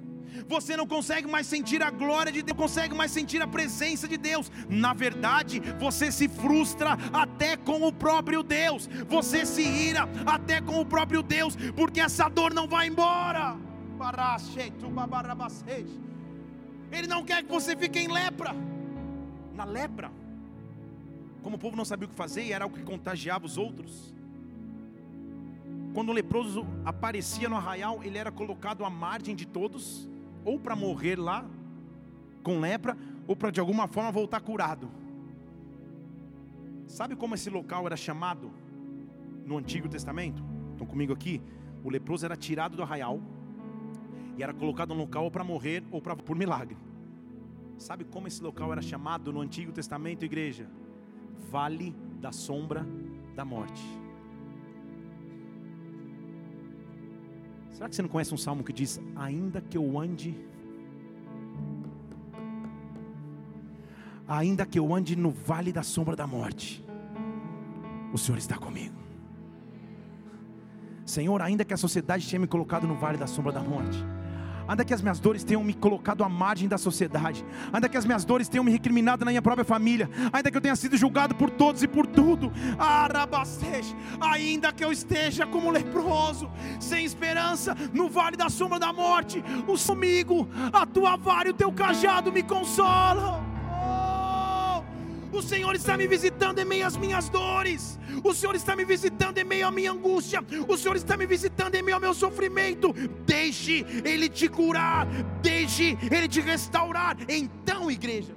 você 0.48 0.76
não 0.76 0.86
consegue 0.86 1.26
mais 1.26 1.46
sentir 1.46 1.82
a 1.82 1.90
glória 1.90 2.32
de 2.32 2.42
Deus, 2.42 2.56
não 2.56 2.62
consegue 2.62 2.94
mais 2.94 3.10
sentir 3.10 3.40
a 3.42 3.46
presença 3.46 4.06
de 4.08 4.16
Deus. 4.16 4.50
Na 4.68 4.92
verdade, 4.92 5.60
você 5.78 6.10
se 6.12 6.28
frustra 6.28 6.98
até 7.12 7.56
com 7.56 7.86
o 7.86 7.92
próprio 7.92 8.42
Deus, 8.42 8.88
você 9.08 9.46
se 9.46 9.62
ira 9.62 10.08
até 10.24 10.60
com 10.60 10.80
o 10.80 10.86
próprio 10.86 11.22
Deus, 11.22 11.56
porque 11.74 12.00
essa 12.00 12.28
dor 12.28 12.52
não 12.52 12.66
vai 12.66 12.88
embora. 12.88 13.56
Ele 16.92 17.06
não 17.06 17.24
quer 17.24 17.42
que 17.42 17.50
você 17.50 17.76
fique 17.76 17.98
em 17.98 18.08
lepra. 18.08 18.54
Na 19.54 19.64
lepra, 19.64 20.10
como 21.42 21.56
o 21.56 21.58
povo 21.58 21.76
não 21.76 21.84
sabia 21.84 22.06
o 22.06 22.10
que 22.10 22.14
fazer 22.14 22.42
e 22.42 22.52
era 22.52 22.64
algo 22.64 22.76
que 22.76 22.82
contagiava 22.82 23.46
os 23.46 23.56
outros. 23.56 24.14
Quando 25.94 26.10
o 26.10 26.12
leproso 26.12 26.66
aparecia 26.84 27.48
no 27.48 27.56
arraial, 27.56 28.00
ele 28.04 28.18
era 28.18 28.30
colocado 28.30 28.84
à 28.84 28.90
margem 28.90 29.34
de 29.34 29.46
todos, 29.46 30.06
ou 30.46 30.60
para 30.60 30.76
morrer 30.76 31.18
lá 31.18 31.44
com 32.44 32.60
lepra, 32.60 32.96
ou 33.26 33.34
para 33.34 33.50
de 33.50 33.58
alguma 33.58 33.88
forma 33.88 34.12
voltar 34.12 34.40
curado. 34.40 34.88
Sabe 36.86 37.16
como 37.16 37.34
esse 37.34 37.50
local 37.50 37.84
era 37.84 37.96
chamado 37.96 38.52
no 39.44 39.58
Antigo 39.58 39.88
Testamento? 39.88 40.40
Estão 40.70 40.86
comigo 40.86 41.12
aqui? 41.12 41.42
O 41.82 41.90
leproso 41.90 42.24
era 42.24 42.36
tirado 42.36 42.76
do 42.76 42.84
arraial 42.84 43.20
e 44.36 44.42
era 44.42 44.54
colocado 44.54 44.94
num 44.94 45.00
local 45.00 45.28
para 45.28 45.42
morrer 45.42 45.82
ou 45.90 46.00
para 46.00 46.14
por 46.14 46.36
milagre. 46.36 46.76
Sabe 47.76 48.04
como 48.04 48.28
esse 48.28 48.40
local 48.40 48.70
era 48.70 48.80
chamado 48.80 49.32
no 49.32 49.40
Antigo 49.40 49.72
Testamento, 49.72 50.24
igreja? 50.24 50.68
Vale 51.50 51.92
da 52.20 52.30
sombra 52.30 52.86
da 53.34 53.44
morte. 53.44 53.82
Será 57.76 57.90
que 57.90 57.94
você 57.94 58.00
não 58.00 58.08
conhece 58.08 58.32
um 58.32 58.38
salmo 58.38 58.64
que 58.64 58.72
diz: 58.72 58.98
Ainda 59.14 59.60
que 59.60 59.76
eu 59.76 60.00
ande, 60.00 60.34
ainda 64.26 64.64
que 64.64 64.78
eu 64.78 64.94
ande 64.94 65.14
no 65.14 65.30
vale 65.30 65.74
da 65.74 65.82
sombra 65.82 66.16
da 66.16 66.26
morte, 66.26 66.82
o 68.14 68.16
Senhor 68.16 68.38
está 68.38 68.56
comigo. 68.56 68.96
Senhor, 71.04 71.42
ainda 71.42 71.66
que 71.66 71.74
a 71.74 71.76
sociedade 71.76 72.26
tenha 72.26 72.40
me 72.40 72.46
colocado 72.46 72.86
no 72.86 72.96
vale 72.96 73.18
da 73.18 73.26
sombra 73.26 73.52
da 73.52 73.60
morte, 73.60 74.02
ainda 74.68 74.84
que 74.84 74.94
as 74.94 75.02
minhas 75.02 75.18
dores 75.18 75.42
tenham 75.42 75.64
me 75.64 75.74
colocado 75.74 76.22
à 76.22 76.28
margem 76.28 76.68
da 76.68 76.78
sociedade, 76.78 77.44
ainda 77.72 77.88
que 77.88 77.96
as 77.96 78.04
minhas 78.04 78.24
dores 78.24 78.48
tenham 78.48 78.64
me 78.64 78.70
recriminado 78.70 79.24
na 79.24 79.30
minha 79.30 79.42
própria 79.42 79.64
família, 79.64 80.08
ainda 80.32 80.50
que 80.50 80.56
eu 80.56 80.60
tenha 80.60 80.76
sido 80.76 80.96
julgado 80.96 81.34
por 81.34 81.50
todos 81.50 81.82
e 81.82 81.88
por 81.88 82.06
tudo, 82.06 82.52
ainda 84.20 84.72
que 84.72 84.84
eu 84.84 84.92
esteja 84.92 85.46
como 85.46 85.70
leproso, 85.70 86.50
sem 86.78 87.04
esperança, 87.04 87.76
no 87.92 88.08
vale 88.08 88.36
da 88.36 88.48
sombra 88.48 88.78
da 88.78 88.92
morte, 88.92 89.42
o 89.66 89.76
comigo, 89.96 90.46
a 90.72 90.84
tua 90.84 91.16
vara 91.16 91.48
e 91.48 91.50
o 91.50 91.54
teu 91.54 91.72
cajado 91.72 92.30
me 92.30 92.42
consolam. 92.42 93.45
O 95.36 95.42
Senhor 95.42 95.74
está 95.74 95.98
me 95.98 96.06
visitando 96.06 96.60
em 96.60 96.64
meio 96.64 96.86
às 96.86 96.96
minhas 96.96 97.28
dores. 97.28 97.98
O 98.24 98.32
Senhor 98.32 98.54
está 98.54 98.74
me 98.74 98.86
visitando 98.86 99.36
em 99.36 99.44
meio 99.44 99.66
à 99.66 99.70
minha 99.70 99.92
angústia. 99.92 100.40
O 100.66 100.78
Senhor 100.78 100.96
está 100.96 101.14
me 101.14 101.26
visitando 101.26 101.74
em 101.74 101.82
meio 101.82 101.96
ao 101.96 102.00
meu 102.00 102.14
sofrimento. 102.14 102.94
Deixe 103.26 103.84
Ele 104.02 104.30
te 104.30 104.48
curar. 104.48 105.06
Deixe 105.42 105.98
Ele 106.10 106.26
te 106.26 106.40
restaurar. 106.40 107.18
Então, 107.28 107.90
igreja, 107.90 108.34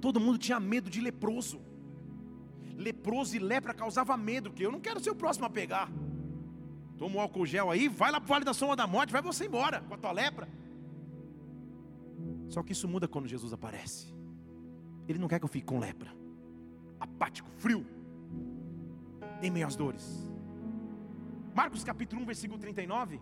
todo 0.00 0.20
mundo 0.20 0.38
tinha 0.38 0.60
medo 0.60 0.88
de 0.88 1.00
leproso. 1.00 1.60
Leproso 2.76 3.34
e 3.34 3.40
lepra 3.40 3.74
causava 3.74 4.16
medo, 4.16 4.52
que 4.52 4.62
eu 4.62 4.70
não 4.70 4.80
quero 4.80 5.00
ser 5.00 5.10
o 5.10 5.16
próximo 5.16 5.46
a 5.46 5.50
pegar. 5.50 5.90
Toma 6.96 7.16
o 7.16 7.20
álcool 7.20 7.44
gel 7.44 7.68
aí, 7.68 7.88
vai 7.88 8.12
lá 8.12 8.20
para 8.20 8.26
o 8.26 8.28
Vale 8.28 8.44
da 8.44 8.54
Sombra 8.54 8.76
da 8.76 8.86
Morte, 8.86 9.12
vai 9.12 9.22
você 9.22 9.46
embora 9.46 9.80
com 9.80 9.94
a 9.94 9.98
tua 9.98 10.12
lepra. 10.12 10.48
Só 12.48 12.62
que 12.62 12.72
isso 12.72 12.86
muda 12.86 13.08
quando 13.08 13.26
Jesus 13.26 13.52
aparece. 13.52 14.19
Ele 15.10 15.18
não 15.18 15.26
quer 15.26 15.40
que 15.40 15.44
eu 15.44 15.48
fique 15.48 15.66
com 15.66 15.80
lepra, 15.80 16.08
apático, 17.00 17.50
frio, 17.56 17.84
em 19.42 19.50
meio 19.50 19.66
às 19.66 19.74
dores. 19.74 20.30
Marcos 21.52 21.82
capítulo 21.82 22.22
1, 22.22 22.26
versículo 22.26 22.60
39. 22.60 23.20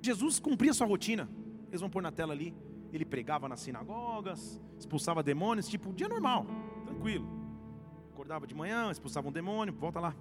Jesus 0.00 0.38
cumpria 0.38 0.72
sua 0.72 0.86
rotina. 0.86 1.28
Eles 1.70 1.80
vão 1.80 1.90
pôr 1.90 2.02
na 2.02 2.12
tela 2.12 2.32
ali. 2.32 2.54
Ele 2.92 3.04
pregava 3.04 3.48
nas 3.48 3.58
sinagogas, 3.58 4.60
expulsava 4.78 5.24
demônios, 5.24 5.66
tipo, 5.66 5.92
dia 5.92 6.08
normal, 6.08 6.46
tranquilo. 6.84 7.26
Acordava 8.12 8.46
de 8.46 8.54
manhã, 8.54 8.88
expulsava 8.88 9.28
um 9.28 9.32
demônio, 9.32 9.74
volta 9.74 9.98
lá. 9.98 10.14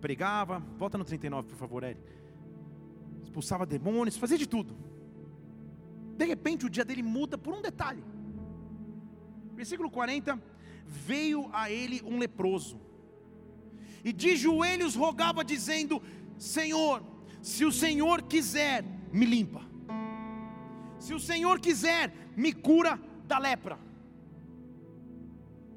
Pregava, 0.00 0.58
volta 0.76 0.98
no 0.98 1.04
39, 1.04 1.46
por 1.46 1.56
favor, 1.56 1.84
Eri. 1.84 2.00
Expulsava 3.22 3.64
demônios, 3.64 4.16
fazia 4.16 4.36
de 4.36 4.48
tudo. 4.48 4.74
De 6.16 6.24
repente 6.24 6.66
o 6.66 6.70
dia 6.70 6.84
dele 6.84 7.04
muda 7.04 7.38
por 7.38 7.54
um 7.54 7.62
detalhe. 7.62 8.02
Versículo 9.58 9.90
40: 9.90 10.40
Veio 10.86 11.50
a 11.52 11.68
ele 11.68 12.00
um 12.04 12.16
leproso, 12.16 12.80
e 14.04 14.12
de 14.12 14.36
joelhos 14.36 14.94
rogava, 14.94 15.44
dizendo: 15.44 16.00
Senhor, 16.38 17.02
se 17.42 17.64
o 17.64 17.72
Senhor 17.72 18.22
quiser, 18.22 18.84
me 19.12 19.26
limpa. 19.26 19.62
Se 21.00 21.12
o 21.12 21.18
Senhor 21.18 21.58
quiser, 21.58 22.14
me 22.36 22.52
cura 22.52 23.00
da 23.26 23.38
lepra. 23.38 23.78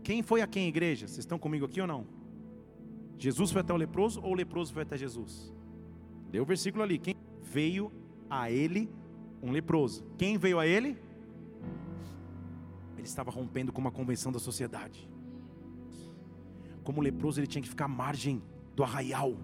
Quem 0.03 0.21
foi 0.21 0.41
a 0.41 0.47
quem, 0.47 0.67
igreja? 0.67 1.07
Vocês 1.07 1.19
estão 1.19 1.39
comigo 1.39 1.65
aqui 1.65 1.81
ou 1.81 1.87
não? 1.87 2.05
Jesus 3.17 3.51
foi 3.51 3.61
até 3.61 3.73
o 3.73 3.77
leproso 3.77 4.21
ou 4.21 4.31
o 4.31 4.35
leproso 4.35 4.73
foi 4.73 4.83
até 4.83 4.95
Jesus? 4.95 5.51
Deu 6.29 6.43
o 6.43 6.45
versículo 6.45 6.83
ali. 6.83 6.99
Quem 6.99 7.15
veio 7.41 7.91
a 8.29 8.51
ele 8.51 8.89
um 9.41 9.51
leproso? 9.51 10.05
Quem 10.19 10.37
veio 10.37 10.59
a 10.59 10.67
ele? 10.67 10.97
Ele 13.01 13.07
estava 13.07 13.31
rompendo 13.31 13.73
com 13.73 13.81
uma 13.81 13.89
convenção 13.89 14.31
da 14.31 14.37
sociedade. 14.37 15.09
Como 16.83 17.01
leproso, 17.01 17.39
ele 17.39 17.47
tinha 17.47 17.61
que 17.63 17.67
ficar 17.67 17.85
à 17.85 17.87
margem 17.87 18.43
do 18.75 18.83
arraial. 18.83 19.35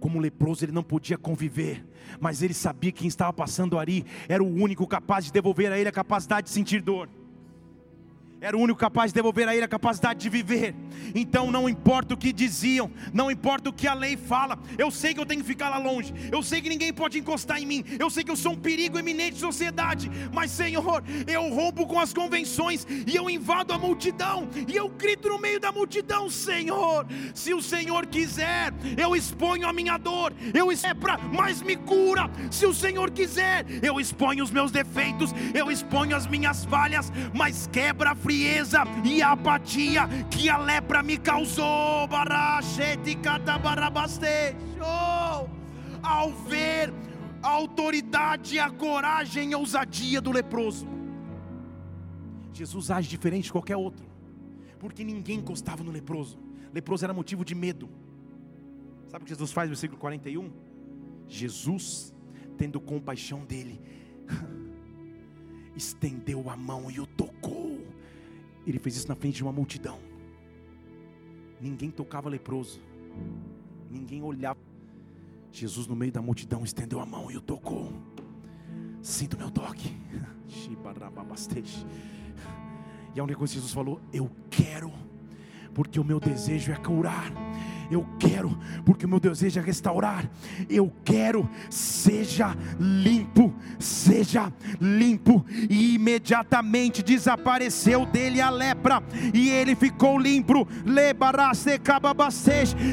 Como 0.00 0.18
leproso 0.18 0.64
ele 0.64 0.72
não 0.72 0.82
podia 0.82 1.18
conviver, 1.18 1.86
mas 2.18 2.40
ele 2.40 2.54
sabia 2.54 2.90
que 2.90 3.00
quem 3.00 3.08
estava 3.08 3.30
passando 3.30 3.78
ali 3.78 4.06
era 4.26 4.42
o 4.42 4.46
único 4.46 4.86
capaz 4.86 5.26
de 5.26 5.32
devolver 5.32 5.70
a 5.70 5.78
ele 5.78 5.86
a 5.86 5.92
capacidade 5.92 6.46
de 6.46 6.52
sentir 6.54 6.80
dor 6.80 7.06
era 8.44 8.58
o 8.58 8.60
único 8.60 8.78
capaz 8.78 9.10
de 9.10 9.14
devolver 9.14 9.48
a 9.48 9.56
ele 9.56 9.64
a 9.64 9.68
capacidade 9.68 10.20
de 10.20 10.28
viver. 10.28 10.74
Então 11.14 11.50
não 11.50 11.66
importa 11.66 12.12
o 12.12 12.16
que 12.16 12.30
diziam, 12.30 12.90
não 13.10 13.30
importa 13.30 13.70
o 13.70 13.72
que 13.72 13.86
a 13.86 13.94
lei 13.94 14.18
fala, 14.18 14.58
eu 14.76 14.90
sei 14.90 15.14
que 15.14 15.20
eu 15.20 15.24
tenho 15.24 15.40
que 15.40 15.46
ficar 15.46 15.70
lá 15.70 15.78
longe, 15.78 16.12
eu 16.30 16.42
sei 16.42 16.60
que 16.60 16.68
ninguém 16.68 16.92
pode 16.92 17.18
encostar 17.18 17.58
em 17.58 17.64
mim, 17.64 17.82
eu 17.98 18.10
sei 18.10 18.22
que 18.22 18.30
eu 18.30 18.36
sou 18.36 18.52
um 18.52 18.56
perigo 18.56 18.98
eminente 18.98 19.36
de 19.36 19.40
sociedade, 19.40 20.10
mas 20.30 20.50
Senhor, 20.50 21.02
eu 21.26 21.48
rompo 21.54 21.86
com 21.86 21.98
as 21.98 22.12
convenções 22.12 22.86
e 23.06 23.16
eu 23.16 23.30
invado 23.30 23.72
a 23.72 23.78
multidão. 23.78 24.46
E 24.68 24.76
eu 24.76 24.90
grito 24.90 25.30
no 25.30 25.38
meio 25.38 25.58
da 25.58 25.72
multidão, 25.72 26.28
Senhor, 26.28 27.06
se 27.34 27.54
o 27.54 27.62
Senhor 27.62 28.04
quiser, 28.06 28.74
eu 28.94 29.16
exponho 29.16 29.66
a 29.66 29.72
minha 29.72 29.96
dor, 29.96 30.34
eu 30.52 30.68
para 31.00 31.16
mas 31.16 31.62
me 31.62 31.76
cura, 31.76 32.30
se 32.50 32.66
o 32.66 32.74
Senhor 32.74 33.10
quiser, 33.10 33.64
eu 33.82 33.98
exponho 33.98 34.44
os 34.44 34.50
meus 34.50 34.70
defeitos, 34.70 35.32
eu 35.54 35.70
exponho 35.70 36.14
as 36.14 36.26
minhas 36.26 36.66
falhas, 36.66 37.10
mas 37.32 37.66
quebra 37.72 38.10
a 38.10 38.14
frieza 38.34 38.82
e 39.04 39.22
a 39.22 39.32
apatia 39.32 40.08
que 40.30 40.48
a 40.48 40.58
lepra 40.58 41.02
me 41.02 41.16
causou. 41.16 41.64
Ao 46.02 46.30
ver 46.32 46.92
a 47.42 47.48
autoridade, 47.48 48.58
a 48.58 48.70
coragem 48.70 49.50
e 49.50 49.54
a 49.54 49.58
ousadia 49.58 50.20
do 50.20 50.32
leproso, 50.32 50.86
Jesus 52.52 52.90
age 52.90 53.08
diferente 53.08 53.44
de 53.44 53.52
qualquer 53.52 53.76
outro, 53.76 54.06
porque 54.78 55.04
ninguém 55.04 55.38
encostava 55.38 55.82
no 55.82 55.90
leproso. 55.90 56.38
Leproso 56.72 57.04
era 57.04 57.14
motivo 57.14 57.44
de 57.44 57.54
medo. 57.54 57.88
Sabe 59.08 59.22
o 59.22 59.26
que 59.26 59.32
Jesus 59.32 59.52
faz 59.52 59.68
no 59.68 59.74
versículo 59.74 59.98
41? 60.00 60.50
Jesus, 61.28 62.12
tendo 62.58 62.80
compaixão 62.80 63.44
dele, 63.44 63.80
estendeu 65.74 66.50
a 66.50 66.56
mão 66.56 66.90
e 66.90 67.00
o 67.00 67.06
tocou. 67.06 67.83
Ele 68.66 68.78
fez 68.78 68.96
isso 68.96 69.08
na 69.08 69.14
frente 69.14 69.36
de 69.36 69.42
uma 69.42 69.52
multidão. 69.52 69.98
Ninguém 71.60 71.90
tocava 71.90 72.28
leproso. 72.28 72.80
Ninguém 73.90 74.22
olhava. 74.22 74.58
Jesus, 75.52 75.86
no 75.86 75.94
meio 75.94 76.10
da 76.10 76.20
multidão, 76.20 76.64
estendeu 76.64 77.00
a 77.00 77.06
mão 77.06 77.30
e 77.30 77.36
o 77.36 77.40
tocou. 77.40 77.92
Sinto 79.02 79.36
meu 79.38 79.50
toque. 79.50 79.94
E 83.14 83.20
a 83.20 83.22
única 83.22 83.38
coisa 83.38 83.52
que 83.52 83.58
Jesus 83.58 83.72
falou: 83.72 84.00
Eu 84.12 84.30
quero, 84.50 84.92
porque 85.72 86.00
o 86.00 86.04
meu 86.04 86.18
desejo 86.18 86.72
é 86.72 86.76
curar 86.76 87.32
eu 87.90 88.06
quero, 88.18 88.56
porque 88.84 89.06
o 89.06 89.08
meu 89.08 89.20
desejo 89.20 89.60
é 89.60 89.62
restaurar. 89.62 90.28
Eu 90.68 90.92
quero, 91.04 91.48
seja 91.68 92.56
limpo, 92.78 93.54
seja 93.78 94.52
limpo. 94.80 95.44
E 95.68 95.94
imediatamente 95.94 97.02
desapareceu 97.02 98.06
dele 98.06 98.40
a 98.40 98.50
lepra, 98.50 99.02
e 99.32 99.50
ele 99.50 99.74
ficou 99.74 100.18
limpo. 100.18 100.66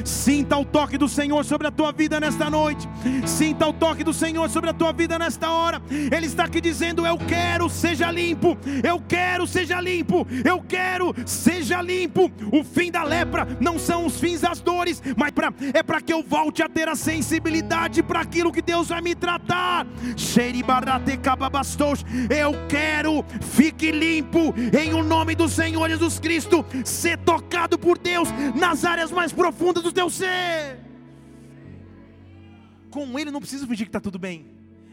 Sinta 0.05 0.57
o 0.57 0.65
toque 0.65 0.97
do 0.97 1.07
Senhor 1.07 1.43
sobre 1.45 1.67
a 1.67 1.71
tua 1.71 1.91
vida 1.91 2.19
nesta 2.19 2.49
noite. 2.49 2.87
Sinta 3.25 3.67
o 3.67 3.73
toque 3.73 4.03
do 4.03 4.13
Senhor 4.13 4.49
sobre 4.49 4.69
a 4.69 4.73
tua 4.73 4.91
vida 4.91 5.17
nesta 5.17 5.49
hora. 5.51 5.81
Ele 5.89 6.25
está 6.25 6.45
aqui 6.45 6.59
dizendo: 6.59 7.05
Eu 7.05 7.17
quero, 7.17 7.69
seja 7.69 8.11
limpo. 8.11 8.57
Eu 8.83 9.01
quero, 9.07 9.47
seja 9.47 9.79
limpo. 9.79 10.27
Eu 10.43 10.61
quero, 10.61 11.13
seja 11.25 11.81
limpo. 11.81 12.31
O 12.51 12.63
fim 12.63 12.91
da 12.91 13.03
lepra 13.03 13.47
não 13.59 13.79
são 13.79 14.05
os 14.05 14.19
fins 14.19 14.41
das 14.41 14.59
dores 14.59 14.80
dores, 14.81 15.01
mas 15.15 15.31
pra, 15.31 15.53
é 15.73 15.83
para 15.83 16.01
que 16.01 16.11
eu 16.11 16.23
volte 16.23 16.63
a 16.63 16.69
ter 16.69 16.87
a 16.87 16.95
sensibilidade 16.95 18.01
para 18.01 18.21
aquilo 18.21 18.51
que 18.51 18.61
Deus 18.61 18.87
vai 18.87 19.01
me 19.01 19.13
tratar. 19.15 19.85
Eu 22.29 22.53
quero, 22.67 23.23
fique 23.41 23.91
limpo, 23.91 24.53
em 24.77 24.93
o 24.93 25.03
nome 25.03 25.35
do 25.35 25.47
Senhor 25.47 25.87
Jesus 25.89 26.19
Cristo, 26.19 26.65
ser 26.83 27.17
tocado 27.19 27.77
por 27.77 27.97
Deus 27.97 28.29
nas 28.55 28.83
áreas 28.83 29.11
mais 29.11 29.31
profundas 29.31 29.83
do 29.83 29.91
teu 29.91 30.09
ser. 30.09 30.79
Com 32.89 33.17
Ele 33.17 33.31
não 33.31 33.39
preciso 33.39 33.67
fingir 33.67 33.85
que 33.85 33.89
está 33.89 34.01
tudo 34.01 34.19
bem. 34.19 34.47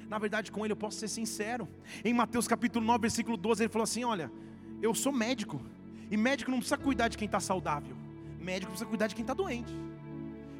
Na 0.08 0.18
verdade, 0.18 0.52
com 0.52 0.64
Ele 0.64 0.72
eu 0.72 0.76
posso 0.76 0.98
ser 0.98 1.08
sincero. 1.08 1.68
Em 2.04 2.14
Mateus 2.14 2.46
capítulo 2.46 2.84
9, 2.84 3.00
versículo 3.00 3.36
12, 3.36 3.64
ele 3.64 3.68
falou 3.68 3.84
assim: 3.84 4.04
Olha, 4.04 4.30
eu 4.80 4.94
sou 4.94 5.12
médico, 5.12 5.60
e 6.10 6.16
médico 6.16 6.50
não 6.50 6.58
precisa 6.58 6.78
cuidar 6.78 7.08
de 7.08 7.18
quem 7.18 7.26
está 7.26 7.40
saudável 7.40 8.07
médico 8.48 8.72
precisa 8.72 8.88
cuidar 8.88 9.06
de 9.08 9.14
quem 9.14 9.22
está 9.22 9.34
doente. 9.34 9.74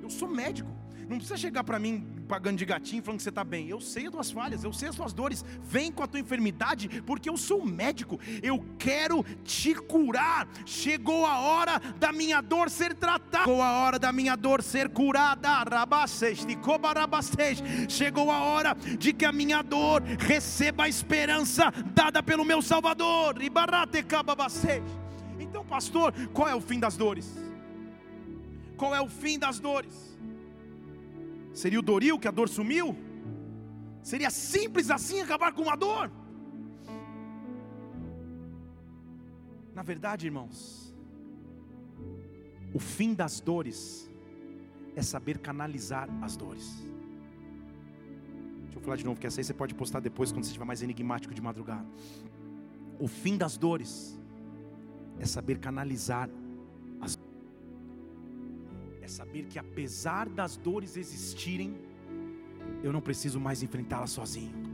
Eu 0.03 0.11
sou 0.11 0.29
médico. 0.29 0.71
Não 1.09 1.17
precisa 1.17 1.39
chegar 1.39 1.65
para 1.65 1.79
mim 1.79 2.07
pagando 2.29 2.59
de 2.59 2.67
gatinho 2.67 3.03
falando 3.03 3.17
que 3.17 3.23
você 3.23 3.31
está 3.31 3.43
bem. 3.43 3.67
Eu 3.67 3.81
sei 3.81 4.05
as 4.05 4.13
tuas 4.13 4.31
falhas, 4.31 4.63
eu 4.63 4.75
sei 4.75 4.91
as 4.91 4.95
tuas 4.95 5.15
dores. 5.15 5.43
Vem 5.63 5.91
com 5.91 6.03
a 6.03 6.07
tua 6.07 6.21
enfermidade, 6.21 7.03
porque 7.07 7.31
eu 7.31 7.37
sou 7.39 7.65
médico. 7.65 8.21
Eu 8.43 8.63
quero 8.79 9.25
te 9.43 9.75
curar. 9.75 10.47
Chegou 10.67 11.25
a 11.25 11.39
hora 11.39 11.79
da 11.99 12.13
minha 12.13 12.43
dor 12.43 12.69
ser 12.69 12.93
tratada. 12.93 13.47
Chegou 13.47 13.63
a 13.63 13.73
hora 13.79 13.99
da 13.99 14.13
minha 14.13 14.37
dor 14.37 14.63
ser 14.63 14.91
curada. 14.91 15.49
Chegou 17.89 18.31
a 18.31 18.41
hora 18.43 18.75
de 18.99 19.15
que 19.15 19.25
a 19.25 19.33
minha 19.33 19.63
dor 19.63 20.03
receba 20.03 20.85
a 20.85 20.89
esperança 20.91 21.73
dada 21.95 22.23
pelo 22.23 22.45
meu 22.45 22.61
Salvador. 22.61 23.37
Então, 25.41 25.65
pastor, 25.65 26.13
qual 26.35 26.49
é 26.49 26.55
o 26.55 26.61
fim 26.61 26.79
das 26.79 26.95
dores? 26.95 27.48
Qual 28.79 28.95
é 28.95 29.01
o 29.01 29.09
fim 29.09 29.39
das 29.39 29.59
dores? 29.59 30.17
Seria 31.53 31.81
o 31.81 31.83
Doril 31.83 32.19
que 32.19 32.29
a 32.29 32.31
dor 32.31 32.49
sumiu? 32.49 32.97
Seria 34.01 34.31
simples 34.31 34.91
assim 34.91 35.21
acabar 35.21 35.53
com 35.53 35.69
a 35.69 35.75
dor? 35.75 36.11
Na 39.75 39.83
verdade, 39.83 40.27
irmãos, 40.27 40.95
o 42.73 42.79
fim 42.79 43.15
das 43.15 43.41
dores 43.41 44.09
é 44.95 45.03
saber 45.03 45.39
canalizar 45.39 46.09
as 46.23 46.37
dores. 46.37 46.69
Deixa 48.63 48.79
eu 48.79 48.81
falar 48.81 48.97
de 48.97 49.05
novo, 49.05 49.21
que 49.21 49.27
essa 49.27 49.41
aí 49.41 49.45
você 49.45 49.55
pode 49.55 49.75
postar 49.75 50.01
depois 50.01 50.31
quando 50.31 50.45
você 50.45 50.51
estiver 50.51 50.65
mais 50.65 50.83
enigmático 50.83 51.35
de 51.35 51.43
madrugada. 51.43 51.87
O 52.99 53.09
fim 53.09 53.37
das 53.37 53.57
dores 53.57 54.19
é 55.19 55.27
saber 55.27 55.59
canalizar 55.59 56.29
é 59.09 59.11
saber 59.11 59.45
que 59.45 59.59
apesar 59.59 60.29
das 60.29 60.57
dores 60.57 60.97
existirem, 60.97 61.75
eu 62.83 62.93
não 62.93 63.01
preciso 63.01 63.41
mais 63.41 63.63
enfrentá-las 63.63 64.11
sozinho. 64.11 64.69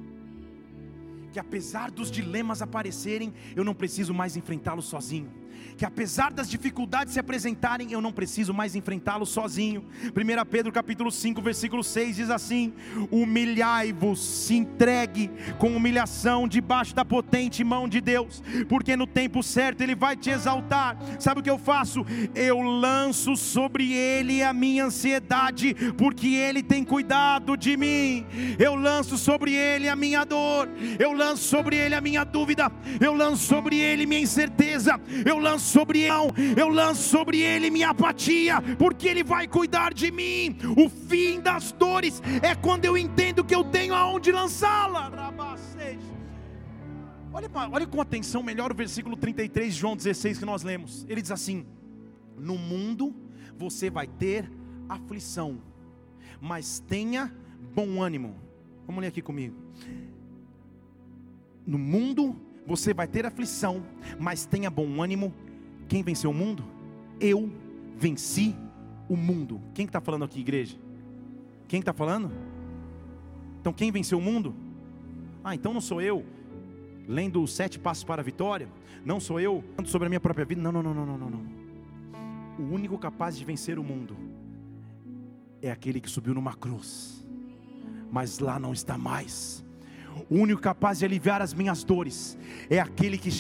que 1.33 1.39
apesar 1.41 1.91
dos 1.91 2.13
dilemas 2.13 2.63
aparecerem, 2.63 3.33
eu 3.57 3.65
não 3.65 3.75
preciso 3.75 4.15
mais 4.15 4.37
enfrentá-los 4.37 4.85
sozinho 4.85 5.44
que 5.77 5.85
apesar 5.85 6.33
das 6.33 6.49
dificuldades 6.49 7.15
se 7.15 7.21
apresentarem, 7.21 7.93
eu 7.93 8.01
não 8.01 8.13
preciso 8.13 8.55
mais 8.55 8.75
enfrentá-los 8.75 9.29
sozinho. 9.29 9.85
1 10.05 10.45
Pedro 10.51 10.73
capítulo 10.73 11.11
5, 11.11 11.43
versículo 11.43 11.83
6 11.83 12.17
diz 12.17 12.31
assim: 12.31 12.73
Humilhai-vos, 13.11 14.21
se 14.21 14.55
entregue 14.55 15.31
com 15.59 15.77
humilhação 15.77 16.47
debaixo 16.47 16.95
da 16.95 17.05
potente 17.05 17.65
mão 17.65 17.89
de 17.89 18.01
Deus, 18.01 18.43
porque 18.69 18.97
no 18.97 19.07
tempo 19.07 19.43
certo 19.43 19.81
ele 19.81 19.95
vai 19.95 20.17
te 20.17 20.31
exaltar. 20.31 20.97
Sabe 21.19 21.41
o 21.41 21.43
que 21.43 21.51
eu 21.51 21.59
faço? 21.59 22.05
Eu 22.35 22.61
lanço 22.61 23.37
sobre 23.37 23.93
ele 23.93 24.43
a 24.43 24.53
minha 24.53 24.85
ansiedade, 24.85 25.75
porque 25.97 26.29
ele 26.29 26.63
tem 26.63 26.85
cuidado 26.85 27.57
de 27.57 27.77
mim. 27.77 28.27
Eu 28.59 28.75
lanço 28.75 29.17
sobre 29.17 29.55
ele 29.55 29.89
a 29.89 29.97
minha 29.97 30.25
dor, 30.25 30.69
eu 30.99 31.13
lanço 31.13 31.45
sobre 31.45 31.77
ele 31.77 31.95
a 31.95 32.01
minha 32.01 32.25
dúvida, 32.25 32.71
eu 33.01 33.15
lanço 33.15 33.45
sobre 33.45 33.79
ele 33.79 34.07
minha 34.07 34.21
incerteza, 34.21 35.01
eu 35.25 35.39
lanço 35.45 35.67
sobre 35.71 36.01
ele, 36.01 36.61
eu 36.61 36.69
lanço 36.69 37.03
sobre 37.03 37.41
ele 37.41 37.71
minha 37.71 37.91
apatia, 37.91 38.61
porque 38.79 39.07
ele 39.07 39.23
vai 39.23 39.47
cuidar 39.47 39.93
de 39.93 40.11
mim. 40.11 40.57
O 40.77 40.89
fim 40.89 41.41
das 41.41 41.71
dores 41.73 42.23
é 42.43 42.55
quando 42.55 42.85
eu 42.87 42.97
entendo 42.97 43.45
que 43.45 43.55
eu 43.55 43.63
tenho 43.63 43.95
aonde 43.95 44.33
lançá-la. 44.33 45.11
Olha, 47.33 47.51
olha 47.73 47.87
com 47.87 48.01
atenção 48.01 48.43
melhor 48.43 48.71
o 48.73 48.75
versículo 48.75 49.17
33 49.17 49.75
de 49.75 49.81
João 49.81 49.97
16 49.97 50.39
que 50.39 50.45
nós 50.45 50.63
lemos. 50.63 51.05
Ele 51.09 51.21
diz 51.21 51.31
assim: 51.31 51.67
No 52.39 52.57
mundo 52.57 53.15
você 53.59 53.91
vai 53.91 54.07
ter 54.07 54.51
aflição, 54.89 55.61
mas 56.41 56.79
tenha 56.79 57.35
bom 57.75 58.03
ânimo. 58.03 58.37
Vamos 58.87 59.01
ler 59.01 59.09
aqui 59.09 59.21
comigo. 59.21 59.57
No 61.67 61.79
mundo 61.79 62.37
você 62.67 62.95
vai 62.95 63.07
ter 63.07 63.27
aflição, 63.27 63.83
mas 64.19 64.47
tenha 64.47 64.71
bom 64.71 65.03
ânimo, 65.03 65.33
quem 65.89 66.03
venceu 66.03 66.31
o 66.31 66.35
mundo? 66.35 66.65
Eu 67.21 67.51
venci 67.97 68.55
o 69.09 69.17
mundo. 69.17 69.61
Quem 69.75 69.87
está 69.87 70.01
falando 70.01 70.25
aqui, 70.25 70.41
igreja? 70.41 70.77
Quem 71.69 71.81
está 71.81 71.93
falando? 71.93 72.31
Então, 73.61 73.73
quem 73.73 73.91
venceu 73.91 74.19
o 74.19 74.23
mundo? 74.23 74.55
Ah, 75.43 75.55
então 75.55 75.73
não 75.75 75.81
sou 75.81 76.01
eu 76.01 76.25
lendo 77.07 77.43
os 77.43 77.53
sete 77.53 77.79
passos 77.79 78.05
para 78.05 78.23
a 78.23 78.25
vitória? 78.25 78.69
Não 79.05 79.21
sou 79.21 79.39
eu 79.39 79.63
falando 79.75 79.89
sobre 79.89 80.07
a 80.07 80.09
minha 80.09 80.21
própria 80.21 80.45
vida? 80.45 80.61
Não, 80.61 80.73
não, 80.73 80.83
não, 80.83 80.95
não, 80.95 81.07
não, 81.07 81.31
não. 81.31 81.45
O 82.59 82.73
único 82.73 82.97
capaz 82.99 83.37
de 83.37 83.45
vencer 83.45 83.79
o 83.79 83.85
mundo 83.85 84.17
é 85.61 85.71
aquele 85.71 86.01
que 86.01 86.09
subiu 86.09 86.35
numa 86.35 86.55
cruz, 86.55 87.27
mas 88.11 88.39
lá 88.39 88.59
não 88.59 88.73
está 88.73 88.97
mais 88.97 89.64
o 90.31 90.39
único 90.39 90.61
capaz 90.61 90.99
de 90.99 91.05
aliviar 91.05 91.43
as 91.43 91.53
minhas 91.53 91.85
dores 91.85 92.39
é 92.71 92.79
aquele 92.81 93.19
que 93.19 93.31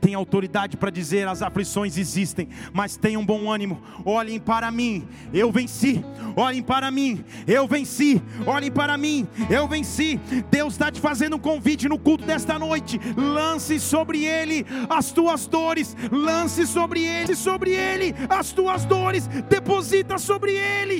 tem 0.00 0.14
autoridade 0.14 0.76
para 0.76 0.90
dizer 0.90 1.26
as 1.26 1.42
aflições 1.42 1.96
existem, 1.96 2.48
mas 2.72 2.96
tenham 2.96 3.24
bom 3.24 3.50
ânimo. 3.50 3.80
Olhem 4.04 4.38
para 4.38 4.70
mim, 4.70 5.06
eu 5.32 5.50
venci. 5.50 6.04
Olhem 6.36 6.62
para 6.62 6.90
mim, 6.90 7.24
eu 7.46 7.66
venci. 7.66 8.22
Olhem 8.46 8.70
para 8.70 8.96
mim, 8.96 9.26
eu 9.50 9.66
venci. 9.66 10.20
Deus 10.50 10.74
está 10.74 10.90
te 10.90 11.00
fazendo 11.00 11.36
um 11.36 11.40
convite 11.40 11.88
no 11.88 11.98
culto 11.98 12.24
desta 12.24 12.58
noite. 12.58 13.00
Lance 13.16 13.80
sobre 13.80 14.24
ele 14.24 14.66
as 14.88 15.10
tuas 15.10 15.46
dores. 15.46 15.96
Lance 16.10 16.66
sobre 16.66 17.04
ele, 17.04 17.34
sobre 17.34 17.72
ele 17.72 18.14
as 18.28 18.52
tuas 18.52 18.84
dores. 18.84 19.26
Deposita 19.48 20.18
sobre 20.18 20.52
ele. 20.52 20.98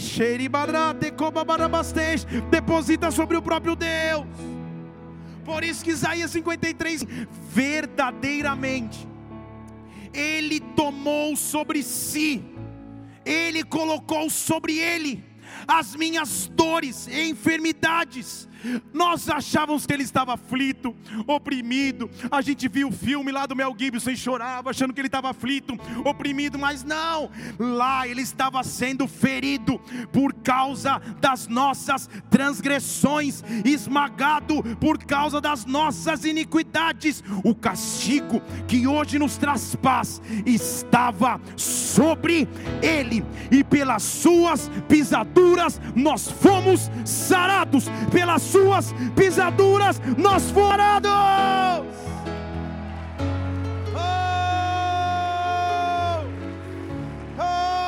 Deposita 2.50 3.10
sobre 3.10 3.36
o 3.36 3.42
próprio 3.42 3.57
próprio 3.60 3.74
Deus. 3.74 4.26
Por 5.44 5.64
isso 5.64 5.82
que 5.84 5.90
Isaías 5.90 6.30
53, 6.30 7.04
verdadeiramente, 7.50 9.08
Ele 10.12 10.60
tomou 10.60 11.34
sobre 11.36 11.82
si, 11.82 12.44
Ele 13.24 13.64
colocou 13.64 14.30
sobre 14.30 14.78
Ele 14.78 15.24
as 15.66 15.96
minhas 15.96 16.48
dores 16.54 17.08
e 17.08 17.30
enfermidades, 17.30 18.48
nós 18.92 19.28
achávamos 19.28 19.86
que 19.86 19.92
ele 19.92 20.02
estava 20.02 20.34
aflito, 20.34 20.94
oprimido. 21.26 22.10
A 22.30 22.40
gente 22.40 22.68
viu 22.68 22.88
o 22.88 22.92
filme 22.92 23.30
lá 23.30 23.46
do 23.46 23.56
Mel 23.56 23.74
Gibson 23.78 24.10
e 24.10 24.16
chorava, 24.16 24.70
achando 24.70 24.92
que 24.92 25.00
ele 25.00 25.08
estava 25.08 25.30
aflito, 25.30 25.78
oprimido, 26.04 26.58
mas 26.58 26.82
não. 26.84 27.30
Lá 27.58 28.06
ele 28.06 28.22
estava 28.22 28.62
sendo 28.62 29.06
ferido 29.06 29.78
por 30.12 30.32
causa 30.34 31.00
das 31.20 31.46
nossas 31.46 32.08
transgressões, 32.30 33.42
esmagado 33.64 34.62
por 34.80 34.98
causa 35.04 35.40
das 35.40 35.64
nossas 35.64 36.24
iniquidades. 36.24 37.22
O 37.44 37.54
castigo 37.54 38.40
que 38.66 38.86
hoje 38.86 39.18
nos 39.18 39.36
traz 39.36 39.74
paz 39.76 40.20
estava 40.44 41.40
sobre 41.56 42.48
ele, 42.82 43.24
e 43.50 43.62
pelas 43.62 44.02
suas 44.02 44.70
pisaduras 44.88 45.80
nós 45.94 46.28
fomos 46.28 46.90
sarados. 47.04 47.86
Pelas 48.10 48.47
suas 48.48 48.94
pisaduras 49.14 50.00
nós 50.16 50.50
forados. 50.50 51.10
Oh, 53.94 53.98
oh. 57.38 57.78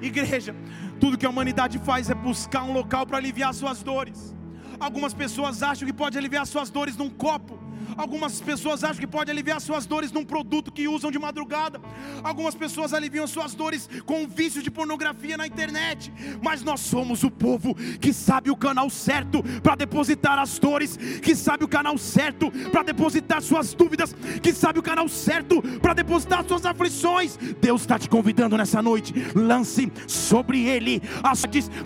Igreja, 0.00 0.54
tudo 0.98 1.18
que 1.18 1.26
a 1.26 1.30
humanidade 1.30 1.78
faz 1.78 2.10
é 2.10 2.14
buscar 2.14 2.62
um 2.64 2.72
local 2.72 3.06
para 3.06 3.18
aliviar 3.18 3.52
suas 3.54 3.82
dores. 3.82 4.34
Algumas 4.80 5.14
pessoas 5.14 5.62
acham 5.62 5.86
que 5.86 5.92
pode 5.92 6.18
aliviar 6.18 6.46
suas 6.46 6.70
dores 6.70 6.96
num 6.96 7.10
copo. 7.10 7.71
Algumas 7.96 8.40
pessoas 8.40 8.82
acham 8.82 9.00
que 9.00 9.06
pode 9.06 9.30
aliviar 9.30 9.60
suas 9.60 9.86
dores 9.86 10.10
num 10.10 10.24
produto 10.24 10.72
que 10.72 10.88
usam 10.88 11.10
de 11.10 11.18
madrugada. 11.18 11.80
Algumas 12.22 12.54
pessoas 12.54 12.92
aliviam 12.92 13.26
suas 13.26 13.54
dores 13.54 13.88
com 14.04 14.22
um 14.22 14.26
vício 14.26 14.62
de 14.62 14.70
pornografia 14.70 15.36
na 15.36 15.46
internet. 15.46 16.12
Mas 16.42 16.62
nós 16.62 16.80
somos 16.80 17.22
o 17.22 17.30
povo 17.30 17.74
que 18.00 18.12
sabe 18.12 18.50
o 18.50 18.56
canal 18.56 18.90
certo 18.90 19.42
para 19.62 19.74
depositar 19.74 20.38
as 20.38 20.58
dores, 20.58 20.96
que 20.96 21.34
sabe 21.34 21.64
o 21.64 21.68
canal 21.68 21.96
certo 21.96 22.50
para 22.70 22.82
depositar 22.82 23.40
suas 23.42 23.74
dúvidas, 23.74 24.14
que 24.42 24.52
sabe 24.52 24.78
o 24.78 24.82
canal 24.82 25.08
certo 25.08 25.62
para 25.80 25.94
depositar 25.94 26.44
suas 26.44 26.66
aflições. 26.66 27.36
Deus 27.60 27.82
está 27.82 27.98
te 27.98 28.08
convidando 28.08 28.56
nessa 28.56 28.82
noite. 28.82 29.14
Lance 29.34 29.90
sobre 30.06 30.66
Ele 30.66 31.02
as 31.22 31.42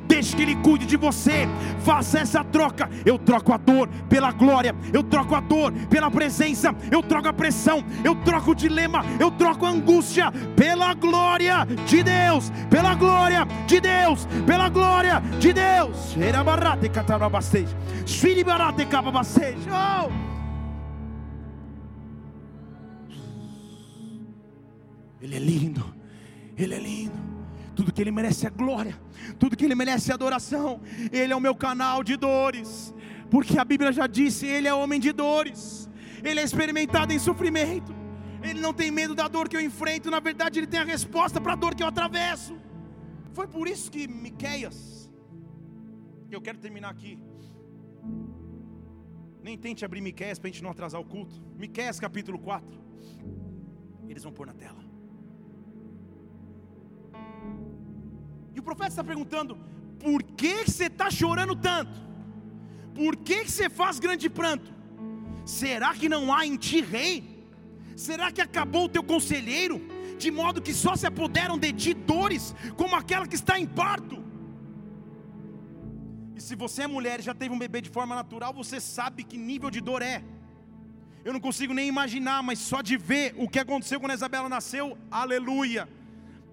deixe 0.07 0.36
que 0.36 0.42
Ele 0.42 0.57
cuide 0.57 0.86
de 0.86 0.97
você. 0.97 1.49
Faça 1.84 2.18
essa 2.18 2.44
troca. 2.44 2.88
Eu 3.05 3.18
troco 3.18 3.53
a 3.53 3.57
dor 3.57 3.88
pela 4.09 4.32
glória. 4.32 4.74
Eu 4.92 5.03
troco 5.03 5.34
a 5.34 5.40
dor 5.40 5.72
pela 5.89 6.11
presença, 6.11 6.74
eu 6.91 7.03
troco 7.03 7.28
a 7.28 7.32
pressão, 7.32 7.84
eu 8.05 8.14
troco 8.16 8.51
o 8.53 8.55
dilema, 8.55 9.05
eu 9.18 9.30
troco 9.30 9.66
a 9.66 9.70
angústia 9.70 10.30
pela 10.57 10.95
glória 10.95 11.66
de 11.87 12.03
Deus, 12.03 12.51
pela 12.70 12.95
glória 12.95 13.47
de 13.66 13.80
Deus, 13.80 14.26
pela 14.47 14.68
glória 14.68 15.22
de 15.39 15.53
Deus. 15.53 16.14
Oh! 19.68 20.37
Ele 25.20 25.34
é 25.34 25.39
lindo, 25.39 25.84
Ele 26.57 26.74
é 26.74 26.78
lindo. 26.78 27.26
Tudo 27.74 27.93
que 27.93 28.01
Ele 28.01 28.11
merece 28.11 28.47
é 28.47 28.51
glória, 28.51 28.99
tudo 29.39 29.57
que 29.57 29.64
Ele 29.64 29.74
merece 29.74 30.11
é 30.11 30.14
adoração. 30.14 30.80
Ele 31.12 31.32
é 31.32 31.37
o 31.37 31.41
meu 31.41 31.55
canal 31.55 32.03
de 32.03 32.16
dores, 32.16 32.95
porque 33.30 33.58
a 33.58 33.64
Bíblia 33.64 33.92
já 33.92 34.06
disse: 34.06 34.46
Ele 34.46 34.68
é 34.68 34.74
homem 34.74 35.00
de 35.00 35.12
dores 35.12 35.86
ele 36.28 36.40
é 36.40 36.42
experimentado 36.42 37.12
em 37.12 37.18
sofrimento, 37.18 37.92
ele 38.42 38.60
não 38.60 38.72
tem 38.72 38.90
medo 38.90 39.14
da 39.14 39.28
dor 39.28 39.48
que 39.48 39.56
eu 39.56 39.60
enfrento, 39.60 40.10
na 40.10 40.20
verdade, 40.20 40.58
ele 40.58 40.66
tem 40.66 40.80
a 40.80 40.84
resposta 40.84 41.40
para 41.40 41.52
a 41.52 41.56
dor 41.56 41.74
que 41.74 41.82
eu 41.82 41.86
atravesso. 41.86 42.56
Foi 43.32 43.46
por 43.46 43.68
isso 43.68 43.90
que 43.90 44.06
Miqueias, 44.08 45.10
eu 46.30 46.40
quero 46.40 46.58
terminar 46.58 46.90
aqui. 46.90 47.18
Nem 49.42 49.56
tente 49.56 49.84
abrir 49.84 50.00
Miqueias 50.00 50.38
para 50.38 50.48
a 50.48 50.52
gente 50.52 50.62
não 50.62 50.70
atrasar 50.70 51.00
o 51.00 51.04
culto. 51.04 51.36
Miqueias 51.56 52.00
capítulo 52.00 52.38
4. 52.38 52.80
Eles 54.08 54.22
vão 54.22 54.32
pôr 54.32 54.46
na 54.46 54.54
tela. 54.54 54.84
E 58.54 58.58
o 58.58 58.62
profeta 58.62 58.88
está 58.88 59.04
perguntando: 59.04 59.58
por 60.00 60.22
que 60.22 60.64
você 60.64 60.86
está 60.86 61.10
chorando 61.10 61.54
tanto? 61.54 62.05
Por 62.97 63.14
que 63.26 63.38
você 63.44 63.68
faz 63.80 63.99
grande 63.99 64.28
pranto? 64.40 64.68
Será 65.44 65.90
que 65.94 66.09
não 66.09 66.34
há 66.34 66.47
em 66.51 66.57
ti 66.57 66.80
rei? 66.80 67.14
Será 67.94 68.32
que 68.32 68.40
acabou 68.40 68.84
o 68.84 68.88
teu 68.88 69.03
conselheiro? 69.12 69.76
De 70.18 70.30
modo 70.30 70.62
que 70.66 70.72
só 70.84 70.97
se 70.97 71.07
apoderam 71.07 71.59
de 71.59 71.72
ti 71.72 71.92
dores, 71.92 72.55
como 72.76 72.97
aquela 72.97 73.26
que 73.26 73.38
está 73.40 73.59
em 73.61 73.66
parto. 73.66 74.16
E 76.34 76.40
se 76.40 76.55
você 76.55 76.82
é 76.82 76.86
mulher 76.86 77.20
e 77.20 77.22
já 77.22 77.34
teve 77.34 77.55
um 77.55 77.59
bebê 77.59 77.80
de 77.80 77.90
forma 77.90 78.14
natural, 78.14 78.53
você 78.53 78.80
sabe 78.80 79.22
que 79.24 79.36
nível 79.36 79.70
de 79.70 79.80
dor 79.80 80.03
é. 80.03 80.22
Eu 81.24 81.32
não 81.34 81.40
consigo 81.40 81.74
nem 81.74 81.88
imaginar, 81.88 82.42
mas 82.42 82.59
só 82.59 82.80
de 82.80 82.97
ver 82.97 83.34
o 83.36 83.49
que 83.49 83.59
aconteceu 83.59 83.99
quando 84.01 84.12
a 84.12 84.14
Isabela 84.14 84.49
nasceu, 84.49 84.97
aleluia. 85.11 85.88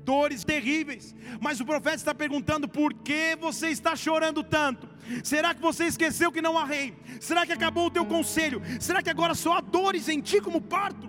dores 0.04 0.44
terríveis. 0.44 1.16
Mas 1.40 1.60
o 1.62 1.66
profeta 1.66 1.96
está 1.96 2.14
perguntando: 2.14 2.68
por 2.68 2.94
que 2.94 3.38
você 3.40 3.70
está 3.70 3.96
chorando 3.96 4.44
tanto? 4.44 4.93
Será 5.24 5.54
que 5.54 5.62
você 5.62 5.86
esqueceu 5.86 6.32
que 6.32 6.42
não 6.42 6.58
há 6.58 6.66
rei? 6.66 6.96
Será 7.20 7.46
que 7.46 7.52
acabou 7.52 7.88
o 7.88 7.92
teu 7.92 8.06
conselho? 8.06 8.62
Será 8.80 9.02
que 9.02 9.10
agora 9.10 9.36
só 9.36 9.58
há 9.58 9.62
dores 9.62 10.08
em 10.08 10.22
ti 10.22 10.42
como 10.42 10.62
parto? 10.62 11.08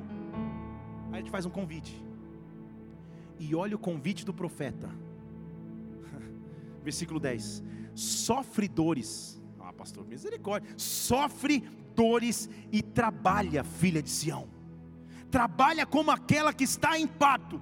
Aí 1.10 1.14
a 1.14 1.16
gente 1.18 1.30
faz 1.30 1.46
um 1.46 1.50
convite. 1.50 2.04
E 3.38 3.54
olha 3.54 3.76
o 3.76 3.78
convite 3.78 4.24
do 4.24 4.32
profeta. 4.32 4.90
Versículo 6.82 7.20
10. 7.20 7.62
Sofre 7.94 8.68
dores. 8.68 9.40
Ah, 9.60 9.72
pastor, 9.72 10.06
misericórdia. 10.06 10.68
Sofre 10.76 11.60
dores 11.94 12.48
e 12.72 12.82
trabalha, 12.82 13.62
filha 13.62 14.02
de 14.02 14.10
Sião. 14.10 14.48
Trabalha 15.30 15.86
como 15.86 16.10
aquela 16.10 16.52
que 16.52 16.64
está 16.64 16.98
em 16.98 17.06
parto 17.06 17.60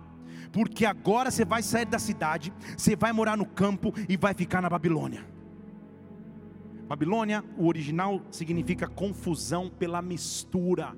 porque 0.52 0.84
agora 0.84 1.30
você 1.30 1.44
vai 1.44 1.62
sair 1.62 1.86
da 1.86 1.98
cidade, 1.98 2.52
você 2.76 2.94
vai 2.94 3.10
morar 3.10 3.36
no 3.36 3.46
campo 3.46 3.92
e 4.06 4.16
vai 4.16 4.34
ficar 4.34 4.60
na 4.60 4.68
Babilônia. 4.68 5.24
Babilônia, 6.92 7.42
o 7.56 7.68
original 7.68 8.20
significa 8.30 8.86
confusão 8.86 9.70
pela 9.70 10.02
mistura. 10.02 10.94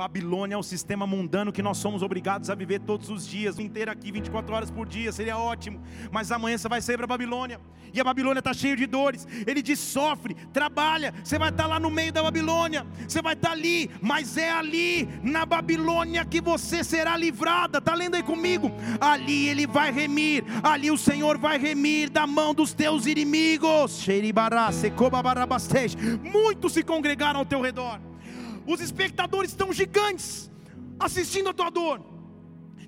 Babilônia 0.00 0.54
é 0.54 0.56
o 0.56 0.62
sistema 0.62 1.06
mundano 1.06 1.52
que 1.52 1.60
nós 1.60 1.76
somos 1.76 2.02
obrigados 2.02 2.48
a 2.48 2.54
viver 2.54 2.80
todos 2.80 3.10
os 3.10 3.28
dias, 3.28 3.58
inteiro 3.58 3.90
aqui 3.90 4.10
24 4.10 4.54
horas 4.54 4.70
por 4.70 4.88
dia, 4.88 5.12
seria 5.12 5.36
ótimo. 5.36 5.78
Mas 6.10 6.32
amanhã 6.32 6.56
você 6.56 6.70
vai 6.70 6.80
sair 6.80 6.96
para 6.96 7.04
a 7.04 7.06
Babilônia. 7.06 7.60
E 7.92 8.00
a 8.00 8.04
Babilônia 8.04 8.38
está 8.38 8.54
cheia 8.54 8.74
de 8.74 8.86
dores. 8.86 9.28
Ele 9.46 9.60
diz: 9.60 9.78
sofre, 9.78 10.34
trabalha. 10.54 11.12
Você 11.22 11.38
vai 11.38 11.50
estar 11.50 11.64
tá 11.64 11.68
lá 11.68 11.78
no 11.78 11.90
meio 11.90 12.10
da 12.14 12.22
Babilônia. 12.22 12.86
Você 13.06 13.20
vai 13.20 13.34
estar 13.34 13.48
tá 13.48 13.54
ali, 13.54 13.90
mas 14.00 14.38
é 14.38 14.50
ali 14.50 15.06
na 15.22 15.44
Babilônia 15.44 16.24
que 16.24 16.40
você 16.40 16.82
será 16.82 17.14
livrada. 17.14 17.76
Está 17.76 17.94
lendo 17.94 18.14
aí 18.14 18.22
comigo? 18.22 18.72
Ali 18.98 19.48
ele 19.50 19.66
vai 19.66 19.92
remir. 19.92 20.44
Ali 20.62 20.90
o 20.90 20.96
Senhor 20.96 21.36
vai 21.36 21.58
remir 21.58 22.08
da 22.08 22.26
mão 22.26 22.54
dos 22.54 22.72
teus 22.72 23.04
inimigos. 23.04 24.02
Muitos 26.22 26.72
se 26.72 26.82
congregaram 26.82 27.40
ao 27.40 27.44
teu 27.44 27.60
redor 27.60 28.00
os 28.72 28.80
espectadores 28.80 29.50
estão 29.50 29.72
gigantes, 29.72 30.50
assistindo 30.98 31.48
a 31.48 31.54
tua 31.54 31.70
dor, 31.70 32.00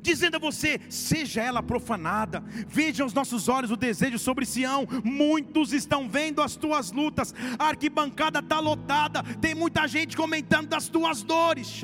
dizendo 0.01 0.37
a 0.37 0.39
você: 0.39 0.81
seja 0.89 1.43
ela 1.43 1.63
profanada, 1.63 2.43
veja 2.69 3.05
os 3.05 3.13
nossos 3.13 3.49
olhos 3.49 3.71
o 3.71 3.77
desejo 3.77 4.19
sobre 4.19 4.45
Sião. 4.45 4.87
Muitos 5.03 5.73
estão 5.73 6.09
vendo 6.09 6.41
as 6.41 6.57
tuas 6.57 6.93
lutas, 6.93 7.35
a 7.59 7.69
arquibancada 7.69 8.41
está 8.41 8.61
lotada, 8.61 9.23
tem 9.41 9.55
muita 9.55 9.87
gente 9.89 10.17
comentando 10.17 10.69
das 10.69 10.89
tuas 10.89 11.23
dores. 11.23 11.81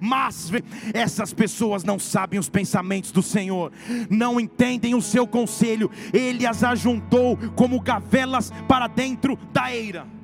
Mas 0.00 0.50
essas 0.94 1.32
pessoas 1.32 1.84
não 1.84 1.98
sabem 1.98 2.38
os 2.40 2.48
pensamentos 2.48 3.12
do 3.12 3.22
Senhor, 3.22 3.72
não 4.08 4.40
entendem 4.40 4.94
o 4.94 5.02
seu 5.02 5.26
conselho, 5.26 5.90
Ele 6.12 6.46
as 6.46 6.62
ajuntou 6.62 7.36
como 7.56 7.80
gavelas 7.80 8.52
para 8.68 8.86
dentro 8.86 9.36
da 9.52 9.74
eira 9.74 10.19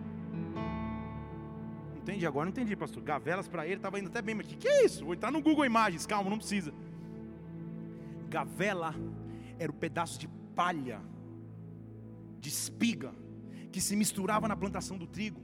entendi 2.17 2.27
agora, 2.27 2.47
não 2.47 2.51
entendi, 2.51 2.75
pastor. 2.75 3.03
Gavelas 3.03 3.47
para 3.47 3.67
ele 3.67 3.77
estava 3.77 3.99
indo 3.99 4.09
até 4.09 4.23
bem, 4.23 4.35
mas 4.35 4.47
o 4.47 4.49
que, 4.49 4.57
que 4.57 4.69
é 4.69 4.85
isso? 4.85 5.05
Vou 5.05 5.15
entrar 5.15 5.31
no 5.31 5.43
Google 5.43 5.67
Imagens, 5.67 6.07
calma, 6.07 6.31
não 6.31 6.39
precisa. 6.39 6.73
Gavela 8.29 8.95
era 9.59 9.71
o 9.71 9.75
pedaço 9.75 10.19
de 10.19 10.29
palha, 10.55 11.01
de 12.41 12.49
espiga, 12.49 13.13
que 13.71 13.81
se 13.81 13.95
misturava 13.95 14.49
na 14.49 14.57
plantação 14.57 14.97
do 14.97 15.07
trigo, 15.07 15.43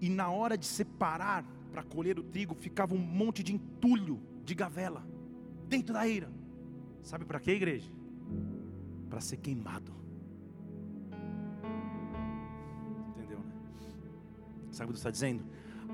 e 0.00 0.08
na 0.08 0.30
hora 0.30 0.56
de 0.56 0.64
separar 0.64 1.44
para 1.72 1.82
colher 1.82 2.18
o 2.18 2.22
trigo, 2.22 2.54
ficava 2.54 2.94
um 2.94 2.98
monte 2.98 3.42
de 3.42 3.52
entulho 3.52 4.20
de 4.44 4.54
gavela 4.54 5.04
dentro 5.68 5.92
da 5.92 6.06
eira. 6.06 6.30
Sabe 7.02 7.24
para 7.24 7.40
quê, 7.40 7.52
igreja? 7.52 7.90
Para 9.08 9.20
ser 9.20 9.38
queimado. 9.38 9.92
Entendeu, 13.10 13.38
né? 13.38 13.52
Sabe 14.70 14.90
o 14.90 14.92
que 14.92 14.98
está 14.98 15.10
dizendo? 15.10 15.44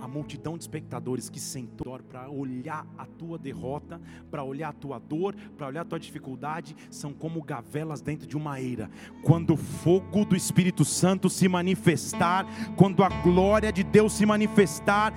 A 0.00 0.08
multidão 0.08 0.56
de 0.56 0.64
espectadores 0.64 1.28
que 1.28 1.40
sentou 1.40 1.98
para 2.08 2.28
olhar 2.28 2.86
a 2.98 3.06
tua 3.06 3.38
derrota, 3.38 4.00
para 4.30 4.42
olhar 4.42 4.70
a 4.70 4.72
tua 4.72 4.98
dor, 4.98 5.34
para 5.56 5.66
olhar 5.66 5.82
a 5.82 5.84
tua 5.84 5.98
dificuldade, 6.00 6.76
são 6.90 7.12
como 7.12 7.42
gavelas 7.42 8.00
dentro 8.00 8.26
de 8.26 8.36
uma 8.36 8.60
eira. 8.60 8.90
Quando 9.22 9.54
o 9.54 9.56
fogo 9.56 10.24
do 10.24 10.34
Espírito 10.34 10.84
Santo 10.84 11.30
se 11.30 11.48
manifestar, 11.48 12.46
quando 12.76 13.02
a 13.02 13.08
glória 13.08 13.72
de 13.72 13.84
Deus 13.84 14.12
se 14.12 14.26
manifestar, 14.26 15.12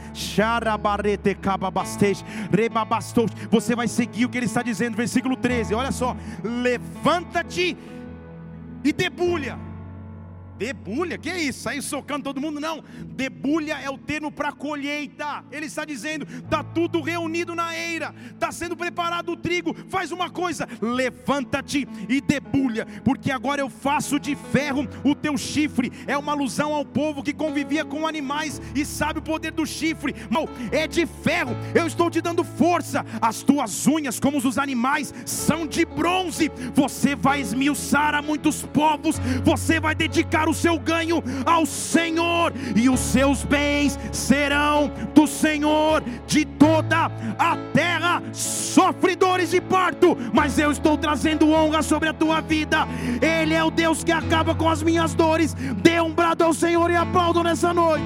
você 3.49 3.75
vai 3.75 3.88
seguir 3.88 4.25
o 4.25 4.30
que 4.30 4.38
ele 4.38 4.45
está 4.45 4.61
dizendo, 4.61 4.95
versículo 4.95 5.36
13. 5.36 5.73
Olha 5.73 5.91
só: 5.91 6.15
levanta-te 6.43 7.77
e 8.84 8.93
debulha 8.93 9.68
Debulha, 10.60 11.18
que 11.18 11.30
é 11.30 11.41
isso? 11.41 11.62
Sair 11.62 11.82
socando 11.82 12.26
todo 12.26 12.41
mundo? 12.41 12.60
Não. 12.60 12.84
Debulha 13.16 13.80
é 13.80 13.89
o 13.89 13.97
termo 13.97 14.30
para 14.30 14.51
colheita. 14.51 15.45
Ele 15.49 15.68
está 15.68 15.86
dizendo: 15.86 16.28
está 16.28 16.62
tudo 16.62 17.01
reunido 17.01 17.55
na 17.55 17.74
eira, 17.74 18.14
está 18.34 18.51
sendo 18.51 18.76
preparado 18.76 19.32
o 19.32 19.38
trigo. 19.38 19.74
Faz 19.88 20.12
uma 20.12 20.30
coisa, 20.30 20.68
levanta-te 20.82 21.88
e 22.10 22.20
debulha, 22.20 22.86
porque 23.05 23.32
agora 23.32 23.62
eu 23.62 23.70
faço 23.70 24.20
de 24.20 24.36
ferro 24.36 24.86
o 25.05 25.16
teu 25.16 25.38
chifre. 25.38 25.93
É 26.05 26.18
uma 26.18 26.34
alusão 26.34 26.74
ao 26.74 26.84
povo 26.84 27.24
que 27.24 27.34
convivia 27.34 27.86
com 27.86 28.05
animais 28.05 28.62
e 28.76 28.84
sabe 28.84 29.20
o 29.20 29.24
poder 29.24 29.51
do 29.51 29.66
chifre. 29.66 30.14
Não, 30.30 30.45
é 30.74 30.86
de 30.88 31.05
ferro. 31.05 31.55
Eu 31.74 31.88
estou 31.88 32.10
te 32.10 32.20
dando 32.20 32.43
força. 32.43 33.05
As 33.22 33.43
tuas 33.43 33.88
unhas, 33.88 34.20
como 34.20 34.38
os 34.38 34.43
dos 34.43 34.57
animais, 34.57 35.14
são 35.26 35.66
de 35.66 35.86
bronze. 35.86 36.51
Você 36.74 37.16
vai 37.16 37.39
esmiuçar 37.39 38.14
a 38.14 38.22
muitos 38.22 38.64
povos. 38.64 39.18
Você 39.45 39.80
vai 39.80 39.95
dedicar 39.95 40.49
o 40.50 40.54
seu 40.54 40.80
ganho 40.80 41.24
ao 41.45 41.66
Senhor, 41.66 42.54
e 42.76 42.89
os 42.89 43.00
seus 43.00 43.43
bens 43.43 43.97
serão 44.12 44.91
do 45.14 45.28
Senhor 45.28 46.04
de 46.26 46.45
toda 46.45 47.12
a 47.38 47.58
terra. 47.74 48.22
Sofredores 48.34 49.52
de 49.52 49.62
parto, 49.62 50.18
mas 50.34 50.58
eu 50.58 50.72
estou 50.72 50.97
trazendo 50.97 51.50
honra 51.52 51.82
sobre 51.82 52.10
a 52.10 52.14
tua 52.14 52.41
vida. 52.41 52.88
Ele 53.22 53.54
é 53.54 53.64
o 53.64 53.72
Deus 53.72 54.04
que 54.04 54.12
acaba 54.12 54.56
com 54.56 54.70
as 54.70 54.82
minhas 54.84 55.14
dores. 55.14 55.54
Dê 55.54 56.00
um 56.02 56.14
brado 56.14 56.43
ao 56.43 56.54
Senhor 56.54 56.89
e 56.89 56.95
aplaudo 56.95 57.43
nessa 57.43 57.74
noite. 57.74 58.04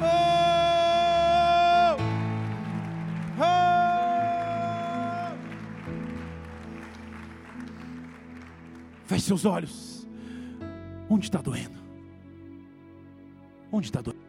Oh! 0.00 0.36
Oh! 3.40 3.76
Feche 9.06 9.26
seus 9.26 9.44
olhos. 9.44 9.95
Onde 11.08 11.26
está 11.26 11.40
doendo? 11.40 11.78
Onde 13.70 13.86
está 13.86 14.00
doendo? 14.00 14.26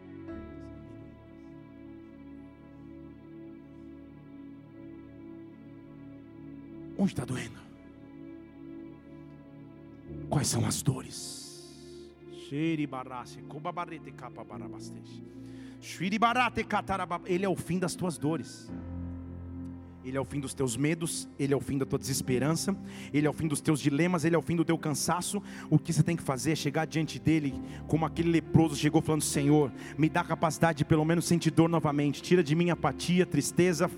Onde 6.97 7.11
está 7.11 7.25
doendo? 7.25 7.59
Quais 10.29 10.47
são 10.47 10.65
as 10.65 10.81
dores? 10.81 11.47
Ele 17.25 17.45
é 17.45 17.49
o 17.49 17.55
fim 17.55 17.77
das 17.79 17.95
tuas 17.95 18.17
dores. 18.17 18.71
Ele 20.07 20.17
é 20.17 20.21
o 20.21 20.23
fim 20.23 20.39
dos 20.39 20.53
teus 20.53 20.77
medos, 20.77 21.27
Ele 21.37 21.53
é 21.53 21.57
o 21.57 21.59
fim 21.59 21.77
da 21.77 21.85
tua 21.85 21.99
desesperança, 21.99 22.73
Ele 23.13 23.27
é 23.27 23.29
o 23.29 23.33
fim 23.33 23.45
dos 23.45 23.59
teus 23.59 23.77
dilemas, 23.81 24.23
Ele 24.23 24.35
é 24.35 24.39
o 24.39 24.41
fim 24.41 24.55
do 24.55 24.63
teu 24.63 24.77
cansaço. 24.77 25.43
O 25.69 25.77
que 25.77 25.91
você 25.91 26.01
tem 26.01 26.15
que 26.15 26.23
fazer 26.23 26.53
é 26.53 26.55
chegar 26.55 26.87
diante 26.87 27.19
dEle, 27.19 27.53
como 27.87 28.05
aquele 28.05 28.31
leproso 28.31 28.73
chegou 28.77 29.01
falando: 29.01 29.21
Senhor, 29.21 29.69
me 29.97 30.07
dá 30.07 30.23
capacidade 30.23 30.77
de 30.77 30.85
pelo 30.85 31.03
menos 31.03 31.25
sentir 31.25 31.51
dor 31.51 31.67
novamente, 31.67 32.21
tira 32.21 32.41
de 32.41 32.55
mim 32.55 32.69
apatia, 32.69 33.25
tristeza, 33.25 33.91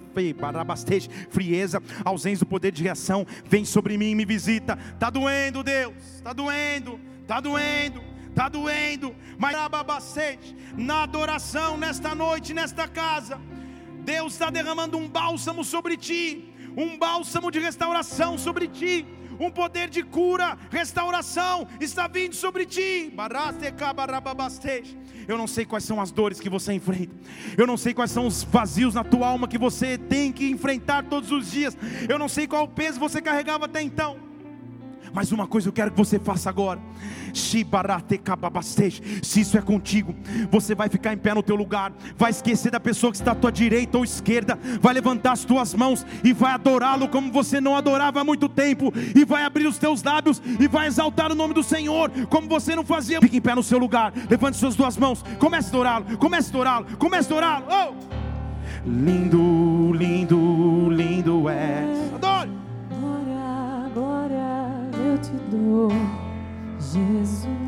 frieza, 1.30 1.80
ausência 2.04 2.44
do 2.44 2.50
poder 2.50 2.72
de 2.72 2.82
reação, 2.82 3.24
vem 3.46 3.64
sobre 3.64 3.96
mim 3.96 4.10
e 4.10 4.16
me 4.16 4.26
visita. 4.26 4.80
Está 4.92 5.12
doendo, 5.12 5.64
Deus, 5.64 5.94
está 6.16 6.34
doendo, 6.34 7.00
está 7.22 7.40
doendo 7.40 8.10
está 8.30 8.48
doendo, 8.48 9.14
mas 9.38 9.54
na 10.78 11.04
adoração 11.04 11.78
nesta 11.78 12.16
noite, 12.16 12.54
nesta 12.54 12.88
casa, 12.88 13.42
Deus 14.10 14.34
está 14.34 14.50
derramando 14.50 14.98
um 14.98 15.08
bálsamo 15.08 15.64
sobre 15.64 15.96
ti, 15.96 16.52
um 16.76 16.98
bálsamo 16.98 17.52
de 17.52 17.60
restauração 17.60 18.40
sobre 18.40 18.68
ti, 18.68 19.06
um 19.40 19.52
poder 19.52 19.88
de 19.88 20.02
cura, 20.02 20.58
restauração 20.72 21.68
está 21.80 22.08
vindo 22.08 22.34
sobre 22.34 22.66
ti. 22.66 23.14
Eu 25.28 25.38
não 25.38 25.46
sei 25.46 25.64
quais 25.64 25.84
são 25.84 26.02
as 26.02 26.10
dores 26.10 26.40
que 26.40 26.50
você 26.50 26.74
enfrenta, 26.74 27.16
eu 27.56 27.68
não 27.68 27.78
sei 27.78 27.94
quais 27.94 28.10
são 28.10 28.26
os 28.26 28.44
vazios 28.44 28.96
na 28.96 29.04
tua 29.04 29.28
alma 29.28 29.48
que 29.48 29.60
você 29.60 29.96
tem 29.96 30.32
que 30.32 30.50
enfrentar 30.50 31.04
todos 31.04 31.32
os 31.32 31.52
dias, 31.52 31.78
eu 32.10 32.18
não 32.18 32.28
sei 32.28 32.48
qual 32.48 32.68
peso 32.68 33.00
você 33.00 33.22
carregava 33.22 33.66
até 33.66 33.80
então. 33.80 34.29
Mas 35.14 35.32
uma 35.32 35.48
coisa 35.48 35.68
eu 35.70 35.74
quero 35.74 35.92
que 35.92 35.98
você 35.98 36.20
faça 36.20 36.50
agora. 36.50 36.80
Se 37.34 37.66
isso 39.42 39.58
é 39.58 39.62
contigo, 39.62 40.16
você 40.52 40.74
vai 40.76 40.90
ficar 40.90 41.14
em 41.14 41.18
pé 41.18 41.34
no 41.34 41.44
teu 41.44 41.56
lugar, 41.56 41.92
vai 42.18 42.32
esquecer 42.32 42.72
da 42.72 42.80
pessoa 42.80 43.12
que 43.12 43.18
está 43.18 43.32
à 43.32 43.36
tua 43.36 43.52
direita 43.52 43.98
ou 43.98 44.04
esquerda, 44.04 44.58
vai 44.82 44.94
levantar 44.94 45.34
as 45.34 45.44
tuas 45.44 45.74
mãos 45.74 46.06
e 46.24 46.34
vai 46.34 46.54
adorá-lo 46.54 47.08
como 47.08 47.32
você 47.32 47.62
não 47.62 47.76
adorava 47.76 48.22
há 48.22 48.24
muito 48.24 48.50
tempo, 48.50 48.92
e 49.16 49.26
vai 49.26 49.44
abrir 49.44 49.68
os 49.68 49.78
teus 49.78 50.04
lábios 50.04 50.42
e 50.60 50.68
vai 50.68 50.88
exaltar 50.88 51.32
o 51.32 51.36
nome 51.36 51.54
do 51.54 51.64
Senhor 51.64 52.12
como 52.30 52.48
você 52.48 52.76
não 52.76 52.84
fazia. 52.84 53.20
Fique 53.20 53.38
em 53.38 53.42
pé 53.42 53.56
no 53.56 53.64
seu 53.64 53.78
lugar, 53.78 54.14
levante 54.30 54.58
suas 54.58 54.76
duas 54.76 54.98
mãos, 54.98 55.24
comece 55.38 55.68
a 55.68 55.70
adorá-lo, 55.70 56.18
comece 56.18 56.48
a 56.48 56.50
adorá-lo, 56.50 56.98
comece 56.98 57.34
a 57.34 57.38
adorá-lo. 57.38 57.66
Oh! 57.70 57.94
Lindo, 58.86 59.92
lindo, 59.94 60.90
lindo 60.90 61.50
és 61.50 61.99
perdoa, 65.50 65.90
Jesus. 66.80 67.59